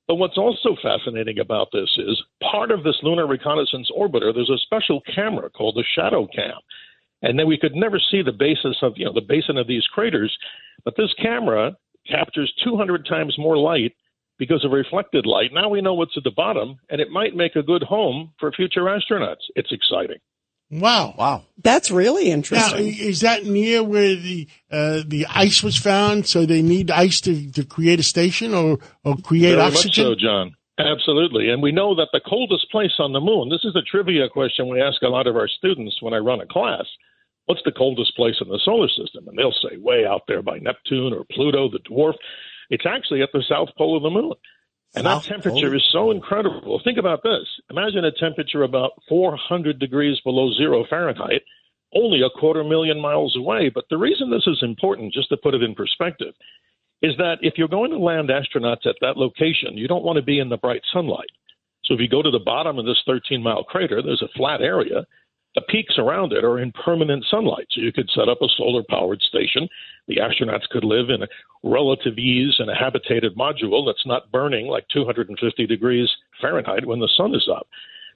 But 0.08 0.16
what's 0.16 0.38
also 0.38 0.76
fascinating 0.84 1.40
about 1.40 1.70
this 1.74 1.90
is 1.98 2.22
part 2.52 2.70
of 2.70 2.84
this 2.84 3.00
lunar 3.02 3.26
reconnaissance 3.26 3.90
orbiter, 3.98 4.32
there's 4.32 4.52
a 4.52 4.60
special 4.60 5.02
camera 5.16 5.50
called 5.50 5.76
the 5.76 5.84
shadow 5.96 6.28
cam. 6.28 6.60
And 7.22 7.38
then 7.38 7.48
we 7.48 7.58
could 7.58 7.76
never 7.76 8.00
see 8.00 8.22
the 8.22 8.32
basis 8.32 8.78
of, 8.82 8.94
you 8.96 9.06
know, 9.06 9.14
the 9.14 9.22
basin 9.22 9.58
of 9.58 9.68
these 9.68 9.86
craters. 9.94 10.36
But 10.84 10.96
this 10.98 11.14
camera 11.22 11.74
captures 12.10 12.52
200 12.64 13.06
times 13.06 13.36
more 13.38 13.58
light 13.58 13.94
because 14.40 14.66
of 14.66 14.72
reflected 14.72 15.26
light. 15.28 15.52
Now 15.54 15.70
we 15.70 15.82
know 15.82 15.94
what's 15.94 16.18
at 16.18 16.24
the 16.24 16.32
bottom, 16.32 16.78
and 16.90 17.00
it 17.00 17.12
might 17.12 17.36
make 17.36 17.56
a 17.56 17.62
good 17.62 17.84
home 17.84 18.32
for 18.40 18.52
future 18.52 18.82
astronauts. 18.86 19.44
It's 19.56 19.72
exciting. 19.72 20.18
Wow. 20.72 21.14
Wow. 21.18 21.44
That's 21.64 21.92
really 21.92 22.30
Now, 22.30 22.36
interesting. 22.36 22.88
is 22.98 23.20
that 23.22 23.46
near 23.46 23.84
where 23.84 24.16
the 24.16 24.48
uh, 24.72 25.02
the 25.06 25.28
ice 25.30 25.62
was 25.62 25.78
found? 25.78 26.28
So 26.28 26.46
they 26.46 26.62
need 26.62 26.90
ice 26.90 27.20
to, 27.22 27.52
to 27.52 27.66
create 27.66 28.00
a 28.00 28.04
station 28.04 28.54
or, 28.54 28.80
or 29.04 29.18
create 29.18 29.52
Very 29.52 29.62
oxygen? 29.62 30.06
much 30.06 30.20
so, 30.20 30.26
John. 30.26 30.56
Absolutely. 30.80 31.50
And 31.50 31.62
we 31.62 31.72
know 31.72 31.94
that 31.96 32.08
the 32.14 32.22
coldest 32.22 32.72
place 32.72 32.94
on 33.00 33.12
the 33.14 33.20
moon, 33.20 33.50
this 33.50 33.64
is 33.66 33.76
a 33.76 33.82
trivia 33.84 34.30
question 34.30 34.70
we 34.70 34.82
ask 34.82 35.02
a 35.04 35.08
lot 35.10 35.28
of 35.28 35.36
our 35.36 35.48
students 35.48 36.02
when 36.02 36.14
I 36.14 36.18
run 36.18 36.42
a 36.42 36.48
class. 36.48 36.86
What's 37.52 37.62
the 37.66 37.72
coldest 37.74 38.16
place 38.16 38.36
in 38.40 38.48
the 38.48 38.62
solar 38.64 38.88
system? 38.88 39.28
And 39.28 39.38
they'll 39.38 39.52
say 39.52 39.76
way 39.76 40.06
out 40.06 40.22
there 40.26 40.42
by 40.42 40.60
Neptune 40.60 41.12
or 41.12 41.26
Pluto, 41.30 41.70
the 41.70 41.80
dwarf. 41.80 42.14
It's 42.70 42.86
actually 42.86 43.22
at 43.22 43.30
the 43.34 43.44
south 43.44 43.68
pole 43.78 43.98
of 43.98 44.04
the 44.04 44.10
moon. 44.10 44.32
And 44.96 45.04
South 45.04 45.24
that 45.24 45.30
temperature 45.30 45.68
Pole? 45.68 45.76
is 45.76 45.90
so 45.92 46.12
incredible. 46.12 46.80
Think 46.82 46.98
about 46.98 47.24
this. 47.24 47.44
Imagine 47.70 48.06
a 48.06 48.12
temperature 48.14 48.64
about 48.64 48.92
400 49.10 49.80
degrees 49.80 50.18
below 50.24 50.54
zero 50.54 50.86
Fahrenheit, 50.90 51.42
only 51.94 52.22
a 52.22 52.40
quarter 52.40 52.64
million 52.64 53.02
miles 53.02 53.36
away. 53.36 53.70
But 53.70 53.84
the 53.90 53.98
reason 53.98 54.32
this 54.32 54.48
is 54.48 54.60
important, 54.62 55.14
just 55.14 55.28
to 55.30 55.38
put 55.38 55.54
it 55.54 55.62
in 55.62 55.76
perspective, 55.76 56.34
is 57.02 57.18
that 57.18 57.40
if 57.42 57.56
you're 57.58 57.68
going 57.68 57.92
to 57.92 57.98
land 57.98 58.30
astronauts 58.30 58.86
at 58.86 58.96
that 59.02 59.18
location, 59.18 59.76
you 59.76 59.90
don't 59.90 60.06
want 60.06 60.16
to 60.16 60.24
be 60.24 60.40
in 60.40 60.48
the 60.48 60.58
bright 60.58 60.84
sunlight. 60.94 61.32
So 61.84 61.96
if 61.96 62.00
you 62.00 62.08
go 62.08 62.22
to 62.22 62.32
the 62.32 62.40
bottom 62.40 62.80
of 62.80 62.86
this 62.86 63.02
13 63.06 63.44
mile 63.44 63.66
crater, 63.66 64.02
there's 64.02 64.22
a 64.22 64.38
flat 64.38 64.62
area. 64.62 65.06
The 65.56 65.62
peaks 65.68 65.96
around 65.98 66.32
it 66.32 66.46
are 66.46 66.60
in 66.60 66.72
permanent 66.72 67.26
sunlight. 67.30 67.68
So 67.72 67.82
you 67.82 67.92
could 67.92 68.10
set 68.16 68.30
up 68.30 68.42
a 68.42 68.48
solar 68.58 68.84
powered 68.90 69.22
station. 69.22 69.68
The 70.08 70.18
astronauts 70.18 70.70
could 70.70 70.86
live 70.86 71.10
in 71.10 71.24
a 71.24 71.28
relative 71.64 72.18
ease 72.18 72.56
in 72.60 72.70
a 72.70 72.76
habitated 72.76 73.36
module 73.36 73.86
that's 73.86 74.06
not 74.06 74.32
burning 74.32 74.68
like 74.68 74.88
250 74.94 75.68
degrees 75.68 76.10
Fahrenheit 76.40 76.86
when 76.86 77.00
the 77.00 77.10
sun 77.18 77.36
is 77.36 77.50
up. 77.54 77.68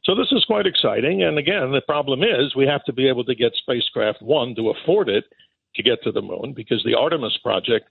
So 0.06 0.16
this 0.16 0.32
is 0.32 0.46
quite 0.46 0.68
exciting. 0.68 1.24
And 1.24 1.38
again, 1.38 1.72
the 1.72 1.82
problem 1.82 2.22
is 2.24 2.56
we 2.56 2.68
have 2.68 2.84
to 2.86 2.94
be 2.94 3.10
able 3.10 3.26
to 3.26 3.36
get 3.36 3.54
spacecraft 3.56 4.22
one 4.22 4.56
to 4.56 4.70
afford 4.70 5.10
it 5.10 5.26
to 5.76 5.84
get 5.84 6.02
to 6.04 6.12
the 6.12 6.22
moon 6.22 6.54
because 6.56 6.82
the 6.86 6.96
Artemis 6.96 7.38
project, 7.44 7.90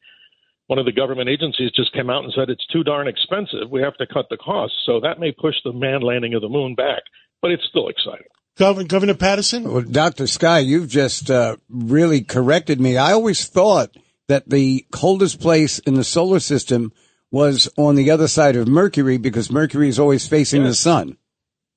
one 0.68 0.78
of 0.78 0.86
the 0.86 0.92
government 0.92 1.28
agencies 1.28 1.72
just 1.72 1.92
came 1.92 2.08
out 2.08 2.24
and 2.24 2.32
said 2.32 2.48
it's 2.48 2.66
too 2.68 2.84
darn 2.84 3.08
expensive. 3.08 3.70
We 3.70 3.82
have 3.82 3.96
to 3.98 4.06
cut 4.06 4.26
the 4.30 4.38
costs. 4.38 4.76
So 4.86 5.00
that 5.00 5.20
may 5.20 5.32
push 5.32 5.56
the 5.64 5.72
manned 5.72 6.04
landing 6.04 6.34
of 6.34 6.40
the 6.40 6.48
moon 6.48 6.74
back, 6.74 7.02
but 7.42 7.50
it's 7.50 7.66
still 7.68 7.88
exciting. 7.88 8.28
Governor, 8.56 8.86
Governor 8.86 9.14
Paterson? 9.14 9.70
Well, 9.70 9.82
Dr. 9.82 10.26
Sky, 10.26 10.60
you've 10.60 10.88
just 10.88 11.30
uh, 11.30 11.56
really 11.68 12.22
corrected 12.22 12.80
me. 12.80 12.96
I 12.96 13.12
always 13.12 13.46
thought 13.46 13.96
that 14.28 14.48
the 14.48 14.86
coldest 14.92 15.40
place 15.40 15.80
in 15.80 15.94
the 15.94 16.04
solar 16.04 16.40
system 16.40 16.92
was 17.30 17.68
on 17.76 17.96
the 17.96 18.10
other 18.10 18.28
side 18.28 18.54
of 18.54 18.68
Mercury 18.68 19.16
because 19.16 19.50
Mercury 19.50 19.88
is 19.88 19.98
always 19.98 20.26
facing 20.26 20.62
the 20.62 20.74
sun. 20.74 21.16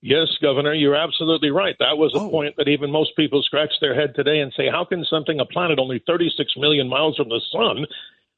Yes, 0.01 0.27
Governor, 0.39 0.73
you're 0.73 0.95
absolutely 0.95 1.49
right. 1.49 1.75
That 1.79 1.97
was 1.97 2.13
a 2.15 2.19
point 2.29 2.55
that 2.57 2.67
even 2.67 2.91
most 2.91 3.15
people 3.15 3.41
scratch 3.41 3.71
their 3.81 3.95
head 3.95 4.13
today 4.15 4.39
and 4.39 4.53
say, 4.55 4.69
how 4.71 4.85
can 4.85 5.03
something, 5.03 5.39
a 5.39 5.45
planet 5.45 5.79
only 5.79 6.03
36 6.05 6.53
million 6.57 6.87
miles 6.87 7.17
from 7.17 7.29
the 7.29 7.41
sun, 7.51 7.87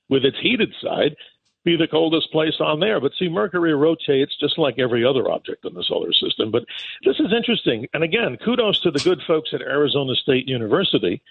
with 0.07 0.23
its 0.23 0.37
heated 0.41 0.73
side, 0.81 1.15
be 1.63 1.75
the 1.75 1.87
coldest 1.87 2.31
place 2.31 2.55
on 2.59 2.79
there? 2.79 2.99
But 2.99 3.11
see, 3.17 3.29
Mercury 3.29 3.73
rotates 3.73 4.37
just 4.39 4.57
like 4.57 4.79
every 4.79 5.05
other 5.05 5.29
object 5.29 5.65
in 5.65 5.73
the 5.73 5.83
solar 5.83 6.13
system. 6.13 6.51
But 6.51 6.65
this 7.05 7.19
is 7.19 7.33
interesting. 7.35 7.87
And 7.93 8.03
again, 8.03 8.37
kudos 8.43 8.81
to 8.81 8.91
the 8.91 8.99
good 8.99 9.21
folks 9.27 9.51
at 9.53 9.61
Arizona 9.61 10.15
State 10.15 10.47
University 10.47 11.21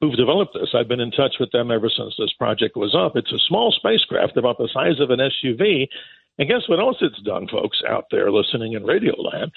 who've 0.00 0.16
developed 0.16 0.54
this. 0.54 0.74
I've 0.74 0.88
been 0.88 1.00
in 1.00 1.10
touch 1.10 1.36
with 1.40 1.50
them 1.52 1.70
ever 1.70 1.88
since 1.88 2.14
this 2.18 2.32
project 2.32 2.76
was 2.76 2.94
up. 2.94 3.16
It's 3.16 3.32
a 3.32 3.38
small 3.38 3.72
spacecraft 3.72 4.36
about 4.36 4.58
the 4.58 4.68
size 4.72 5.00
of 5.00 5.10
an 5.10 5.20
SUV. 5.20 5.88
And 6.38 6.48
guess 6.48 6.68
what 6.68 6.80
else 6.80 6.96
it's 7.00 7.20
done, 7.22 7.48
folks 7.48 7.80
out 7.88 8.06
there 8.10 8.30
listening 8.30 8.72
in 8.72 8.84
Radio 8.84 9.14
Land 9.20 9.52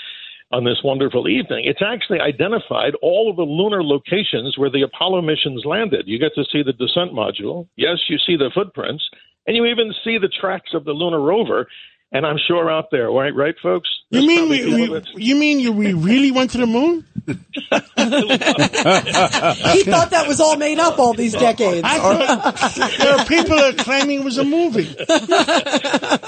on 0.52 0.64
this 0.64 0.82
wonderful 0.84 1.28
evening? 1.28 1.66
It's 1.66 1.82
actually 1.82 2.20
identified 2.20 2.94
all 3.02 3.30
of 3.30 3.36
the 3.36 3.44
lunar 3.44 3.84
locations 3.84 4.58
where 4.58 4.70
the 4.70 4.84
Apollo 4.84 5.22
missions 5.22 5.66
landed. 5.66 6.08
You 6.08 6.20
get 6.20 6.36
to 6.36 6.46
see 6.52 6.64
the 6.64 6.74
descent 6.74 7.14
module. 7.14 7.68
Yes, 7.76 7.98
you 8.08 8.18
see 8.20 8.38
the 8.38 8.52
footprints, 8.54 9.04
and 9.48 9.56
you 9.56 9.66
even 9.66 9.94
see 10.04 10.18
the 10.18 10.28
tracks 10.28 10.72
of 10.74 10.84
the 10.84 10.92
lunar 10.92 11.22
rover. 11.22 11.68
And 12.12 12.26
I'm 12.26 12.38
sure 12.48 12.72
out 12.72 12.86
there, 12.90 13.12
right, 13.12 13.36
right, 13.36 13.56
folks? 13.62 13.90
You 14.10 14.26
mean 14.26 14.50
we, 14.50 14.64
we, 14.64 15.02
you 15.18 15.36
mean 15.36 15.60
you, 15.60 15.74
we 15.74 15.92
really 15.92 16.32
went 16.32 16.52
to 16.52 16.58
the 16.58 16.66
moon? 16.66 17.04
he 17.28 17.34
thought 19.84 20.12
that 20.12 20.24
was 20.26 20.40
all 20.40 20.56
made 20.56 20.80
up 20.80 20.98
all 20.98 21.14
these 21.14 21.34
decades. 21.34 21.82
I 21.84 21.98
thought 22.00 22.98
there 22.98 23.18
are 23.18 23.26
people 23.26 23.58
that 23.58 23.78
are 23.78 23.84
claiming 23.84 24.22
it 24.22 24.24
was 24.24 24.38
a 24.38 24.46
movie. 24.46 24.96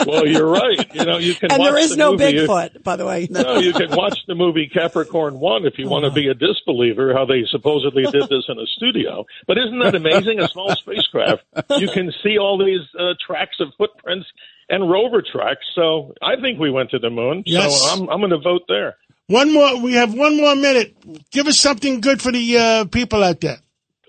well, 0.05 0.27
you're 0.27 0.49
right. 0.49 0.93
You 0.93 1.05
know, 1.05 1.17
you 1.19 1.35
can. 1.35 1.53
and 1.53 1.63
there 1.63 1.71
watch 1.71 1.83
is 1.83 1.91
the 1.91 1.95
no 1.95 2.11
movie 2.11 2.33
Bigfoot, 2.33 2.83
by 2.83 2.97
the 2.97 3.05
way. 3.05 3.29
No, 3.31 3.59
you 3.59 3.71
can 3.71 3.91
watch 3.91 4.19
the 4.27 4.35
movie 4.35 4.67
Capricorn 4.67 5.39
One 5.39 5.65
if 5.65 5.77
you 5.77 5.87
want 5.87 6.03
to 6.03 6.11
be 6.11 6.27
a 6.27 6.33
disbeliever. 6.33 7.13
How 7.13 7.23
they 7.23 7.45
supposedly 7.49 8.03
did 8.03 8.27
this 8.27 8.43
in 8.49 8.59
a 8.59 8.65
studio, 8.65 9.25
but 9.47 9.57
isn't 9.57 9.79
that 9.79 9.95
amazing? 9.95 10.41
A 10.41 10.49
small 10.49 10.75
spacecraft, 10.75 11.43
you 11.77 11.87
can 11.87 12.11
see 12.21 12.37
all 12.37 12.57
these 12.57 12.85
uh, 12.99 13.13
tracks 13.25 13.61
of 13.61 13.69
footprints 13.77 14.27
and 14.69 14.89
rover 14.89 15.21
tracks. 15.21 15.65
So 15.75 16.13
I 16.21 16.39
think 16.41 16.59
we 16.59 16.71
went 16.71 16.91
to 16.91 16.99
the 16.99 17.09
moon. 17.09 17.43
Yes. 17.45 17.81
So 17.81 17.89
I'm 17.89 18.09
I'm 18.09 18.19
going 18.19 18.31
to 18.31 18.39
vote 18.39 18.63
there. 18.67 18.95
One 19.27 19.53
more. 19.53 19.81
We 19.81 19.93
have 19.93 20.13
one 20.13 20.37
more 20.37 20.55
minute. 20.55 20.95
Give 21.31 21.47
us 21.47 21.59
something 21.59 22.01
good 22.01 22.21
for 22.21 22.31
the 22.31 22.57
uh, 22.57 22.85
people 22.85 23.23
out 23.23 23.41
there. 23.41 23.59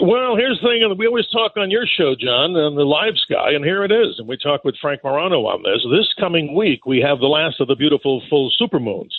Well, 0.02 0.34
here's 0.34 0.58
the 0.62 0.68
thing. 0.68 0.96
We 0.96 1.06
always 1.06 1.28
talk 1.28 1.58
on 1.58 1.70
your 1.70 1.84
show, 1.84 2.14
John, 2.18 2.56
on 2.56 2.74
the 2.74 2.88
Live 2.88 3.18
Sky, 3.18 3.52
and 3.52 3.62
here 3.62 3.84
it 3.84 3.92
is. 3.92 4.16
And 4.18 4.26
we 4.26 4.38
talk 4.38 4.64
with 4.64 4.74
Frank 4.80 5.04
Morano 5.04 5.44
on 5.44 5.62
this. 5.62 5.84
This 5.92 6.08
coming 6.18 6.56
week, 6.56 6.86
we 6.86 7.04
have 7.06 7.18
the 7.18 7.26
last 7.26 7.60
of 7.60 7.68
the 7.68 7.76
beautiful 7.76 8.22
full 8.30 8.50
supermoons. 8.58 9.12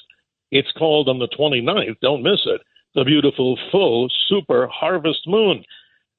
It's 0.49 0.71
called 0.71 1.07
on 1.07 1.19
the 1.19 1.27
29th. 1.27 1.99
Don't 2.01 2.23
miss 2.23 2.41
it. 2.47 2.61
The 2.95 3.03
beautiful 3.03 3.59
full 3.71 4.09
super 4.27 4.67
harvest 4.73 5.27
moon. 5.27 5.63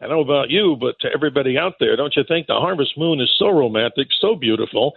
I 0.03 0.09
don't 0.09 0.17
know 0.17 0.35
about 0.35 0.51
you, 0.51 0.77
but 0.81 0.97
to 1.01 1.09
everybody 1.15 1.57
out 1.57 1.75
there, 1.79 1.95
don't 1.95 2.15
you 2.17 2.25
think 2.27 2.49
the 2.49 2.55
harvest 2.55 2.99
moon 2.99 3.21
is 3.21 3.33
so 3.39 3.51
romantic, 3.51 4.09
so 4.21 4.35
beautiful? 4.35 4.95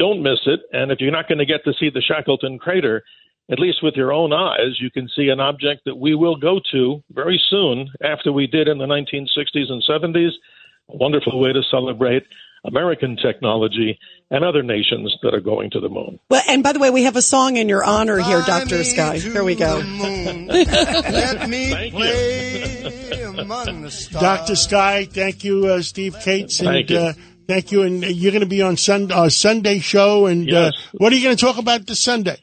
Don't 0.00 0.22
miss 0.22 0.40
it. 0.46 0.60
And 0.72 0.90
if 0.90 1.00
you're 1.00 1.12
not 1.12 1.28
going 1.28 1.38
to 1.38 1.46
get 1.46 1.62
to 1.64 1.72
see 1.78 1.90
the 1.90 2.02
Shackleton 2.02 2.58
crater, 2.58 3.04
at 3.50 3.60
least 3.60 3.84
with 3.84 3.94
your 3.94 4.12
own 4.12 4.32
eyes, 4.32 4.80
you 4.80 4.90
can 4.90 5.08
see 5.14 5.28
an 5.28 5.38
object 5.38 5.82
that 5.86 5.94
we 5.96 6.16
will 6.16 6.36
go 6.36 6.60
to 6.72 7.02
very 7.12 7.40
soon 7.48 7.88
after 8.02 8.32
we 8.32 8.48
did 8.48 8.66
in 8.66 8.78
the 8.78 8.86
1960s 8.86 9.70
and 9.70 9.82
70s. 9.88 10.30
A 10.90 10.96
wonderful 10.96 11.38
way 11.38 11.52
to 11.52 11.62
celebrate 11.70 12.24
American 12.64 13.16
technology 13.16 13.98
and 14.30 14.44
other 14.44 14.62
nations 14.64 15.16
that 15.22 15.34
are 15.34 15.40
going 15.40 15.70
to 15.70 15.80
the 15.80 15.88
moon. 15.88 16.18
Well, 16.28 16.42
and 16.48 16.62
by 16.62 16.72
the 16.72 16.80
way, 16.80 16.90
we 16.90 17.04
have 17.04 17.16
a 17.16 17.22
song 17.22 17.56
in 17.56 17.68
your 17.68 17.84
honor 17.84 18.18
here, 18.18 18.42
Dr. 18.42 18.82
Sky. 18.84 19.18
Here 19.18 19.44
we 19.44 19.54
go. 19.54 19.76
Let 19.76 21.48
me 21.48 21.70
Thank 21.70 21.92
you. 21.92 21.98
play 21.98 23.27
among 23.38 23.82
the 23.82 23.90
stars. 23.90 24.22
Dr. 24.22 24.56
Sky, 24.56 25.04
thank 25.04 25.44
you, 25.44 25.66
uh, 25.66 25.82
Steve 25.82 26.16
Kates. 26.22 26.60
And, 26.60 26.68
Thank 26.68 26.90
you. 26.90 26.98
Uh, 26.98 27.12
thank 27.46 27.72
you. 27.72 27.82
And 27.82 28.02
you're 28.04 28.32
going 28.32 28.40
to 28.42 28.46
be 28.46 28.62
on 28.62 28.76
Sun, 28.76 29.10
uh, 29.12 29.28
Sunday 29.28 29.78
show. 29.78 30.26
And 30.26 30.48
uh, 30.52 30.70
Yes. 30.70 30.72
what 30.92 31.12
are 31.12 31.16
you 31.16 31.22
going 31.24 31.36
to 31.36 31.40
talk 31.44 31.58
about 31.58 31.86
this 31.86 32.02
Sunday? 32.02 32.36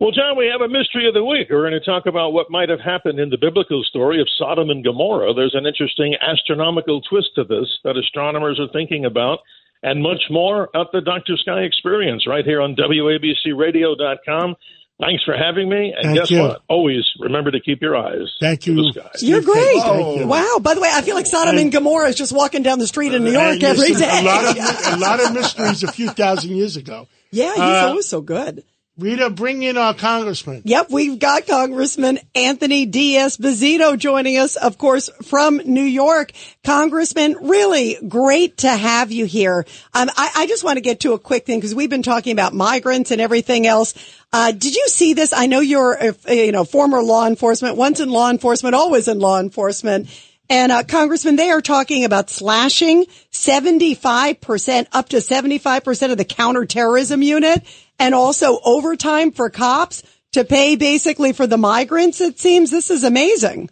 Well, 0.00 0.10
John, 0.10 0.36
we 0.36 0.46
have 0.50 0.60
a 0.60 0.68
mystery 0.68 1.06
of 1.06 1.14
the 1.14 1.24
week. 1.24 1.46
We're 1.48 1.62
going 1.68 1.78
to 1.78 1.84
talk 1.84 2.06
about 2.06 2.32
what 2.32 2.50
might 2.50 2.68
have 2.68 2.80
happened 2.80 3.20
in 3.20 3.30
the 3.30 3.38
biblical 3.38 3.84
story 3.84 4.20
of 4.20 4.26
Sodom 4.36 4.68
and 4.68 4.82
Gomorrah. 4.82 5.32
There's 5.32 5.54
an 5.54 5.64
interesting 5.64 6.16
astronomical 6.20 7.00
twist 7.02 7.28
to 7.36 7.44
this 7.44 7.68
that 7.84 7.96
astronomers 7.96 8.58
are 8.58 8.66
thinking 8.72 9.04
about, 9.04 9.38
and 9.84 10.02
much 10.02 10.22
more 10.28 10.70
at 10.76 10.88
the 10.92 11.00
Dr. 11.02 11.36
Sky 11.36 11.60
Experience 11.60 12.26
right 12.26 12.44
here 12.44 12.60
on 12.60 12.74
WABCRadio.com. 12.74 14.56
Thanks 15.04 15.24
for 15.24 15.34
having 15.36 15.68
me. 15.68 15.92
And 15.96 16.04
Thank 16.04 16.18
guess 16.18 16.30
you. 16.30 16.40
what? 16.42 16.62
Always 16.68 17.02
remember 17.18 17.50
to 17.50 17.60
keep 17.60 17.82
your 17.82 17.96
eyes 17.96 18.28
Thank 18.40 18.66
you. 18.66 18.76
the 18.76 18.92
sky. 18.92 19.10
You're 19.20 19.40
great. 19.42 19.72
Kates, 19.74 19.82
thank 19.84 20.18
you. 20.20 20.26
Wow. 20.28 20.58
By 20.62 20.74
the 20.74 20.80
way, 20.80 20.88
I 20.92 21.02
feel 21.02 21.16
like 21.16 21.26
Sodom 21.26 21.58
and 21.58 21.72
Gomorrah 21.72 22.08
is 22.08 22.14
just 22.14 22.32
walking 22.32 22.62
down 22.62 22.78
the 22.78 22.86
street 22.86 23.12
in 23.12 23.24
New 23.24 23.32
York 23.32 23.54
And 23.54 23.64
every 23.64 23.88
listen, 23.90 24.08
day. 24.08 24.20
A 24.20 24.22
lot, 24.22 24.44
of, 24.56 24.92
a 24.92 24.96
lot 24.98 25.20
of 25.20 25.32
mysteries 25.34 25.82
a 25.82 25.90
few 25.90 26.08
thousand 26.10 26.54
years 26.54 26.76
ago. 26.76 27.08
yeah, 27.32 27.50
he's 27.52 27.60
Uh, 27.60 27.86
always 27.88 28.06
so 28.08 28.20
good. 28.20 28.62
Rita, 28.98 29.30
bring 29.30 29.62
in 29.62 29.78
our 29.78 29.94
congressman. 29.94 30.60
Yep, 30.66 30.90
we've 30.90 31.18
got 31.18 31.46
Congressman 31.46 32.18
Anthony 32.34 32.84
D'Esposito 32.84 33.96
joining 33.96 34.36
us, 34.36 34.56
of 34.56 34.76
course, 34.76 35.08
from 35.22 35.56
New 35.64 35.82
York. 35.82 36.32
Congressman, 36.62 37.38
really 37.40 37.96
great 38.06 38.58
to 38.58 38.68
have 38.68 39.10
you 39.10 39.24
here. 39.24 39.64
Um, 39.94 40.10
I, 40.14 40.30
I 40.36 40.46
just 40.46 40.62
want 40.62 40.76
to 40.76 40.82
get 40.82 41.00
to 41.00 41.14
a 41.14 41.18
quick 41.18 41.46
thing 41.46 41.58
because 41.58 41.74
we've 41.74 41.88
been 41.88 42.02
talking 42.02 42.32
about 42.32 42.52
migrants 42.52 43.10
and 43.10 43.18
everything 43.18 43.66
else. 43.66 43.94
Uh, 44.30 44.52
did 44.52 44.76
you 44.76 44.86
see 44.88 45.14
this? 45.14 45.32
I 45.32 45.46
know 45.46 45.60
you're, 45.60 45.94
a, 45.94 46.34
you 46.34 46.52
know, 46.52 46.64
former 46.64 47.02
law 47.02 47.26
enforcement, 47.26 47.78
once 47.78 47.98
in 47.98 48.10
law 48.10 48.28
enforcement, 48.28 48.74
always 48.74 49.08
in 49.08 49.20
law 49.20 49.40
enforcement. 49.40 50.10
And 50.50 50.70
uh, 50.70 50.82
Congressman, 50.82 51.36
they 51.36 51.48
are 51.48 51.62
talking 51.62 52.04
about 52.04 52.28
slashing 52.28 53.06
75%, 53.32 54.86
up 54.92 55.08
to 55.08 55.16
75% 55.16 56.12
of 56.12 56.18
the 56.18 56.26
counterterrorism 56.26 57.22
unit 57.22 57.64
and 58.02 58.14
also 58.16 58.58
overtime 58.64 59.30
for 59.30 59.48
cops 59.48 60.02
to 60.32 60.44
pay 60.44 60.76
basically 60.76 61.32
for 61.32 61.46
the 61.46 61.56
migrants. 61.56 62.20
It 62.20 62.38
seems 62.40 62.70
this 62.70 62.90
is 62.90 63.04
amazing. 63.04 63.70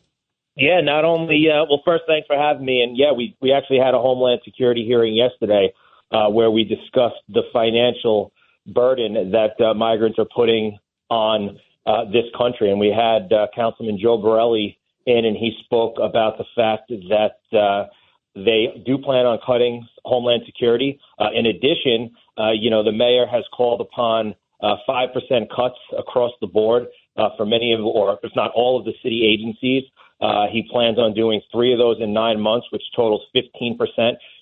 Yeah, 0.56 0.80
not 0.82 1.04
only 1.04 1.46
uh, 1.50 1.64
well, 1.68 1.82
first 1.84 2.04
thanks 2.06 2.26
for 2.26 2.36
having 2.36 2.64
me, 2.64 2.82
and 2.82 2.96
yeah, 2.96 3.12
we 3.12 3.36
we 3.40 3.52
actually 3.52 3.78
had 3.78 3.94
a 3.94 3.98
Homeland 3.98 4.40
Security 4.44 4.84
hearing 4.86 5.14
yesterday 5.14 5.72
uh, 6.12 6.28
where 6.28 6.50
we 6.50 6.64
discussed 6.64 7.22
the 7.28 7.42
financial 7.52 8.32
burden 8.66 9.32
that 9.32 9.60
uh, 9.60 9.74
migrants 9.74 10.18
are 10.18 10.28
putting 10.34 10.78
on 11.08 11.58
uh, 11.86 12.04
this 12.04 12.24
country, 12.36 12.70
and 12.70 12.78
we 12.78 12.88
had 12.88 13.32
uh, 13.32 13.46
Councilman 13.54 13.98
Joe 14.00 14.18
Borelli 14.18 14.78
in, 15.06 15.24
and 15.24 15.36
he 15.36 15.52
spoke 15.64 15.96
about 16.00 16.36
the 16.38 16.44
fact 16.54 16.92
that 17.08 17.58
uh, 17.58 17.86
they 18.34 18.82
do 18.86 18.98
plan 18.98 19.26
on 19.26 19.38
cutting 19.44 19.86
Homeland 20.04 20.42
Security. 20.46 21.00
Uh, 21.18 21.28
in 21.34 21.46
addition, 21.46 22.14
uh, 22.40 22.52
you 22.52 22.70
know, 22.70 22.82
the 22.82 22.92
mayor 22.92 23.26
has 23.26 23.44
called 23.52 23.80
upon 23.80 24.34
uh, 24.62 24.76
five 24.86 25.10
percent 25.12 25.50
cuts 25.54 25.78
across 25.98 26.32
the 26.40 26.46
board 26.46 26.86
uh, 27.16 27.28
for 27.36 27.44
many 27.44 27.72
of, 27.72 27.80
or 27.80 28.18
if 28.22 28.32
not 28.34 28.50
all 28.54 28.78
of 28.78 28.84
the 28.84 28.92
city 29.02 29.26
agencies. 29.26 29.84
Uh, 30.20 30.46
he 30.52 30.68
plans 30.70 30.98
on 30.98 31.14
doing 31.14 31.40
three 31.50 31.72
of 31.72 31.78
those 31.78 31.96
in 31.98 32.12
nine 32.12 32.38
months, 32.38 32.66
which 32.72 32.82
totals 32.94 33.22
15%. 33.34 33.78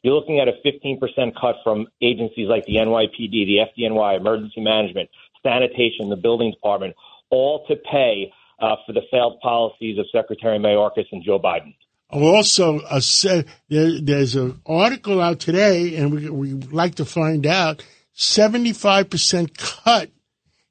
You're 0.02 0.14
looking 0.14 0.40
at 0.40 0.48
a 0.48 0.54
15% 0.66 0.98
cut 1.40 1.56
from 1.62 1.86
agencies 2.02 2.48
like 2.48 2.64
the 2.66 2.76
NYPD, 2.76 3.30
the 3.30 3.58
FDNY, 3.78 4.16
Emergency 4.16 4.60
Management, 4.60 5.08
Sanitation, 5.40 6.08
the 6.08 6.16
Building 6.16 6.50
Department, 6.50 6.96
all 7.30 7.64
to 7.66 7.76
pay 7.76 8.32
uh, 8.60 8.74
for 8.86 8.92
the 8.92 9.02
failed 9.10 9.38
policies 9.40 9.98
of 9.98 10.06
Secretary 10.10 10.58
Mayorkas 10.58 11.06
and 11.12 11.22
Joe 11.24 11.38
Biden. 11.38 11.74
Also, 12.10 12.80
a 12.90 13.00
se- 13.02 13.44
there, 13.68 14.00
there's 14.00 14.34
an 14.34 14.60
article 14.64 15.20
out 15.20 15.40
today, 15.40 15.96
and 15.96 16.10
we 16.12 16.30
we 16.30 16.52
like 16.54 16.94
to 16.96 17.04
find 17.04 17.46
out 17.46 17.84
seventy 18.12 18.72
five 18.72 19.10
percent 19.10 19.56
cut 19.58 20.10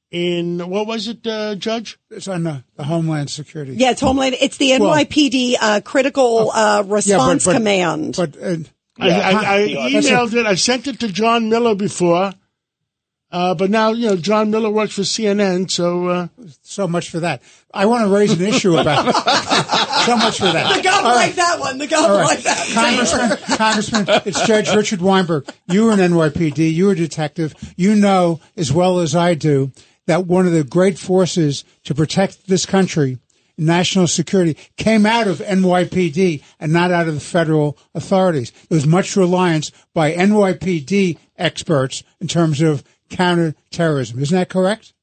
in 0.10 0.68
what 0.70 0.88
was 0.88 1.08
it, 1.08 1.28
uh, 1.28 1.54
Judge? 1.56 2.00
It's 2.10 2.28
on 2.28 2.44
the, 2.44 2.64
the 2.76 2.84
Homeland 2.86 3.30
Security. 3.30 3.74
Yeah, 3.74 3.92
it's 3.92 4.02
Homeland. 4.02 4.36
It's 4.42 4.58
the 4.58 4.78
Well- 4.80 4.96
NYPD 4.96 5.56
uh, 5.62 5.82
Critical 5.82 6.50
uh, 6.52 6.84
Response 6.88 7.46
but- 7.46 7.54
Command. 7.54 8.16
But 8.16 8.36
uh, 8.42 8.56
I, 9.00 9.10
I, 9.10 9.32
I 9.32 9.92
That's 9.92 10.08
a- 10.08 10.12
emailed 10.12 10.34
it. 10.34 10.46
I 10.48 10.56
sent 10.56 10.88
it 10.88 11.02
to 11.02 11.08
John 11.10 11.50
Miller 11.50 11.76
before, 11.76 12.32
uh, 13.32 13.53
but 13.55 13.69
now 13.69 13.91
you 13.91 14.07
know 14.07 14.15
John 14.15 14.51
Miller 14.51 14.69
works 14.69 14.93
for 14.93 15.01
CNN, 15.01 15.69
so 15.69 16.07
uh, 16.07 16.28
so 16.61 16.88
much 16.88 17.09
for 17.09 17.19
that. 17.19 17.41
I 17.73 17.86
want 17.86 18.05
to 18.05 18.13
raise 18.13 18.32
an 18.32 18.41
issue 18.45 18.78
about 18.78 19.03
so 20.05 20.17
much 20.17 20.39
for 20.39 20.45
that. 20.45 20.75
the 20.75 20.82
government 20.82 21.05
All 21.05 21.15
right. 21.15 21.28
like 21.28 21.36
that 21.36 21.59
one. 21.59 21.78
The 21.78 21.88
government 21.88 22.13
All 22.13 22.28
right. 22.28 22.36
like 22.36 22.43
that. 22.43 22.67
Congressman, 22.73 23.38
Congressman, 23.57 24.05
it's 24.25 24.45
Judge 24.47 24.73
Richard 24.73 25.01
Weinberg. 25.01 25.47
You 25.67 25.86
were 25.86 25.91
an 25.91 25.99
NYPD. 25.99 26.73
You 26.73 26.86
were 26.88 26.91
a 26.93 26.95
detective. 26.95 27.53
You 27.75 27.95
know 27.95 28.39
as 28.55 28.71
well 28.71 28.99
as 28.99 29.15
I 29.15 29.34
do 29.34 29.71
that 30.05 30.25
one 30.25 30.45
of 30.47 30.53
the 30.53 30.63
great 30.63 30.97
forces 30.97 31.65
to 31.84 31.93
protect 31.93 32.47
this 32.47 32.65
country, 32.65 33.19
national 33.57 34.07
security, 34.07 34.55
came 34.78 35.05
out 35.05 35.28
of 35.28 35.39
NYPD 35.39 36.41
and 36.61 36.71
not 36.71 36.91
out 36.91 37.09
of 37.09 37.13
the 37.15 37.19
federal 37.19 37.78
authorities. 37.93 38.51
There 38.69 38.78
was 38.78 38.88
much 38.88 39.17
reliance 39.17 39.71
by 39.93 40.13
NYPD 40.13 41.17
experts 41.38 42.03
in 42.21 42.28
terms 42.28 42.61
of 42.61 42.84
counterterrorism. 43.10 44.20
Isn't 44.20 44.38
that 44.38 44.49
correct? 44.49 44.93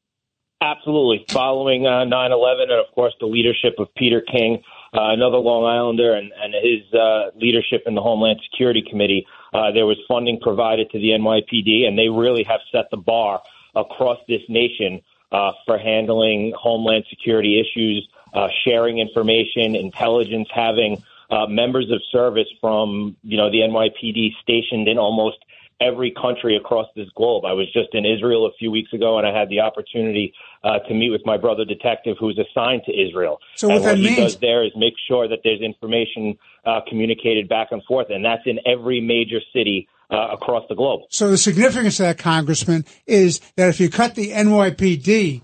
Absolutely. 0.64 1.26
Following 1.28 1.86
uh, 1.86 2.05
9/11, 2.09 2.62
and 2.62 2.72
of 2.72 2.86
course 2.94 3.12
the 3.20 3.26
leadership 3.26 3.74
of 3.78 3.94
Peter 3.96 4.22
King, 4.22 4.62
uh, 4.94 5.11
another 5.11 5.36
Long 5.36 5.64
Islander, 5.64 6.14
and, 6.14 6.32
and 6.42 6.55
his 6.55 6.92
uh, 6.98 7.30
leadership 7.36 7.82
in 7.86 7.94
the 7.94 8.00
Homeland 8.00 8.40
Security 8.50 8.82
Committee, 8.88 9.26
uh, 9.52 9.72
there 9.72 9.84
was 9.84 9.98
funding 10.09 10.40
provided 10.40 10.90
to 10.90 10.98
the 10.98 11.11
NYPD, 11.11 11.86
and 11.86 11.98
they 11.98 12.09
really 12.09 12.44
have 12.44 12.61
set 12.72 12.90
the 12.90 12.96
bar 12.96 13.42
across 13.74 14.18
this 14.26 14.40
nation 14.48 15.02
uh, 15.32 15.52
for 15.66 15.76
handling 15.76 16.55
Homeland 16.59 17.05
Security 17.11 17.61
issues, 17.61 18.09
uh, 18.32 18.48
sharing 18.64 19.00
information, 19.00 19.76
intelligence, 19.76 20.48
having 20.55 21.02
members 21.48 21.90
of 21.90 22.00
service 22.12 22.46
from 22.61 23.16
you 23.22 23.36
know 23.36 23.50
the 23.50 23.59
NYPD 23.59 24.30
stationed 24.40 24.86
in 24.86 24.98
almost 24.98 25.38
every 25.80 26.14
country 26.20 26.56
across 26.56 26.86
this 26.96 27.08
globe. 27.16 27.44
I 27.44 27.52
was 27.52 27.66
just 27.72 27.94
in 27.94 28.04
Israel 28.04 28.46
a 28.46 28.52
few 28.58 28.70
weeks 28.70 28.92
ago, 28.92 29.18
and 29.18 29.26
I 29.26 29.38
had 29.38 29.48
the 29.48 29.60
opportunity 29.60 30.32
uh, 30.62 30.78
to 30.80 30.94
meet 30.94 31.10
with 31.10 31.22
my 31.24 31.36
brother 31.36 31.64
detective, 31.64 32.16
who's 32.18 32.38
assigned 32.38 32.82
to 32.86 32.92
Israel. 32.92 33.38
So 33.56 33.68
what 33.68 33.76
and 33.76 33.84
that 33.84 33.88
what 33.90 33.98
he 33.98 34.04
means- 34.04 34.16
does 34.18 34.36
there 34.38 34.64
is 34.64 34.72
make 34.76 34.94
sure 35.08 35.28
that 35.28 35.40
there's 35.44 35.60
information 35.60 36.36
uh, 36.64 36.80
communicated 36.88 37.48
back 37.48 37.68
and 37.70 37.82
forth, 37.84 38.06
and 38.10 38.24
that's 38.24 38.42
in 38.46 38.58
every 38.66 39.00
major 39.00 39.40
city 39.52 39.88
uh, 40.10 40.28
across 40.32 40.64
the 40.68 40.74
globe. 40.74 41.02
So 41.10 41.30
the 41.30 41.38
significance 41.38 41.98
of 42.00 42.06
that, 42.06 42.18
Congressman, 42.18 42.84
is 43.06 43.40
that 43.56 43.68
if 43.68 43.80
you 43.80 43.90
cut 43.90 44.14
the 44.14 44.30
NYPD 44.30 45.42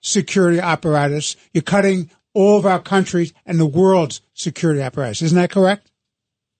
security 0.00 0.60
apparatus, 0.60 1.36
you're 1.52 1.62
cutting 1.62 2.10
all 2.34 2.58
of 2.58 2.66
our 2.66 2.80
countries 2.80 3.32
and 3.46 3.58
the 3.58 3.66
world's 3.66 4.20
security 4.34 4.82
apparatus. 4.82 5.22
Isn't 5.22 5.38
that 5.38 5.50
correct? 5.50 5.90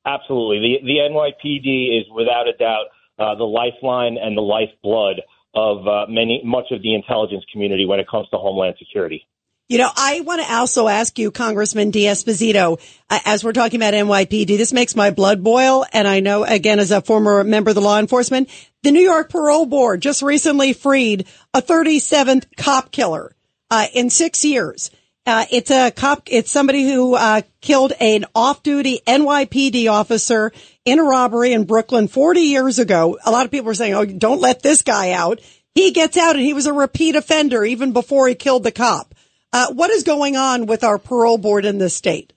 Absolutely. 0.07 0.79
The, 0.83 0.87
the 0.87 0.97
NYPD 0.99 2.01
is 2.01 2.07
without 2.15 2.47
a 2.47 2.53
doubt 2.53 2.87
uh, 3.19 3.35
the 3.35 3.45
lifeline 3.45 4.17
and 4.21 4.37
the 4.37 4.43
lifeblood 4.43 5.21
of 5.55 5.87
uh, 5.87 6.07
many, 6.09 6.43
much 6.45 6.67
of 6.71 6.83
the 6.83 6.95
intelligence 6.95 7.45
community 7.53 7.87
when 7.87 8.01
it 8.01 8.09
comes 8.09 8.29
to 8.31 8.37
homeland 8.37 8.75
security. 8.79 9.27
You 9.69 9.79
know, 9.79 9.91
I 9.97 10.21
want 10.21 10.43
to 10.43 10.53
also 10.53 10.89
ask 10.89 11.19
you, 11.19 11.31
Congressman 11.31 11.91
D'Esposito, 11.91 12.79
uh, 13.09 13.19
as 13.25 13.43
we're 13.43 13.55
talking 13.55 13.81
about 13.81 13.95
NYPD, 13.95 14.59
this 14.59 14.75
makes 14.75 14.95
my 14.95 15.11
blood 15.11 15.43
boil. 15.43 15.87
And 15.91 16.07
I 16.07 16.21
know, 16.21 16.45
again, 16.45 16.81
as 16.81 16.91
a 16.91 17.01
former 17.01 17.43
member 17.45 17.71
of 17.71 17.75
the 17.75 17.81
law 17.81 17.99
enforcement, 17.99 18.51
the 18.83 18.91
New 18.91 19.01
York 19.01 19.31
Parole 19.31 19.65
Board 19.65 20.03
just 20.03 20.21
recently 20.21 20.75
freed 20.75 21.27
a 21.55 21.63
37th 21.63 22.45
cop 22.59 22.91
killer 22.91 23.35
uh, 23.71 23.87
in 23.95 24.11
six 24.11 24.45
years. 24.45 24.91
Uh, 25.25 25.47
it's 25.51 25.71
a 25.71 25.91
cop. 25.91 26.25
It's 26.27 26.51
somebody 26.51 26.87
who 26.87 27.15
uh, 27.15 27.41
killed 27.63 27.95
an 27.99 28.27
off-duty 28.35 29.01
NYPD 29.07 29.91
officer 29.91 30.53
in 30.85 30.99
a 30.99 31.05
robbery 31.05 31.53
in 31.53 31.65
Brooklyn 31.65 32.09
40 32.09 32.41
years 32.41 32.79
ago. 32.79 33.19
A 33.25 33.31
lot 33.31 33.45
of 33.45 33.51
people 33.51 33.67
were 33.67 33.75
saying, 33.75 33.95
"Oh, 33.95 34.05
don't 34.05 34.41
let 34.41 34.63
this 34.63 34.83
guy 34.83 35.13
out." 35.13 35.41
He 35.75 35.91
gets 35.91 36.17
out, 36.17 36.37
and 36.37 36.45
he 36.45 36.55
was 36.55 36.67
a 36.67 36.73
repeat 36.73 37.17
offender 37.17 37.65
even 37.65 37.93
before 37.93 38.29
he 38.29 38.35
killed 38.35 38.63
the 38.63 38.71
cop. 38.71 39.15
Uh, 39.53 39.73
what 39.73 39.91
is 39.91 40.03
going 40.03 40.37
on 40.37 40.67
with 40.67 40.85
our 40.85 40.99
parole 40.99 41.39
board 41.39 41.65
in 41.65 41.79
this 41.79 41.95
state? 41.95 42.33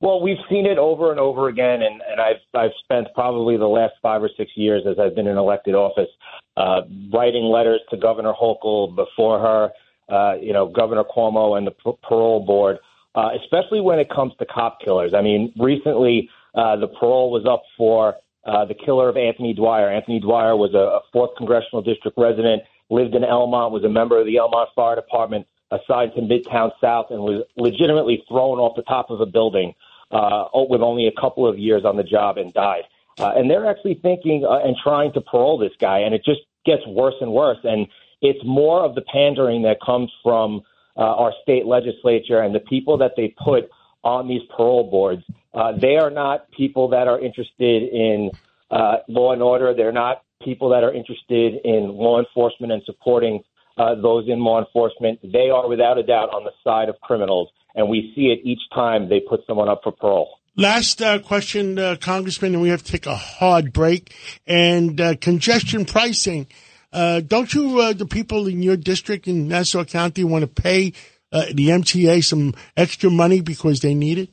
Well, 0.00 0.20
we've 0.20 0.36
seen 0.50 0.66
it 0.66 0.78
over 0.78 1.10
and 1.10 1.18
over 1.18 1.48
again, 1.48 1.82
and, 1.82 2.02
and 2.08 2.20
I've 2.20 2.40
I've 2.54 2.72
spent 2.84 3.08
probably 3.14 3.56
the 3.56 3.66
last 3.66 3.94
five 4.02 4.22
or 4.22 4.30
six 4.36 4.50
years 4.54 4.82
as 4.88 4.98
I've 4.98 5.14
been 5.14 5.26
in 5.26 5.38
elected 5.38 5.74
office, 5.74 6.08
uh, 6.56 6.82
writing 7.12 7.44
letters 7.44 7.80
to 7.90 7.96
Governor 7.96 8.32
Hochul 8.38 8.94
before 8.94 9.38
her, 9.40 9.70
uh, 10.14 10.34
you 10.36 10.52
know, 10.52 10.66
Governor 10.68 11.04
Cuomo 11.04 11.56
and 11.56 11.66
the 11.66 11.70
p- 11.70 11.98
parole 12.06 12.44
board, 12.44 12.78
uh, 13.14 13.30
especially 13.42 13.80
when 13.80 13.98
it 13.98 14.10
comes 14.10 14.32
to 14.38 14.44
cop 14.46 14.80
killers. 14.84 15.12
I 15.14 15.22
mean, 15.22 15.52
recently 15.58 16.28
uh, 16.56 16.76
the 16.76 16.88
parole 16.88 17.30
was 17.30 17.44
up 17.46 17.62
for 17.76 18.16
uh, 18.46 18.64
the 18.64 18.74
killer 18.74 19.08
of 19.08 19.16
Anthony 19.16 19.52
Dwyer. 19.52 19.90
Anthony 19.90 20.20
Dwyer 20.20 20.56
was 20.56 20.72
a, 20.74 20.78
a 20.78 21.00
fourth 21.12 21.30
congressional 21.36 21.82
district 21.82 22.16
resident, 22.16 22.62
lived 22.90 23.14
in 23.14 23.22
Elmont, 23.22 23.72
was 23.72 23.84
a 23.84 23.88
member 23.88 24.18
of 24.18 24.26
the 24.26 24.36
Elmont 24.36 24.66
Fire 24.74 24.94
Department, 24.94 25.46
assigned 25.70 26.12
to 26.14 26.20
Midtown 26.20 26.70
South, 26.80 27.06
and 27.10 27.20
was 27.20 27.42
legitimately 27.56 28.24
thrown 28.28 28.58
off 28.58 28.76
the 28.76 28.82
top 28.82 29.10
of 29.10 29.20
a 29.20 29.26
building 29.26 29.74
uh, 30.10 30.44
with 30.54 30.80
only 30.80 31.06
a 31.08 31.20
couple 31.20 31.46
of 31.46 31.58
years 31.58 31.84
on 31.84 31.96
the 31.96 32.04
job 32.04 32.38
and 32.38 32.52
died. 32.54 32.84
Uh, 33.18 33.32
and 33.34 33.50
they're 33.50 33.68
actually 33.68 33.98
thinking 34.02 34.44
uh, 34.44 34.58
and 34.58 34.76
trying 34.82 35.12
to 35.12 35.20
parole 35.20 35.58
this 35.58 35.72
guy, 35.80 35.98
and 35.98 36.14
it 36.14 36.24
just 36.24 36.40
gets 36.64 36.86
worse 36.86 37.14
and 37.20 37.32
worse. 37.32 37.58
And 37.64 37.86
it's 38.20 38.40
more 38.44 38.84
of 38.84 38.94
the 38.94 39.02
pandering 39.02 39.62
that 39.62 39.78
comes 39.84 40.10
from 40.22 40.62
uh, 40.96 41.00
our 41.00 41.32
state 41.42 41.66
legislature 41.66 42.40
and 42.40 42.54
the 42.54 42.60
people 42.60 42.96
that 42.98 43.12
they 43.16 43.34
put 43.42 43.68
on 44.04 44.28
these 44.28 44.42
parole 44.56 44.88
boards. 44.90 45.22
Uh, 45.56 45.72
they 45.80 45.96
are 45.96 46.10
not 46.10 46.50
people 46.50 46.88
that 46.90 47.08
are 47.08 47.18
interested 47.18 47.82
in 47.82 48.30
uh, 48.70 48.98
law 49.08 49.32
and 49.32 49.42
order. 49.42 49.74
They're 49.74 49.90
not 49.90 50.22
people 50.44 50.68
that 50.70 50.84
are 50.84 50.92
interested 50.92 51.54
in 51.64 51.88
law 51.88 52.18
enforcement 52.18 52.72
and 52.72 52.82
supporting 52.84 53.42
uh, 53.78 53.94
those 53.94 54.28
in 54.28 54.40
law 54.40 54.58
enforcement. 54.58 55.18
They 55.22 55.48
are 55.48 55.66
without 55.66 55.96
a 55.96 56.02
doubt 56.02 56.28
on 56.30 56.44
the 56.44 56.52
side 56.62 56.90
of 56.90 57.00
criminals, 57.00 57.48
and 57.74 57.88
we 57.88 58.12
see 58.14 58.26
it 58.26 58.40
each 58.44 58.60
time 58.74 59.08
they 59.08 59.20
put 59.20 59.40
someone 59.46 59.70
up 59.70 59.80
for 59.82 59.92
parole. 59.92 60.38
Last 60.56 61.00
uh, 61.00 61.18
question, 61.20 61.78
uh, 61.78 61.96
Congressman, 62.00 62.54
and 62.54 62.62
we 62.62 62.68
have 62.68 62.82
to 62.82 62.92
take 62.92 63.06
a 63.06 63.16
hard 63.16 63.72
break. 63.72 64.14
And 64.46 65.00
uh, 65.00 65.16
congestion 65.16 65.84
pricing. 65.84 66.46
Uh, 66.92 67.20
don't 67.20 67.52
you, 67.52 67.80
uh, 67.80 67.92
the 67.92 68.06
people 68.06 68.46
in 68.46 68.62
your 68.62 68.76
district 68.76 69.26
in 69.26 69.48
Nassau 69.48 69.84
County, 69.84 70.24
want 70.24 70.42
to 70.42 70.62
pay 70.62 70.92
the 71.30 71.68
MTA 71.68 72.24
some 72.24 72.54
extra 72.78 73.10
money 73.10 73.42
because 73.42 73.80
they 73.80 73.94
need 73.94 74.16
it? 74.16 74.30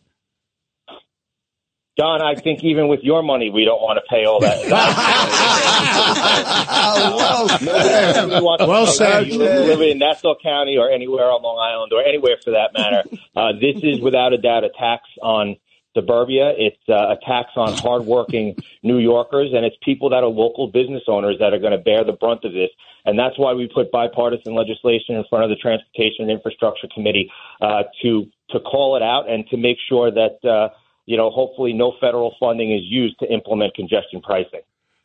John, 1.97 2.23
I 2.23 2.33
think 2.33 2.63
even 2.63 2.87
with 2.87 3.01
your 3.03 3.21
money, 3.21 3.51
we 3.51 3.65
don't 3.65 3.81
want 3.81 3.97
to 3.97 4.03
pay 4.09 4.25
all 4.25 4.39
that. 4.39 4.65
well, 8.41 8.57
well 8.67 8.87
said. 8.87 9.27
You 9.27 9.37
live 9.37 9.79
in 9.79 9.99
Nassau 9.99 10.33
County 10.41 10.77
or 10.77 10.89
anywhere 10.89 11.25
on 11.25 11.43
Long 11.43 11.59
Island 11.59 11.93
or 11.93 12.03
anywhere 12.03 12.37
for 12.43 12.49
that 12.51 12.73
matter. 12.73 13.03
Uh, 13.35 13.51
this 13.53 13.83
is 13.83 14.01
without 14.01 14.33
a 14.33 14.39
doubt 14.39 14.63
a 14.63 14.69
tax 14.69 15.03
on 15.21 15.55
suburbia. 15.95 16.53
It's 16.57 16.81
uh, 16.89 17.13
a 17.13 17.17
tax 17.25 17.51
on 17.55 17.73
hardworking 17.73 18.55
New 18.81 18.97
Yorkers, 18.97 19.51
and 19.53 19.63
it's 19.63 19.75
people 19.83 20.09
that 20.09 20.23
are 20.23 20.29
local 20.29 20.67
business 20.67 21.03
owners 21.07 21.37
that 21.39 21.53
are 21.53 21.59
going 21.59 21.73
to 21.73 21.77
bear 21.77 22.03
the 22.03 22.13
brunt 22.13 22.43
of 22.43 22.53
this. 22.53 22.69
And 23.05 23.19
that's 23.19 23.37
why 23.37 23.53
we 23.53 23.67
put 23.67 23.91
bipartisan 23.91 24.55
legislation 24.55 25.15
in 25.15 25.23
front 25.29 25.43
of 25.43 25.49
the 25.49 25.57
Transportation 25.57 26.23
and 26.23 26.31
Infrastructure 26.31 26.87
Committee 26.93 27.31
uh, 27.61 27.83
to 28.01 28.25
to 28.49 28.59
call 28.59 28.95
it 28.95 29.01
out 29.01 29.29
and 29.29 29.47
to 29.49 29.57
make 29.57 29.77
sure 29.89 30.11
that 30.11 30.37
uh, 30.47 30.69
you 31.05 31.17
know 31.17 31.29
hopefully 31.29 31.73
no 31.73 31.93
federal 31.99 32.35
funding 32.39 32.71
is 32.71 32.81
used 32.83 33.19
to 33.19 33.31
implement 33.31 33.73
congestion 33.75 34.21
pricing. 34.21 34.61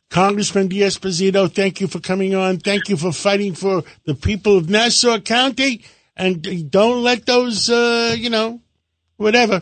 Congressman 0.09 0.67
D'Esposito, 0.67 1.51
thank 1.53 1.81
you 1.81 1.87
for 1.87 1.99
coming 1.99 2.33
on. 2.33 2.57
Thank 2.57 2.89
you 2.89 2.97
for 2.97 3.11
fighting 3.11 3.53
for 3.53 3.83
the 4.05 4.15
people 4.15 4.57
of 4.57 4.67
Nassau 4.67 5.19
County. 5.19 5.85
And 6.17 6.69
don't 6.71 7.03
let 7.03 7.25
those, 7.25 7.69
uh, 7.69 8.15
you 8.17 8.29
know, 8.29 8.59
whatever. 9.17 9.61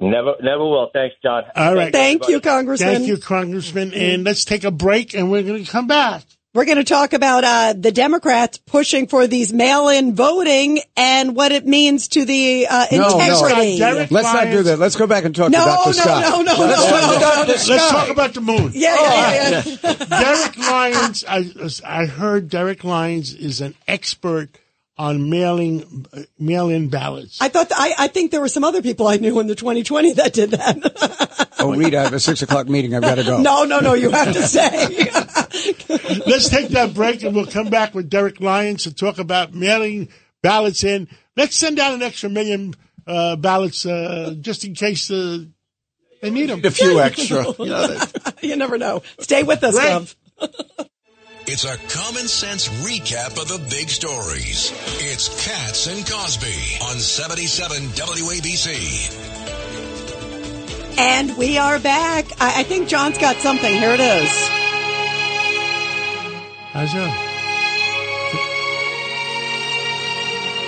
Never, 0.00 0.34
never 0.40 0.64
will. 0.64 0.90
Thanks, 0.92 1.16
John. 1.22 1.44
All 1.54 1.74
right. 1.74 1.92
Thank 1.92 2.28
you, 2.28 2.40
Congressman. 2.40 2.94
Thank 2.94 3.08
you, 3.08 3.18
Congressman. 3.18 3.94
And 3.94 4.24
let's 4.24 4.44
take 4.44 4.64
a 4.64 4.70
break 4.70 5.14
and 5.14 5.30
we're 5.30 5.42
going 5.42 5.64
to 5.64 5.70
come 5.70 5.86
back. 5.86 6.24
We're 6.54 6.66
going 6.66 6.76
to 6.76 6.84
talk 6.84 7.14
about 7.14 7.44
uh, 7.44 7.72
the 7.78 7.92
Democrats 7.92 8.58
pushing 8.58 9.06
for 9.06 9.26
these 9.26 9.54
mail-in 9.54 10.14
voting 10.14 10.80
and 10.98 11.34
what 11.34 11.50
it 11.50 11.64
means 11.66 12.08
to 12.08 12.26
the 12.26 12.66
uh, 12.68 12.86
No, 12.92 13.18
integrity. 13.18 13.78
no. 13.78 14.06
Let's 14.10 14.34
not 14.34 14.50
do 14.50 14.62
that. 14.64 14.78
Let's 14.78 14.96
go 14.96 15.06
back 15.06 15.24
and 15.24 15.34
talk 15.34 15.50
No, 15.50 15.60
to 15.60 15.64
Dr. 15.64 15.86
no, 15.86 15.92
Scott. 15.92 16.22
no, 16.22 16.42
no, 16.42 16.64
Let's 16.66 16.82
no, 16.82 16.90
talk 16.90 17.20
no, 17.20 17.42
no, 17.44 17.48
Let's 17.48 17.90
talk 17.90 18.10
about 18.10 18.34
the 18.34 18.42
moon. 18.42 18.70
Yeah, 18.74 18.96
yeah, 19.00 19.62
yeah. 19.82 19.92
Derek 20.10 20.58
Lyons, 20.58 21.24
I, 21.26 21.50
I 21.86 22.04
heard 22.04 22.50
Derek 22.50 22.84
Lyons 22.84 23.32
is 23.32 23.62
an 23.62 23.74
expert 23.88 24.50
on 24.98 25.30
mailing 25.30 26.06
uh, 26.12 26.20
mail-in 26.38 26.88
ballots. 26.90 27.38
I 27.40 27.48
thought 27.48 27.68
I, 27.74 27.94
I 27.98 28.08
think 28.08 28.30
there 28.30 28.42
were 28.42 28.48
some 28.48 28.62
other 28.62 28.82
people 28.82 29.08
I 29.08 29.16
knew 29.16 29.40
in 29.40 29.46
the 29.46 29.54
2020 29.54 30.12
that 30.14 30.34
did 30.34 30.50
that. 30.50 31.48
Oh, 31.58 31.74
Rita, 31.74 31.98
I 31.98 32.02
have 32.02 32.12
a 32.12 32.20
six 32.20 32.42
o'clock 32.42 32.68
meeting. 32.68 32.94
I've 32.94 33.00
got 33.02 33.14
to 33.14 33.24
go. 33.24 33.38
no, 33.42 33.64
no, 33.64 33.80
no. 33.80 33.94
You 33.94 34.10
have 34.10 34.34
to 34.34 34.42
say. 34.46 35.08
Let's 36.26 36.48
take 36.48 36.68
that 36.68 36.92
break 36.94 37.22
and 37.22 37.34
we'll 37.34 37.46
come 37.46 37.68
back 37.70 37.94
with 37.94 38.08
Derek 38.10 38.40
Lyons 38.40 38.84
to 38.84 38.94
talk 38.94 39.18
about 39.18 39.54
mailing 39.54 40.08
ballots 40.42 40.84
in. 40.84 41.08
Let's 41.36 41.56
send 41.56 41.78
out 41.78 41.94
an 41.94 42.02
extra 42.02 42.28
million 42.28 42.74
uh, 43.06 43.36
ballots 43.36 43.86
uh, 43.86 44.34
just 44.40 44.64
in 44.64 44.74
case 44.74 45.10
uh, 45.10 45.44
they 46.20 46.30
need 46.30 46.48
them. 46.50 46.60
A 46.64 46.70
few 46.70 47.00
extra. 47.00 47.44
You 47.58 47.66
know, 47.66 48.00
you 48.42 48.56
never 48.56 48.78
know. 48.78 49.02
Stay 49.20 49.42
with 49.42 49.62
us, 49.64 49.76
Right. 49.76 50.02
Gov. 50.02 50.14
It's 51.44 51.64
a 51.64 51.76
common 51.76 52.28
sense 52.28 52.68
recap 52.86 53.40
of 53.40 53.48
the 53.48 53.58
big 53.68 53.88
stories. 53.88 54.70
It's 55.00 55.28
Cats 55.44 55.88
and 55.88 56.06
Cosby 56.08 56.78
on 56.84 56.98
77 56.98 57.78
WABC. 57.88 59.18
And 60.98 61.36
we 61.36 61.58
are 61.58 61.80
back. 61.80 62.26
I, 62.40 62.60
I 62.60 62.62
think 62.62 62.88
John's 62.88 63.18
got 63.18 63.36
something. 63.36 63.74
Here 63.74 63.90
it 63.92 64.00
is. 64.00 64.51
That? 66.74 67.12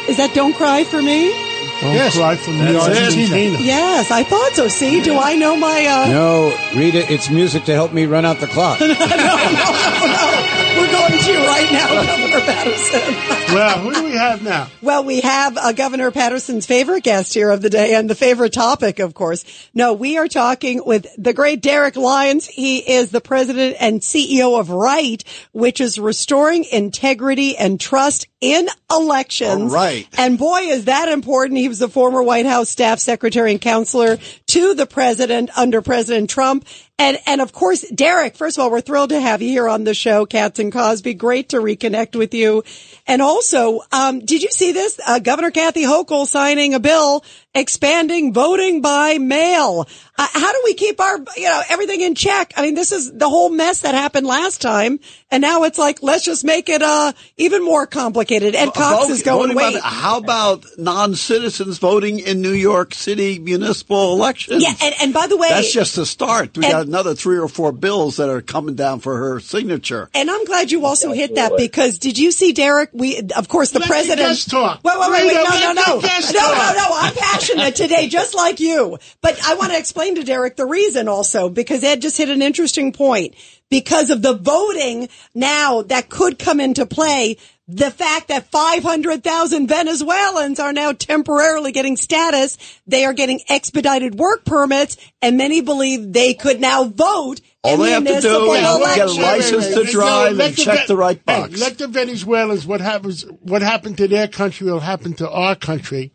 Is 0.09 0.19
that 0.19 0.33
"Don't 0.35 0.55
Cry 0.55 0.85
for 0.85 1.03
Me"? 1.03 1.44
Don't 1.81 1.95
Yes. 1.95 2.17
cry 2.17 2.37
for 2.37 2.51
me, 2.51 2.73
That's 2.73 2.87
it. 2.87 3.03
Argentina. 3.05 3.59
Yes, 3.61 4.11
I 4.11 4.23
thought 4.23 4.53
so. 4.55 4.69
See, 4.69 5.01
do 5.03 5.19
I 5.19 5.35
know 5.37 5.57
my? 5.57 5.85
Uh, 5.87 6.09
No, 6.11 6.57
Rita, 6.75 7.13
it's 7.13 7.29
music 7.31 7.65
to 7.65 7.75
help 7.75 7.93
me 7.93 8.07
run 8.07 8.25
out 8.25 8.41
the 8.41 8.47
clock. 8.47 8.81
no, 8.81 8.87
no, 8.87 8.95
no, 8.95 9.05
no. 9.05 10.51
We're 10.77 10.91
going 10.91 11.13
to 11.19 11.33
you 11.33 11.39
right 11.47 11.71
now, 11.73 11.89
Governor 12.07 12.41
Paterson. 12.41 13.55
Well, 13.55 13.79
who 13.81 13.93
do 13.95 14.05
we 14.05 14.13
have 14.13 14.43
now? 14.43 14.69
Well, 14.83 15.05
we 15.05 15.21
have 15.21 15.57
uh, 15.57 15.73
Governor 15.73 16.11
Paterson's 16.11 16.67
favorite 16.67 17.05
guest 17.05 17.35
here 17.35 17.51
of 17.51 17.61
the 17.63 17.71
day 17.71 17.95
and 17.95 18.09
the 18.11 18.15
favorite 18.15 18.53
topic, 18.53 18.99
of 18.99 19.15
course. 19.15 19.45
No, 19.75 19.93
we 19.93 20.17
are 20.17 20.27
talking 20.29 20.83
with 20.85 21.07
the 21.19 21.33
great 21.33 21.61
Derek 21.61 21.97
Lyons. 21.97 22.47
He 22.47 22.79
is 22.79 23.11
the 23.11 23.21
president 23.21 23.77
and 23.81 24.01
CEO 24.01 24.59
of 24.59 24.71
RITE, 24.71 25.25
which 25.53 25.81
is 25.81 25.99
restoring 25.99 26.65
integrity 26.71 27.57
and 27.57 27.79
trust 27.81 28.27
in 28.45 28.69
elections. 28.91 29.73
All 29.73 29.79
right. 29.79 30.07
And 30.19 30.39
boy, 30.39 30.59
is 30.61 30.85
that 30.85 31.09
important. 31.09 31.59
He 31.59 31.69
was 31.69 31.79
the 31.79 31.89
former 31.89 32.23
White 32.23 32.45
House 32.45 32.69
staff 32.69 32.99
secretary 32.99 33.53
and 33.53 33.61
counselor 33.61 34.19
to 34.49 34.75
the 34.75 34.87
president 34.87 35.57
under 35.57 35.81
President 35.81 36.29
Trump. 36.29 36.67
And, 36.99 37.19
and 37.27 37.41
of 37.41 37.53
course, 37.53 37.89
Derek, 37.91 38.37
first 38.37 38.57
of 38.57 38.63
all, 38.63 38.71
we're 38.71 38.81
thrilled 38.81 39.11
to 39.11 39.21
have 39.21 39.43
you 39.43 39.49
here 39.49 39.69
on 39.69 39.85
the 39.85 39.95
show, 39.95 40.27
Cats 40.27 40.59
and 40.59 40.73
Cosby. 40.73 41.15
Great 41.15 41.49
to 41.49 41.57
reconnect 41.57 42.17
with 42.17 42.35
you. 42.35 42.63
And 43.07 43.21
also, 43.21 43.81
um, 43.91 44.21
did 44.21 44.43
you 44.43 44.51
see 44.51 44.73
this? 44.73 45.01
Uh, 45.05 45.19
Governor 45.19 45.51
Kathy 45.51 45.83
Hochul 45.83 46.27
signing 46.27 46.75
a 46.75 46.81
bill 46.81 47.25
expanding 47.55 48.33
voting 48.33 48.81
by 48.83 49.19
mail. 49.19 49.87
Uh, 50.17 50.27
how 50.33 50.53
do 50.53 50.61
we 50.65 50.75
keep 50.75 51.01
our, 51.01 51.19
you 51.37 51.45
know, 51.45 51.61
everything 51.69 52.01
in 52.01 52.15
check? 52.15 52.53
I 52.57 52.63
mean, 52.63 52.75
this 52.75 52.93
is 52.93 53.13
the 53.13 53.29
whole 53.29 53.51
mess 53.51 53.81
that 53.81 53.95
happened 53.95 54.27
last 54.27 54.61
time. 54.61 55.01
And 55.31 55.41
now 55.41 55.65
it's 55.65 55.79
like, 55.79 56.03
let's 56.03 56.25
just 56.25 56.45
make 56.45 56.69
it, 56.69 56.83
uh, 56.83 57.13
even 57.37 57.65
more 57.65 57.87
complicated. 57.87 58.55
Ed 58.55 58.75
Cox 58.75 59.07
Vote- 59.07 59.13
is 59.13 59.23
going, 59.23 59.41
voting 59.49 59.57
by 59.57 59.63
wait. 59.65 59.73
the- 59.75 59.81
how 59.81 60.19
about 60.19 60.65
non-citizens 60.79 61.79
voting 61.79 62.21
in 62.21 62.41
New 62.43 62.53
York 62.53 62.95
City 62.95 63.39
municipal 63.41 64.13
elections? 64.13 64.63
Yeah, 64.63 64.73
and, 64.81 64.95
and 65.03 65.13
by 65.15 65.27
the 65.27 65.37
way, 65.37 65.49
That's 65.49 65.73
just 65.73 65.97
the 65.97 66.07
start. 66.07 66.57
We 66.57 66.65
And- 66.65 66.73
got 66.73 66.87
another 66.87 67.15
three 67.17 67.39
or 67.39 67.49
four 67.49 67.73
bills 67.73 68.17
that 68.19 68.29
are 68.29 68.41
coming 68.43 68.77
down 68.77 69.01
for 69.01 69.17
her 69.17 69.41
signature. 69.41 70.09
And 70.15 70.31
I'm 70.31 70.45
glad 70.45 70.71
you 70.71 70.87
also 70.87 71.13
hit 71.13 71.35
that 71.37 71.53
because 71.57 71.99
did 71.99 72.19
you 72.19 72.31
see 72.31 72.53
Derek? 72.53 72.91
We, 72.93 73.21
of 73.37 73.49
course, 73.49 73.71
the 73.73 73.81
Let 73.81 73.89
president. 73.89 74.29
guest 74.29 74.51
talk. 74.51 74.81
Wait, 74.85 74.99
wait, 74.99 75.11
wait, 75.11 75.27
wait. 75.27 75.35
No, 75.35 75.43
no, 75.43 75.73
no. 75.73 75.73
No, 75.73 76.01
no, 76.01 76.73
no. 76.77 76.87
I'm 77.01 77.15
passionate 77.15 77.44
today, 77.47 78.09
just 78.09 78.35
like 78.35 78.61
you. 78.61 78.99
But 79.21 79.39
I 79.45 79.55
want 79.55 79.73
to 79.73 79.79
explain 79.79 80.17
to 80.17 80.25
Derek 80.25 80.57
the 80.57 80.67
reason 80.67 81.09
also 81.09 81.49
because 81.49 81.85
Ed 81.85 82.03
just 82.03 82.17
hit 82.17 82.29
an 82.29 82.43
interesting 82.43 82.93
point 82.93 83.35
because 83.71 84.11
of 84.11 84.23
the 84.23 84.35
voting 84.35 85.09
now 85.35 85.83
that 85.83 86.09
could 86.09 86.39
come 86.39 86.61
into 86.61 86.87
play. 86.87 87.37
The 87.67 87.91
fact 87.91 88.29
that 88.29 88.51
500,000 88.51 89.67
Venezuelans 89.67 90.61
are 90.61 90.73
now 90.75 90.93
temporarily 90.93 91.73
getting 91.73 91.97
status. 91.97 92.59
They 92.87 93.07
are 93.07 93.15
getting 93.15 93.41
expedited 93.49 94.17
work 94.17 94.45
permits 94.45 94.99
and 95.23 95.39
many 95.39 95.63
believe 95.63 96.13
they 96.13 96.35
could 96.35 96.61
now 96.61 96.85
vote 96.85 97.41
All 97.63 97.79
they 97.79 97.93
have 97.93 98.05
to 98.05 98.21
do 98.21 98.53
is 98.53 98.95
get 98.95 99.09
a 99.09 99.13
license 99.13 99.69
to 99.75 99.85
drive 99.85 100.39
and 100.39 100.55
check 100.55 100.87
the 100.87 100.97
right 100.97 101.17
hey, 101.27 101.41
box. 101.41 101.59
let 101.59 101.79
the 101.79 101.89
Venezuelans. 101.89 102.67
What 102.67 102.83
happens? 102.83 103.23
What 103.41 103.63
happened 103.63 103.97
to 103.97 104.09
their 104.09 104.29
country 104.29 104.71
will 104.71 104.81
happen 104.81 105.15
to 105.15 105.31
our 105.31 105.57
country 105.57 106.13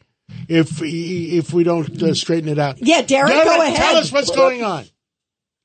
if 0.48 0.82
if 0.82 1.54
we 1.54 1.64
don't 1.64 2.02
uh, 2.02 2.14
straighten 2.14 2.50
it 2.50 2.60
out. 2.60 2.78
Yeah, 2.80 3.02
Derek, 3.02 3.32
go 3.32 3.62
ahead. 3.62 3.76
Tell 3.76 3.98
us 3.98 4.12
what's 4.12 4.32
going 4.32 4.64
on. 4.64 4.86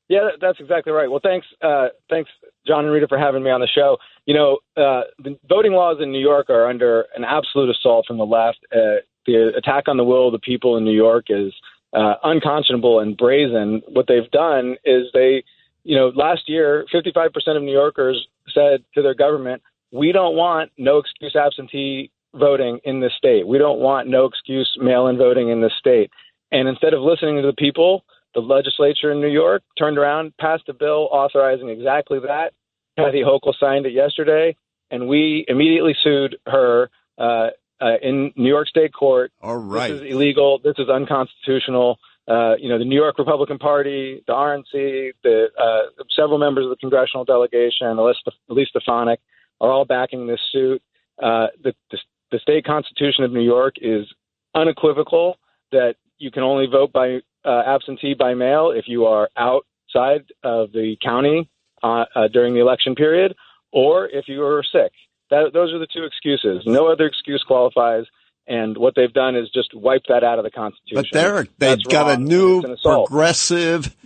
Yeah, 0.08 0.28
that's 0.40 0.60
exactly 0.60 0.92
right. 0.92 1.10
Well, 1.10 1.20
thanks, 1.22 1.46
uh, 1.62 1.88
thanks, 2.10 2.30
John 2.66 2.84
and 2.84 2.92
Rita, 2.92 3.08
for 3.08 3.18
having 3.18 3.42
me 3.42 3.50
on 3.50 3.60
the 3.60 3.68
show. 3.68 3.96
You 4.26 4.34
know, 4.34 4.58
uh, 4.76 5.02
the 5.18 5.38
voting 5.48 5.72
laws 5.72 5.96
in 6.00 6.12
New 6.12 6.20
York 6.20 6.50
are 6.50 6.68
under 6.68 7.06
an 7.16 7.24
absolute 7.24 7.70
assault 7.70 8.04
from 8.06 8.18
the 8.18 8.26
left. 8.26 8.58
Uh, 8.70 9.00
the 9.26 9.52
attack 9.56 9.88
on 9.88 9.96
the 9.96 10.04
will 10.04 10.26
of 10.28 10.32
the 10.32 10.38
people 10.38 10.76
in 10.76 10.84
New 10.84 10.94
York 10.94 11.26
is 11.30 11.54
uh, 11.94 12.14
unconscionable 12.22 13.00
and 13.00 13.16
brazen. 13.16 13.82
What 13.88 14.06
they've 14.06 14.30
done 14.30 14.76
is 14.84 15.06
they, 15.14 15.42
you 15.84 15.96
know, 15.96 16.08
last 16.14 16.48
year, 16.48 16.84
55% 16.92 17.30
of 17.56 17.62
New 17.62 17.72
Yorkers 17.72 18.26
said 18.52 18.84
to 18.94 19.02
their 19.02 19.14
government, 19.14 19.62
"We 19.90 20.12
don't 20.12 20.36
want 20.36 20.70
no 20.76 20.98
excuse 20.98 21.34
absentee 21.34 22.10
voting 22.34 22.80
in 22.84 23.00
the 23.00 23.10
state. 23.16 23.46
We 23.46 23.58
don't 23.58 23.80
want 23.80 24.08
no 24.08 24.26
excuse 24.26 24.76
mail-in 24.80 25.16
voting 25.16 25.48
in 25.48 25.60
the 25.60 25.70
state." 25.78 26.10
And 26.52 26.68
instead 26.68 26.94
of 26.94 27.02
listening 27.02 27.36
to 27.36 27.46
the 27.46 27.54
people, 27.54 28.04
the 28.34 28.40
legislature 28.40 29.10
in 29.10 29.20
New 29.20 29.28
York 29.28 29.62
turned 29.78 29.98
around, 29.98 30.36
passed 30.38 30.68
a 30.68 30.74
bill 30.74 31.08
authorizing 31.10 31.68
exactly 31.68 32.18
that. 32.20 32.52
Kathy 32.96 33.22
Hochul 33.22 33.54
signed 33.58 33.86
it 33.86 33.92
yesterday, 33.92 34.56
and 34.90 35.08
we 35.08 35.44
immediately 35.48 35.96
sued 36.02 36.36
her 36.46 36.90
uh, 37.18 37.48
uh, 37.80 37.96
in 38.02 38.32
New 38.36 38.48
York 38.48 38.68
State 38.68 38.92
court. 38.92 39.32
All 39.42 39.56
right. 39.56 39.90
This 39.90 40.02
is 40.02 40.12
illegal. 40.12 40.60
This 40.62 40.74
is 40.78 40.88
unconstitutional. 40.88 41.98
Uh, 42.26 42.54
you 42.56 42.68
know, 42.68 42.78
the 42.78 42.84
New 42.84 42.96
York 42.96 43.18
Republican 43.18 43.58
Party, 43.58 44.22
the 44.26 44.32
RNC, 44.32 45.12
the 45.22 45.46
uh, 45.60 46.02
several 46.16 46.38
members 46.38 46.64
of 46.64 46.70
the 46.70 46.76
congressional 46.76 47.24
delegation, 47.24 47.86
Elise 47.86 48.16
Elise 48.48 48.68
Stefanik, 48.70 49.20
are 49.60 49.70
all 49.70 49.84
backing 49.84 50.26
this 50.26 50.40
suit. 50.50 50.82
Uh, 51.22 51.48
the, 51.62 51.74
the, 51.90 51.98
the 52.30 52.38
state 52.38 52.64
constitution 52.64 53.24
of 53.24 53.32
New 53.32 53.42
York 53.42 53.74
is 53.80 54.06
unequivocal 54.54 55.36
that 55.72 55.94
you 56.18 56.30
can 56.30 56.42
only 56.42 56.66
vote 56.66 56.92
by 56.92 57.20
uh, 57.44 57.62
absentee 57.66 58.14
by 58.14 58.34
mail 58.34 58.72
if 58.74 58.84
you 58.86 59.06
are 59.06 59.28
outside 59.36 60.24
of 60.42 60.72
the 60.72 60.96
county 61.02 61.48
uh, 61.82 62.04
uh, 62.14 62.28
during 62.28 62.54
the 62.54 62.60
election 62.60 62.94
period, 62.94 63.34
or 63.72 64.08
if 64.08 64.26
you 64.28 64.42
are 64.42 64.62
sick. 64.72 64.92
That, 65.30 65.50
those 65.52 65.72
are 65.72 65.78
the 65.78 65.86
two 65.92 66.04
excuses. 66.04 66.62
No 66.66 66.90
other 66.90 67.06
excuse 67.06 67.42
qualifies. 67.46 68.04
And 68.46 68.76
what 68.76 68.94
they've 68.94 69.12
done 69.12 69.36
is 69.36 69.48
just 69.54 69.74
wipe 69.74 70.02
that 70.08 70.22
out 70.22 70.38
of 70.38 70.44
the 70.44 70.50
Constitution. 70.50 71.02
But 71.10 71.18
Derek, 71.18 71.48
they've 71.58 71.78
That's 71.78 71.86
got 71.86 72.10
a 72.10 72.18
new 72.18 72.62
progressive 72.82 73.96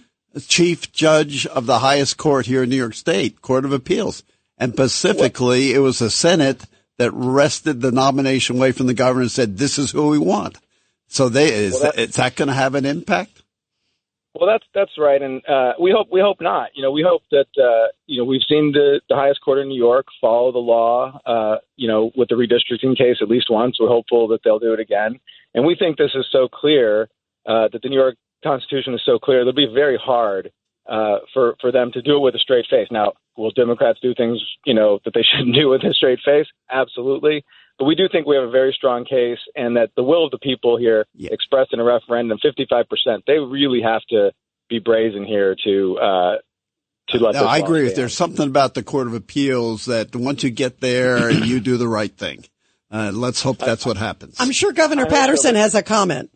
chief 0.47 0.93
judge 0.93 1.47
of 1.47 1.67
the 1.67 1.81
highest 1.81 2.19
court 2.19 2.47
here 2.47 2.63
in 2.63 2.71
New 2.71 2.77
York 2.77 2.95
State, 2.95 3.43
Court 3.43 3.65
of 3.65 3.73
Appeals. 3.73 4.23
And 4.57 4.73
specifically, 4.73 5.73
it 5.73 5.81
was 5.81 5.99
the 5.99 6.11
Senate 6.11 6.67
that 6.99 7.11
wrested 7.13 7.81
the 7.81 7.93
nomination 7.93 8.57
away 8.57 8.73
from 8.73 8.87
the 8.87 8.95
governor 8.95 9.23
and 9.23 9.31
said, 9.31 9.57
this 9.57 9.79
is 9.79 9.91
who 9.93 10.09
we 10.09 10.19
want. 10.19 10.59
So 11.07 11.29
they, 11.29 11.53
is, 11.53 11.73
Well, 11.75 11.93
that- 11.93 11.99
is 11.99 12.15
that 12.17 12.37
going 12.37 12.49
to 12.49 12.55
have 12.55 12.75
an 12.75 12.85
impact? 12.85 13.43
Well, 14.35 14.49
that's 14.49 14.65
that's 14.73 14.93
right, 14.99 15.21
and 15.21 15.43
uh, 15.49 15.73
we 15.81 15.91
hope 15.91 16.09
we 16.13 16.21
hope 16.21 16.41
not. 16.41 16.69
You 16.75 16.83
know, 16.83 16.93
we 16.93 17.03
hope 17.05 17.23
that 17.33 17.49
uh, 17.61 17.89
you 18.07 18.21
know 18.21 18.25
we've 18.25 18.43
seen 18.49 18.71
the, 18.73 19.01
the 19.09 19.17
highest 19.17 19.41
court 19.45 19.59
in 19.59 19.69
New 19.69 19.79
York 19.79 20.07
follow 20.21 20.53
the 20.53 20.59
law. 20.59 21.19
Uh, 21.27 21.57
you 21.75 21.89
know, 21.89 22.13
with 22.15 22.29
the 22.29 22.37
redistricting 22.37 22.97
case 22.97 23.17
at 23.21 23.29
least 23.29 23.47
once. 23.51 23.79
We're 23.81 23.89
hopeful 23.89 24.29
that 24.29 24.41
they'll 24.45 24.61
do 24.61 24.75
it 24.75 24.81
again, 24.81 25.19
and 25.55 25.67
we 25.67 25.75
think 25.77 25.97
this 25.97 26.13
is 26.15 26.25
so 26.31 26.47
clear 26.47 27.09
uh, 27.47 27.67
that 27.73 27.81
the 27.83 27.89
New 27.89 27.99
York 27.99 28.15
Constitution 28.45 28.95
is 28.95 29.01
so 29.05 29.19
clear. 29.19 29.41
It'll 29.41 29.53
be 29.55 29.67
very 29.75 29.99
hard 30.01 30.53
uh, 30.89 31.19
for 31.35 31.57
for 31.61 31.71
them 31.71 31.93
to 31.93 32.03
do 32.03 32.17
it 32.17 32.21
with 32.21 32.35
a 32.35 32.39
straight 32.39 32.67
face. 32.71 32.89
Now, 32.91 33.13
will 33.37 33.51
Democrats 33.51 33.99
do 34.01 34.15
things 34.15 34.43
you 34.65 34.75
know 34.75 34.99
that 35.05 35.15
they 35.15 35.23
shouldn't 35.37 35.55
do 35.55 35.69
with 35.69 35.85
a 35.85 35.93
straight 35.93 36.21
face? 36.25 36.47
Absolutely. 36.71 37.45
But 37.79 37.85
we 37.85 37.95
do 37.95 38.09
think 38.11 38.27
we 38.27 38.35
have 38.35 38.49
a 38.49 38.51
very 38.51 38.73
strong 38.77 39.05
case, 39.05 39.39
and 39.55 39.77
that 39.77 39.91
the 39.97 40.03
will 40.03 40.25
of 40.25 40.33
the 40.33 40.39
people 40.39 40.77
here, 40.77 41.07
expressed 41.17 41.73
in 41.73 41.79
a 41.79 41.85
referendum, 41.85 42.37
55%, 42.45 42.85
they 43.25 43.39
really 43.39 43.81
have 43.83 44.03
to 44.09 44.33
be 44.69 44.81
brazen 44.81 45.25
here 45.25 45.55
to 45.63 45.99
uh, 45.99 46.37
to 47.11 47.19
let 47.19 47.35
No, 47.35 47.41
this 47.43 47.49
I 47.49 47.59
agree. 47.59 47.87
If 47.87 47.95
there's 47.95 48.17
something 48.17 48.49
about 48.49 48.75
the 48.75 48.83
Court 48.83 49.07
of 49.07 49.15
Appeals 49.15 49.85
that 49.87 50.17
once 50.17 50.43
you 50.43 50.51
get 50.51 50.81
there, 50.81 51.31
you 51.47 51.61
do 51.61 51.77
the 51.77 51.89
right 51.89 52.13
thing. 52.13 52.45
Uh, 52.91 53.13
let's 53.15 53.43
hope 53.43 53.59
that's 53.59 53.85
what 53.85 53.97
happens. 53.99 54.37
I'm 54.39 54.51
sure 54.51 54.73
Governor 54.73 55.07
Paterson 55.07 55.55
has 55.55 55.75
a 55.75 55.83
comment. 55.83 56.31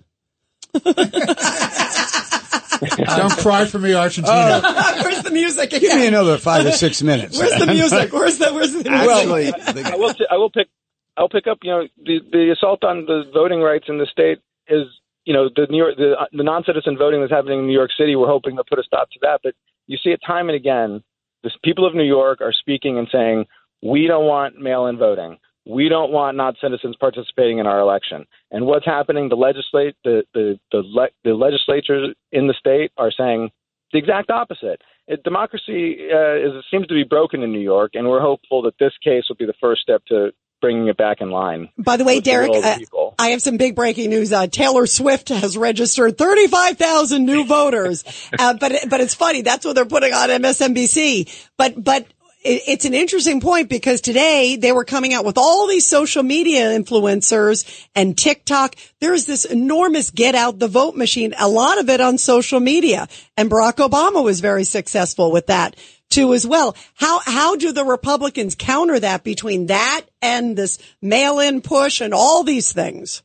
Don't 2.96 3.32
cry 3.32 3.64
for 3.66 3.78
me, 3.78 3.94
Argentina. 3.94 4.60
Oh, 4.64 5.00
where's 5.04 5.22
the 5.22 5.30
music 5.30 5.70
Give 5.70 5.82
me 5.82 6.06
another 6.06 6.38
five 6.38 6.66
or 6.66 6.72
six 6.72 7.02
minutes. 7.10 7.38
Where's 7.38 7.58
the 7.58 7.66
music? 7.66 8.12
Where's 8.12 8.38
the 8.38 8.52
Where's 8.52 8.72
the 8.72 8.88
music? 8.88 8.92
Actually, 8.92 9.84
I 9.84 9.96
will. 9.96 10.14
I 10.30 10.36
will 10.36 10.50
pick. 10.50 10.68
I'll 11.16 11.28
pick 11.28 11.46
up. 11.46 11.58
You 11.62 11.70
know, 11.70 11.82
the 12.04 12.20
the 12.30 12.52
assault 12.52 12.84
on 12.84 13.06
the 13.06 13.24
voting 13.32 13.60
rights 13.60 13.86
in 13.88 13.98
the 13.98 14.06
state 14.06 14.38
is. 14.68 14.86
You 15.24 15.34
know, 15.34 15.48
the 15.54 15.68
New 15.70 15.78
York, 15.78 15.94
the, 15.96 16.14
the 16.32 16.42
non-citizen 16.42 16.98
voting 16.98 17.20
that's 17.20 17.30
happening 17.30 17.60
in 17.60 17.66
New 17.68 17.72
York 17.72 17.90
City. 17.96 18.16
We're 18.16 18.26
hoping 18.26 18.56
to 18.56 18.64
put 18.68 18.80
a 18.80 18.82
stop 18.82 19.08
to 19.12 19.20
that. 19.22 19.38
But 19.44 19.54
you 19.86 19.96
see 20.02 20.10
it 20.10 20.18
time 20.26 20.48
and 20.48 20.56
again. 20.56 21.04
The 21.44 21.50
people 21.62 21.86
of 21.86 21.94
New 21.94 22.02
York 22.02 22.40
are 22.40 22.52
speaking 22.52 22.98
and 22.98 23.06
saying, 23.12 23.46
"We 23.84 24.08
don't 24.08 24.26
want 24.26 24.58
mail-in 24.58 24.98
voting. 24.98 25.38
We 25.64 25.88
don't 25.88 26.10
want 26.10 26.36
non-citizens 26.36 26.96
participating 26.98 27.58
in 27.58 27.66
our 27.66 27.80
election." 27.80 28.26
And 28.50 28.66
what's 28.66 28.86
happening? 28.86 29.28
The 29.28 29.36
legislate, 29.36 29.96
the 30.04 30.24
the 30.34 30.58
the, 30.70 30.82
le- 30.84 31.14
the 31.24 31.34
legislatures 31.34 32.14
in 32.30 32.46
the 32.46 32.54
state 32.54 32.92
are 32.96 33.12
saying 33.12 33.50
the 33.92 33.98
exact 33.98 34.30
opposite. 34.30 34.82
It, 35.06 35.22
democracy 35.24 36.08
uh, 36.12 36.36
is 36.36 36.64
seems 36.70 36.86
to 36.86 36.94
be 36.94 37.04
broken 37.04 37.42
in 37.42 37.52
New 37.52 37.60
York, 37.60 37.92
and 37.94 38.08
we're 38.08 38.20
hopeful 38.20 38.62
that 38.62 38.74
this 38.78 38.92
case 39.02 39.24
will 39.28 39.36
be 39.36 39.46
the 39.46 39.54
first 39.60 39.82
step 39.82 40.02
to 40.06 40.32
bringing 40.62 40.86
it 40.86 40.96
back 40.96 41.20
in 41.20 41.30
line. 41.30 41.68
By 41.76 41.98
the 41.98 42.04
way, 42.04 42.20
Derek, 42.20 42.52
uh. 42.52 42.78
I 43.18 43.30
have 43.30 43.42
some 43.42 43.58
big 43.58 43.74
breaking 43.74 44.08
news. 44.08 44.32
Uh, 44.32 44.46
Taylor 44.46 44.86
Swift 44.86 45.28
has 45.28 45.58
registered 45.58 46.16
35,000 46.16 47.26
new 47.26 47.44
voters. 47.44 48.04
uh, 48.38 48.54
but, 48.54 48.72
but 48.88 49.00
it's 49.00 49.14
funny. 49.14 49.42
That's 49.42 49.66
what 49.66 49.74
they're 49.74 49.84
putting 49.84 50.14
on 50.14 50.30
MSNBC. 50.30 51.48
But, 51.58 51.82
but 51.82 52.06
it, 52.44 52.62
it's 52.66 52.84
an 52.84 52.94
interesting 52.94 53.40
point 53.40 53.68
because 53.68 54.00
today 54.00 54.56
they 54.56 54.72
were 54.72 54.84
coming 54.84 55.12
out 55.14 55.24
with 55.24 55.38
all 55.38 55.66
these 55.66 55.88
social 55.88 56.22
media 56.22 56.78
influencers 56.78 57.86
and 57.94 58.16
TikTok. 58.16 58.76
There's 59.00 59.26
this 59.26 59.44
enormous 59.44 60.10
get 60.10 60.34
out 60.34 60.58
the 60.58 60.68
vote 60.68 60.96
machine, 60.96 61.34
a 61.38 61.48
lot 61.48 61.78
of 61.78 61.88
it 61.88 62.00
on 62.00 62.18
social 62.18 62.60
media. 62.60 63.08
And 63.36 63.50
Barack 63.50 63.76
Obama 63.76 64.22
was 64.22 64.40
very 64.40 64.64
successful 64.64 65.32
with 65.32 65.46
that 65.46 65.76
too 66.10 66.34
as 66.34 66.46
well. 66.46 66.76
How, 66.94 67.20
how 67.20 67.56
do 67.56 67.72
the 67.72 67.84
Republicans 67.84 68.54
counter 68.54 69.00
that 69.00 69.24
between 69.24 69.66
that 69.66 70.02
and 70.20 70.56
this 70.56 70.78
mail 71.00 71.40
in 71.40 71.62
push 71.62 72.00
and 72.00 72.12
all 72.12 72.44
these 72.44 72.72
things? 72.72 73.22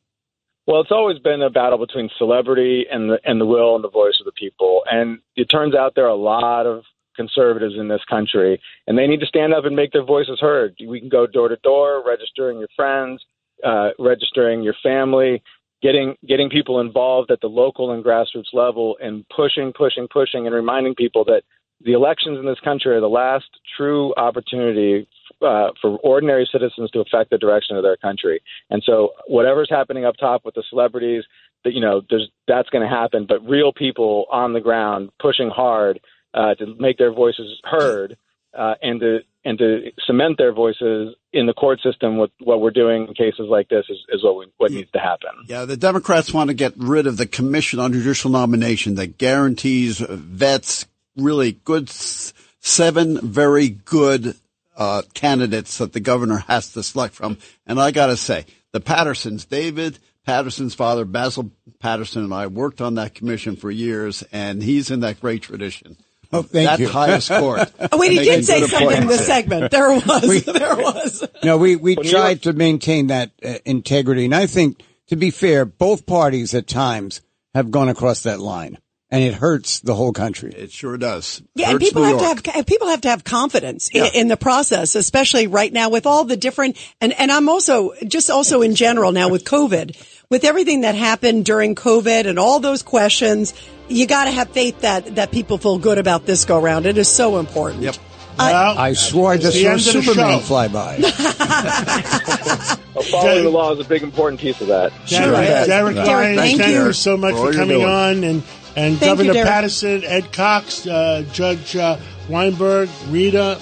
Well, 0.65 0.81
it's 0.81 0.91
always 0.91 1.19
been 1.19 1.41
a 1.41 1.49
battle 1.49 1.77
between 1.77 2.09
celebrity 2.17 2.85
and 2.91 3.09
the 3.09 3.19
and 3.23 3.39
the 3.39 3.45
will 3.45 3.75
and 3.75 3.83
the 3.83 3.89
voice 3.89 4.17
of 4.19 4.25
the 4.25 4.33
people. 4.33 4.83
And 4.85 5.19
it 5.37 5.45
turns 5.45 5.73
out 5.73 5.95
there 5.95 6.05
are 6.05 6.09
a 6.09 6.15
lot 6.15 6.65
of 6.65 6.83
conservatives 7.17 7.75
in 7.77 7.89
this 7.89 8.01
country, 8.09 8.61
and 8.87 8.97
they 8.97 9.07
need 9.07 9.19
to 9.19 9.25
stand 9.25 9.53
up 9.53 9.65
and 9.65 9.75
make 9.75 9.91
their 9.91 10.05
voices 10.05 10.39
heard. 10.39 10.75
We 10.87 11.01
can 11.01 11.09
go 11.09 11.27
door 11.27 11.49
to 11.49 11.57
door, 11.57 12.03
registering 12.05 12.59
your 12.59 12.69
friends, 12.75 13.21
uh, 13.65 13.89
registering 13.99 14.63
your 14.63 14.75
family, 14.81 15.43
getting 15.81 16.15
getting 16.25 16.49
people 16.49 16.79
involved 16.79 17.31
at 17.31 17.41
the 17.41 17.47
local 17.47 17.91
and 17.91 18.03
grassroots 18.03 18.53
level, 18.53 18.97
and 19.01 19.25
pushing, 19.35 19.73
pushing, 19.73 20.07
pushing, 20.11 20.45
and 20.45 20.55
reminding 20.55 20.95
people 20.95 21.25
that 21.25 21.41
the 21.83 21.93
elections 21.93 22.39
in 22.39 22.45
this 22.45 22.59
country 22.63 22.95
are 22.95 23.01
the 23.01 23.07
last 23.07 23.45
true 23.75 24.13
opportunity 24.15 25.07
uh, 25.41 25.69
for 25.79 25.97
ordinary 25.97 26.47
citizens 26.51 26.89
to 26.91 26.99
affect 26.99 27.29
the 27.29 27.37
direction 27.37 27.75
of 27.75 27.83
their 27.83 27.97
country. 27.97 28.41
And 28.69 28.81
so, 28.83 29.11
whatever's 29.27 29.69
happening 29.69 30.05
up 30.05 30.15
top 30.19 30.43
with 30.43 30.55
the 30.55 30.63
celebrities, 30.69 31.23
that 31.63 31.73
you 31.73 31.81
know, 31.81 32.01
there's 32.09 32.29
that's 32.47 32.69
going 32.69 32.87
to 32.87 32.89
happen. 32.89 33.25
But 33.27 33.47
real 33.47 33.71
people 33.71 34.25
on 34.31 34.53
the 34.53 34.61
ground 34.61 35.09
pushing 35.19 35.49
hard 35.49 35.99
uh, 36.37 36.53
to 36.55 36.75
make 36.79 36.97
their 36.97 37.11
voices 37.11 37.59
heard 37.63 38.17
uh, 38.57 38.75
and 38.81 38.99
to 38.99 39.19
and 39.43 39.57
to 39.57 39.91
cement 40.05 40.37
their 40.37 40.51
voices 40.53 41.15
in 41.33 41.45
the 41.45 41.53
court 41.53 41.79
system. 41.81 42.17
With 42.17 42.31
what 42.39 42.61
we're 42.61 42.71
doing 42.71 43.07
in 43.07 43.13
cases 43.13 43.47
like 43.49 43.69
this 43.69 43.85
is, 43.89 43.97
is 44.09 44.23
what 44.23 44.37
we, 44.37 44.45
what 44.57 44.71
needs 44.71 44.91
to 44.91 44.99
happen. 44.99 45.29
Yeah, 45.47 45.65
the 45.65 45.77
Democrats 45.77 46.33
want 46.33 46.49
to 46.49 46.53
get 46.53 46.73
rid 46.77 47.07
of 47.07 47.17
the 47.17 47.25
Commission 47.25 47.79
on 47.79 47.93
Judicial 47.93 48.29
Nomination 48.29 48.95
that 48.95 49.17
guarantees 49.17 49.99
vets 49.99 50.85
really 51.15 51.53
good, 51.53 51.89
seven 51.89 53.19
very 53.21 53.69
good 53.69 54.35
uh, 54.75 55.01
candidates 55.13 55.79
that 55.79 55.93
the 55.93 55.99
governor 55.99 56.37
has 56.47 56.73
to 56.73 56.83
select 56.83 57.15
from. 57.15 57.37
And 57.65 57.79
I 57.79 57.91
got 57.91 58.07
to 58.07 58.17
say, 58.17 58.45
the 58.73 58.81
Patersons, 58.81 59.45
David 59.45 59.97
Paterson's 60.27 60.75
father, 60.75 61.05
Basil 61.05 61.51
Paterson, 61.79 62.25
and 62.25 62.33
I 62.33 62.47
worked 62.47 62.81
on 62.81 62.95
that 62.95 63.15
commission 63.15 63.55
for 63.55 63.71
years, 63.71 64.25
and 64.33 64.61
he's 64.61 64.91
in 64.91 64.99
that 64.99 65.21
great 65.21 65.41
tradition. 65.41 65.95
Oh, 66.33 66.41
thank 66.41 66.53
you. 66.53 66.63
that 66.67 66.79
you. 66.79 66.87
highest 66.89 67.29
court. 67.29 67.71
Oh, 67.91 67.97
wait, 67.97 68.11
he 68.11 68.19
did 68.19 68.45
say 68.45 68.61
something 68.65 68.97
in 68.97 69.07
this 69.07 69.21
appointments. 69.21 69.25
segment. 69.25 69.71
There 69.71 69.89
was. 69.93 70.43
there 70.45 70.75
was. 70.75 71.23
No, 71.43 71.57
we, 71.57 71.75
we 71.75 71.95
Well, 71.95 72.05
tried 72.05 72.41
to 72.43 72.53
maintain 72.53 73.07
that 73.07 73.31
uh, 73.43 73.55
integrity. 73.65 74.25
And 74.25 74.35
I 74.35 74.45
think, 74.47 74.81
to 75.07 75.15
be 75.15 75.31
fair, 75.31 75.65
both 75.65 76.05
parties 76.05 76.53
at 76.53 76.67
times 76.67 77.21
have 77.55 77.71
gone 77.71 77.89
across 77.89 78.21
that 78.23 78.39
line. 78.39 78.77
And 79.09 79.23
it 79.23 79.35
hurts 79.35 79.79
the 79.79 79.95
whole 79.95 80.11
country. 80.11 80.51
It 80.51 80.69
sure 80.69 80.97
does. 80.97 81.41
Yeah, 81.55 81.69
and 81.71 81.79
people 81.79 82.01
New 82.01 82.09
have 82.17 82.19
York. 82.21 82.41
to 82.43 82.51
have 82.51 82.65
people 82.65 82.89
have 82.89 82.99
to 83.01 83.07
have 83.09 83.23
confidence 83.23 83.89
Yeah. 83.93 84.07
in, 84.07 84.13
in 84.15 84.27
the 84.27 84.35
process, 84.35 84.95
especially 84.95 85.47
right 85.47 85.71
now 85.71 85.89
with 85.89 86.05
all 86.05 86.25
the 86.25 86.35
different 86.35 86.75
and 86.99 87.13
and 87.13 87.31
I'm 87.31 87.47
also 87.47 87.93
just 88.05 88.29
also 88.29 88.61
in 88.61 88.75
general 88.75 89.13
now 89.13 89.29
with 89.29 89.45
COVID, 89.45 89.95
with 90.29 90.43
everything 90.43 90.81
that 90.81 90.95
happened 90.95 91.45
during 91.45 91.75
COVID 91.75 92.27
and 92.27 92.37
all 92.37 92.59
those 92.59 92.83
questions, 92.83 93.53
you 93.87 94.05
got 94.07 94.25
to 94.25 94.31
have 94.31 94.49
faith 94.49 94.81
that 94.81 95.15
that 95.15 95.31
people 95.31 95.57
feel 95.57 95.77
good 95.77 95.97
about 95.97 96.25
this 96.25 96.45
go 96.45 96.59
round. 96.59 96.85
It 96.85 96.97
is 96.97 97.07
so 97.07 97.39
important. 97.39 97.83
Yep. 97.83 97.95
Well, 98.37 98.77
I 98.77 98.93
swore 98.93 99.31
I 99.31 99.35
it's 99.35 99.43
just 99.45 99.59
saw 99.59 99.69
end 99.71 99.81
Superman 99.81 100.39
show. 100.39 100.45
fly 100.45 100.67
by. 100.67 100.97
Well, 102.97 103.03
following 103.05 103.43
the 103.43 103.49
law 103.51 103.71
is 103.73 103.79
a 103.79 103.83
big 103.87 104.01
important 104.01 104.41
piece 104.41 104.59
of 104.59 104.67
that. 104.69 104.91
Derek, 105.07 105.35
Sure 105.35 105.43
is. 105.43 105.67
Derek 105.67 105.95
Derek, 105.95 106.07
Ryan, 106.07 106.35
thank 106.35 106.59
thank, 106.59 106.73
you. 106.73 106.85
you 106.85 106.93
so 106.93 107.15
much 107.15 107.35
For 107.35 107.51
for 107.51 107.57
coming 107.57 107.83
on, 107.83 108.23
and 108.23 108.43
and 108.75 108.97
Thank 108.97 109.01
you, 109.01 109.07
Governor 109.07 109.33
Derek. 109.33 109.47
Paterson, 109.47 110.03
Ed 110.03 110.33
Cox, 110.33 110.87
uh, 110.87 111.23
Judge 111.31 111.75
uh, 111.75 111.97
Weinberg, 112.27 112.89
Rita. 113.09 113.59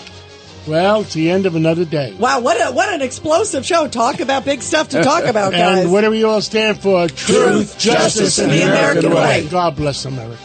Well, 0.67 1.01
it's 1.01 1.13
the 1.13 1.29
end 1.29 1.45
of 1.45 1.55
another 1.55 1.85
day. 1.85 2.13
Wow, 2.19 2.39
what 2.39 2.57
a 2.57 2.71
what 2.71 2.93
an 2.93 3.01
explosive 3.01 3.65
show! 3.65 3.87
Talk 3.87 4.19
about 4.19 4.45
big 4.45 4.61
stuff 4.61 4.89
to 4.89 5.03
talk 5.03 5.25
about, 5.25 5.51
guys. 5.51 5.83
And 5.83 5.91
what 5.91 6.01
do 6.01 6.09
we 6.09 6.23
all 6.23 6.41
stand 6.41 6.79
for? 6.79 7.07
Truth, 7.07 7.77
justice, 7.77 8.39
and 8.39 8.51
the 8.51 8.63
American 8.63 9.13
way. 9.13 9.47
God 9.49 9.75
bless 9.75 10.05
America. 10.05 10.41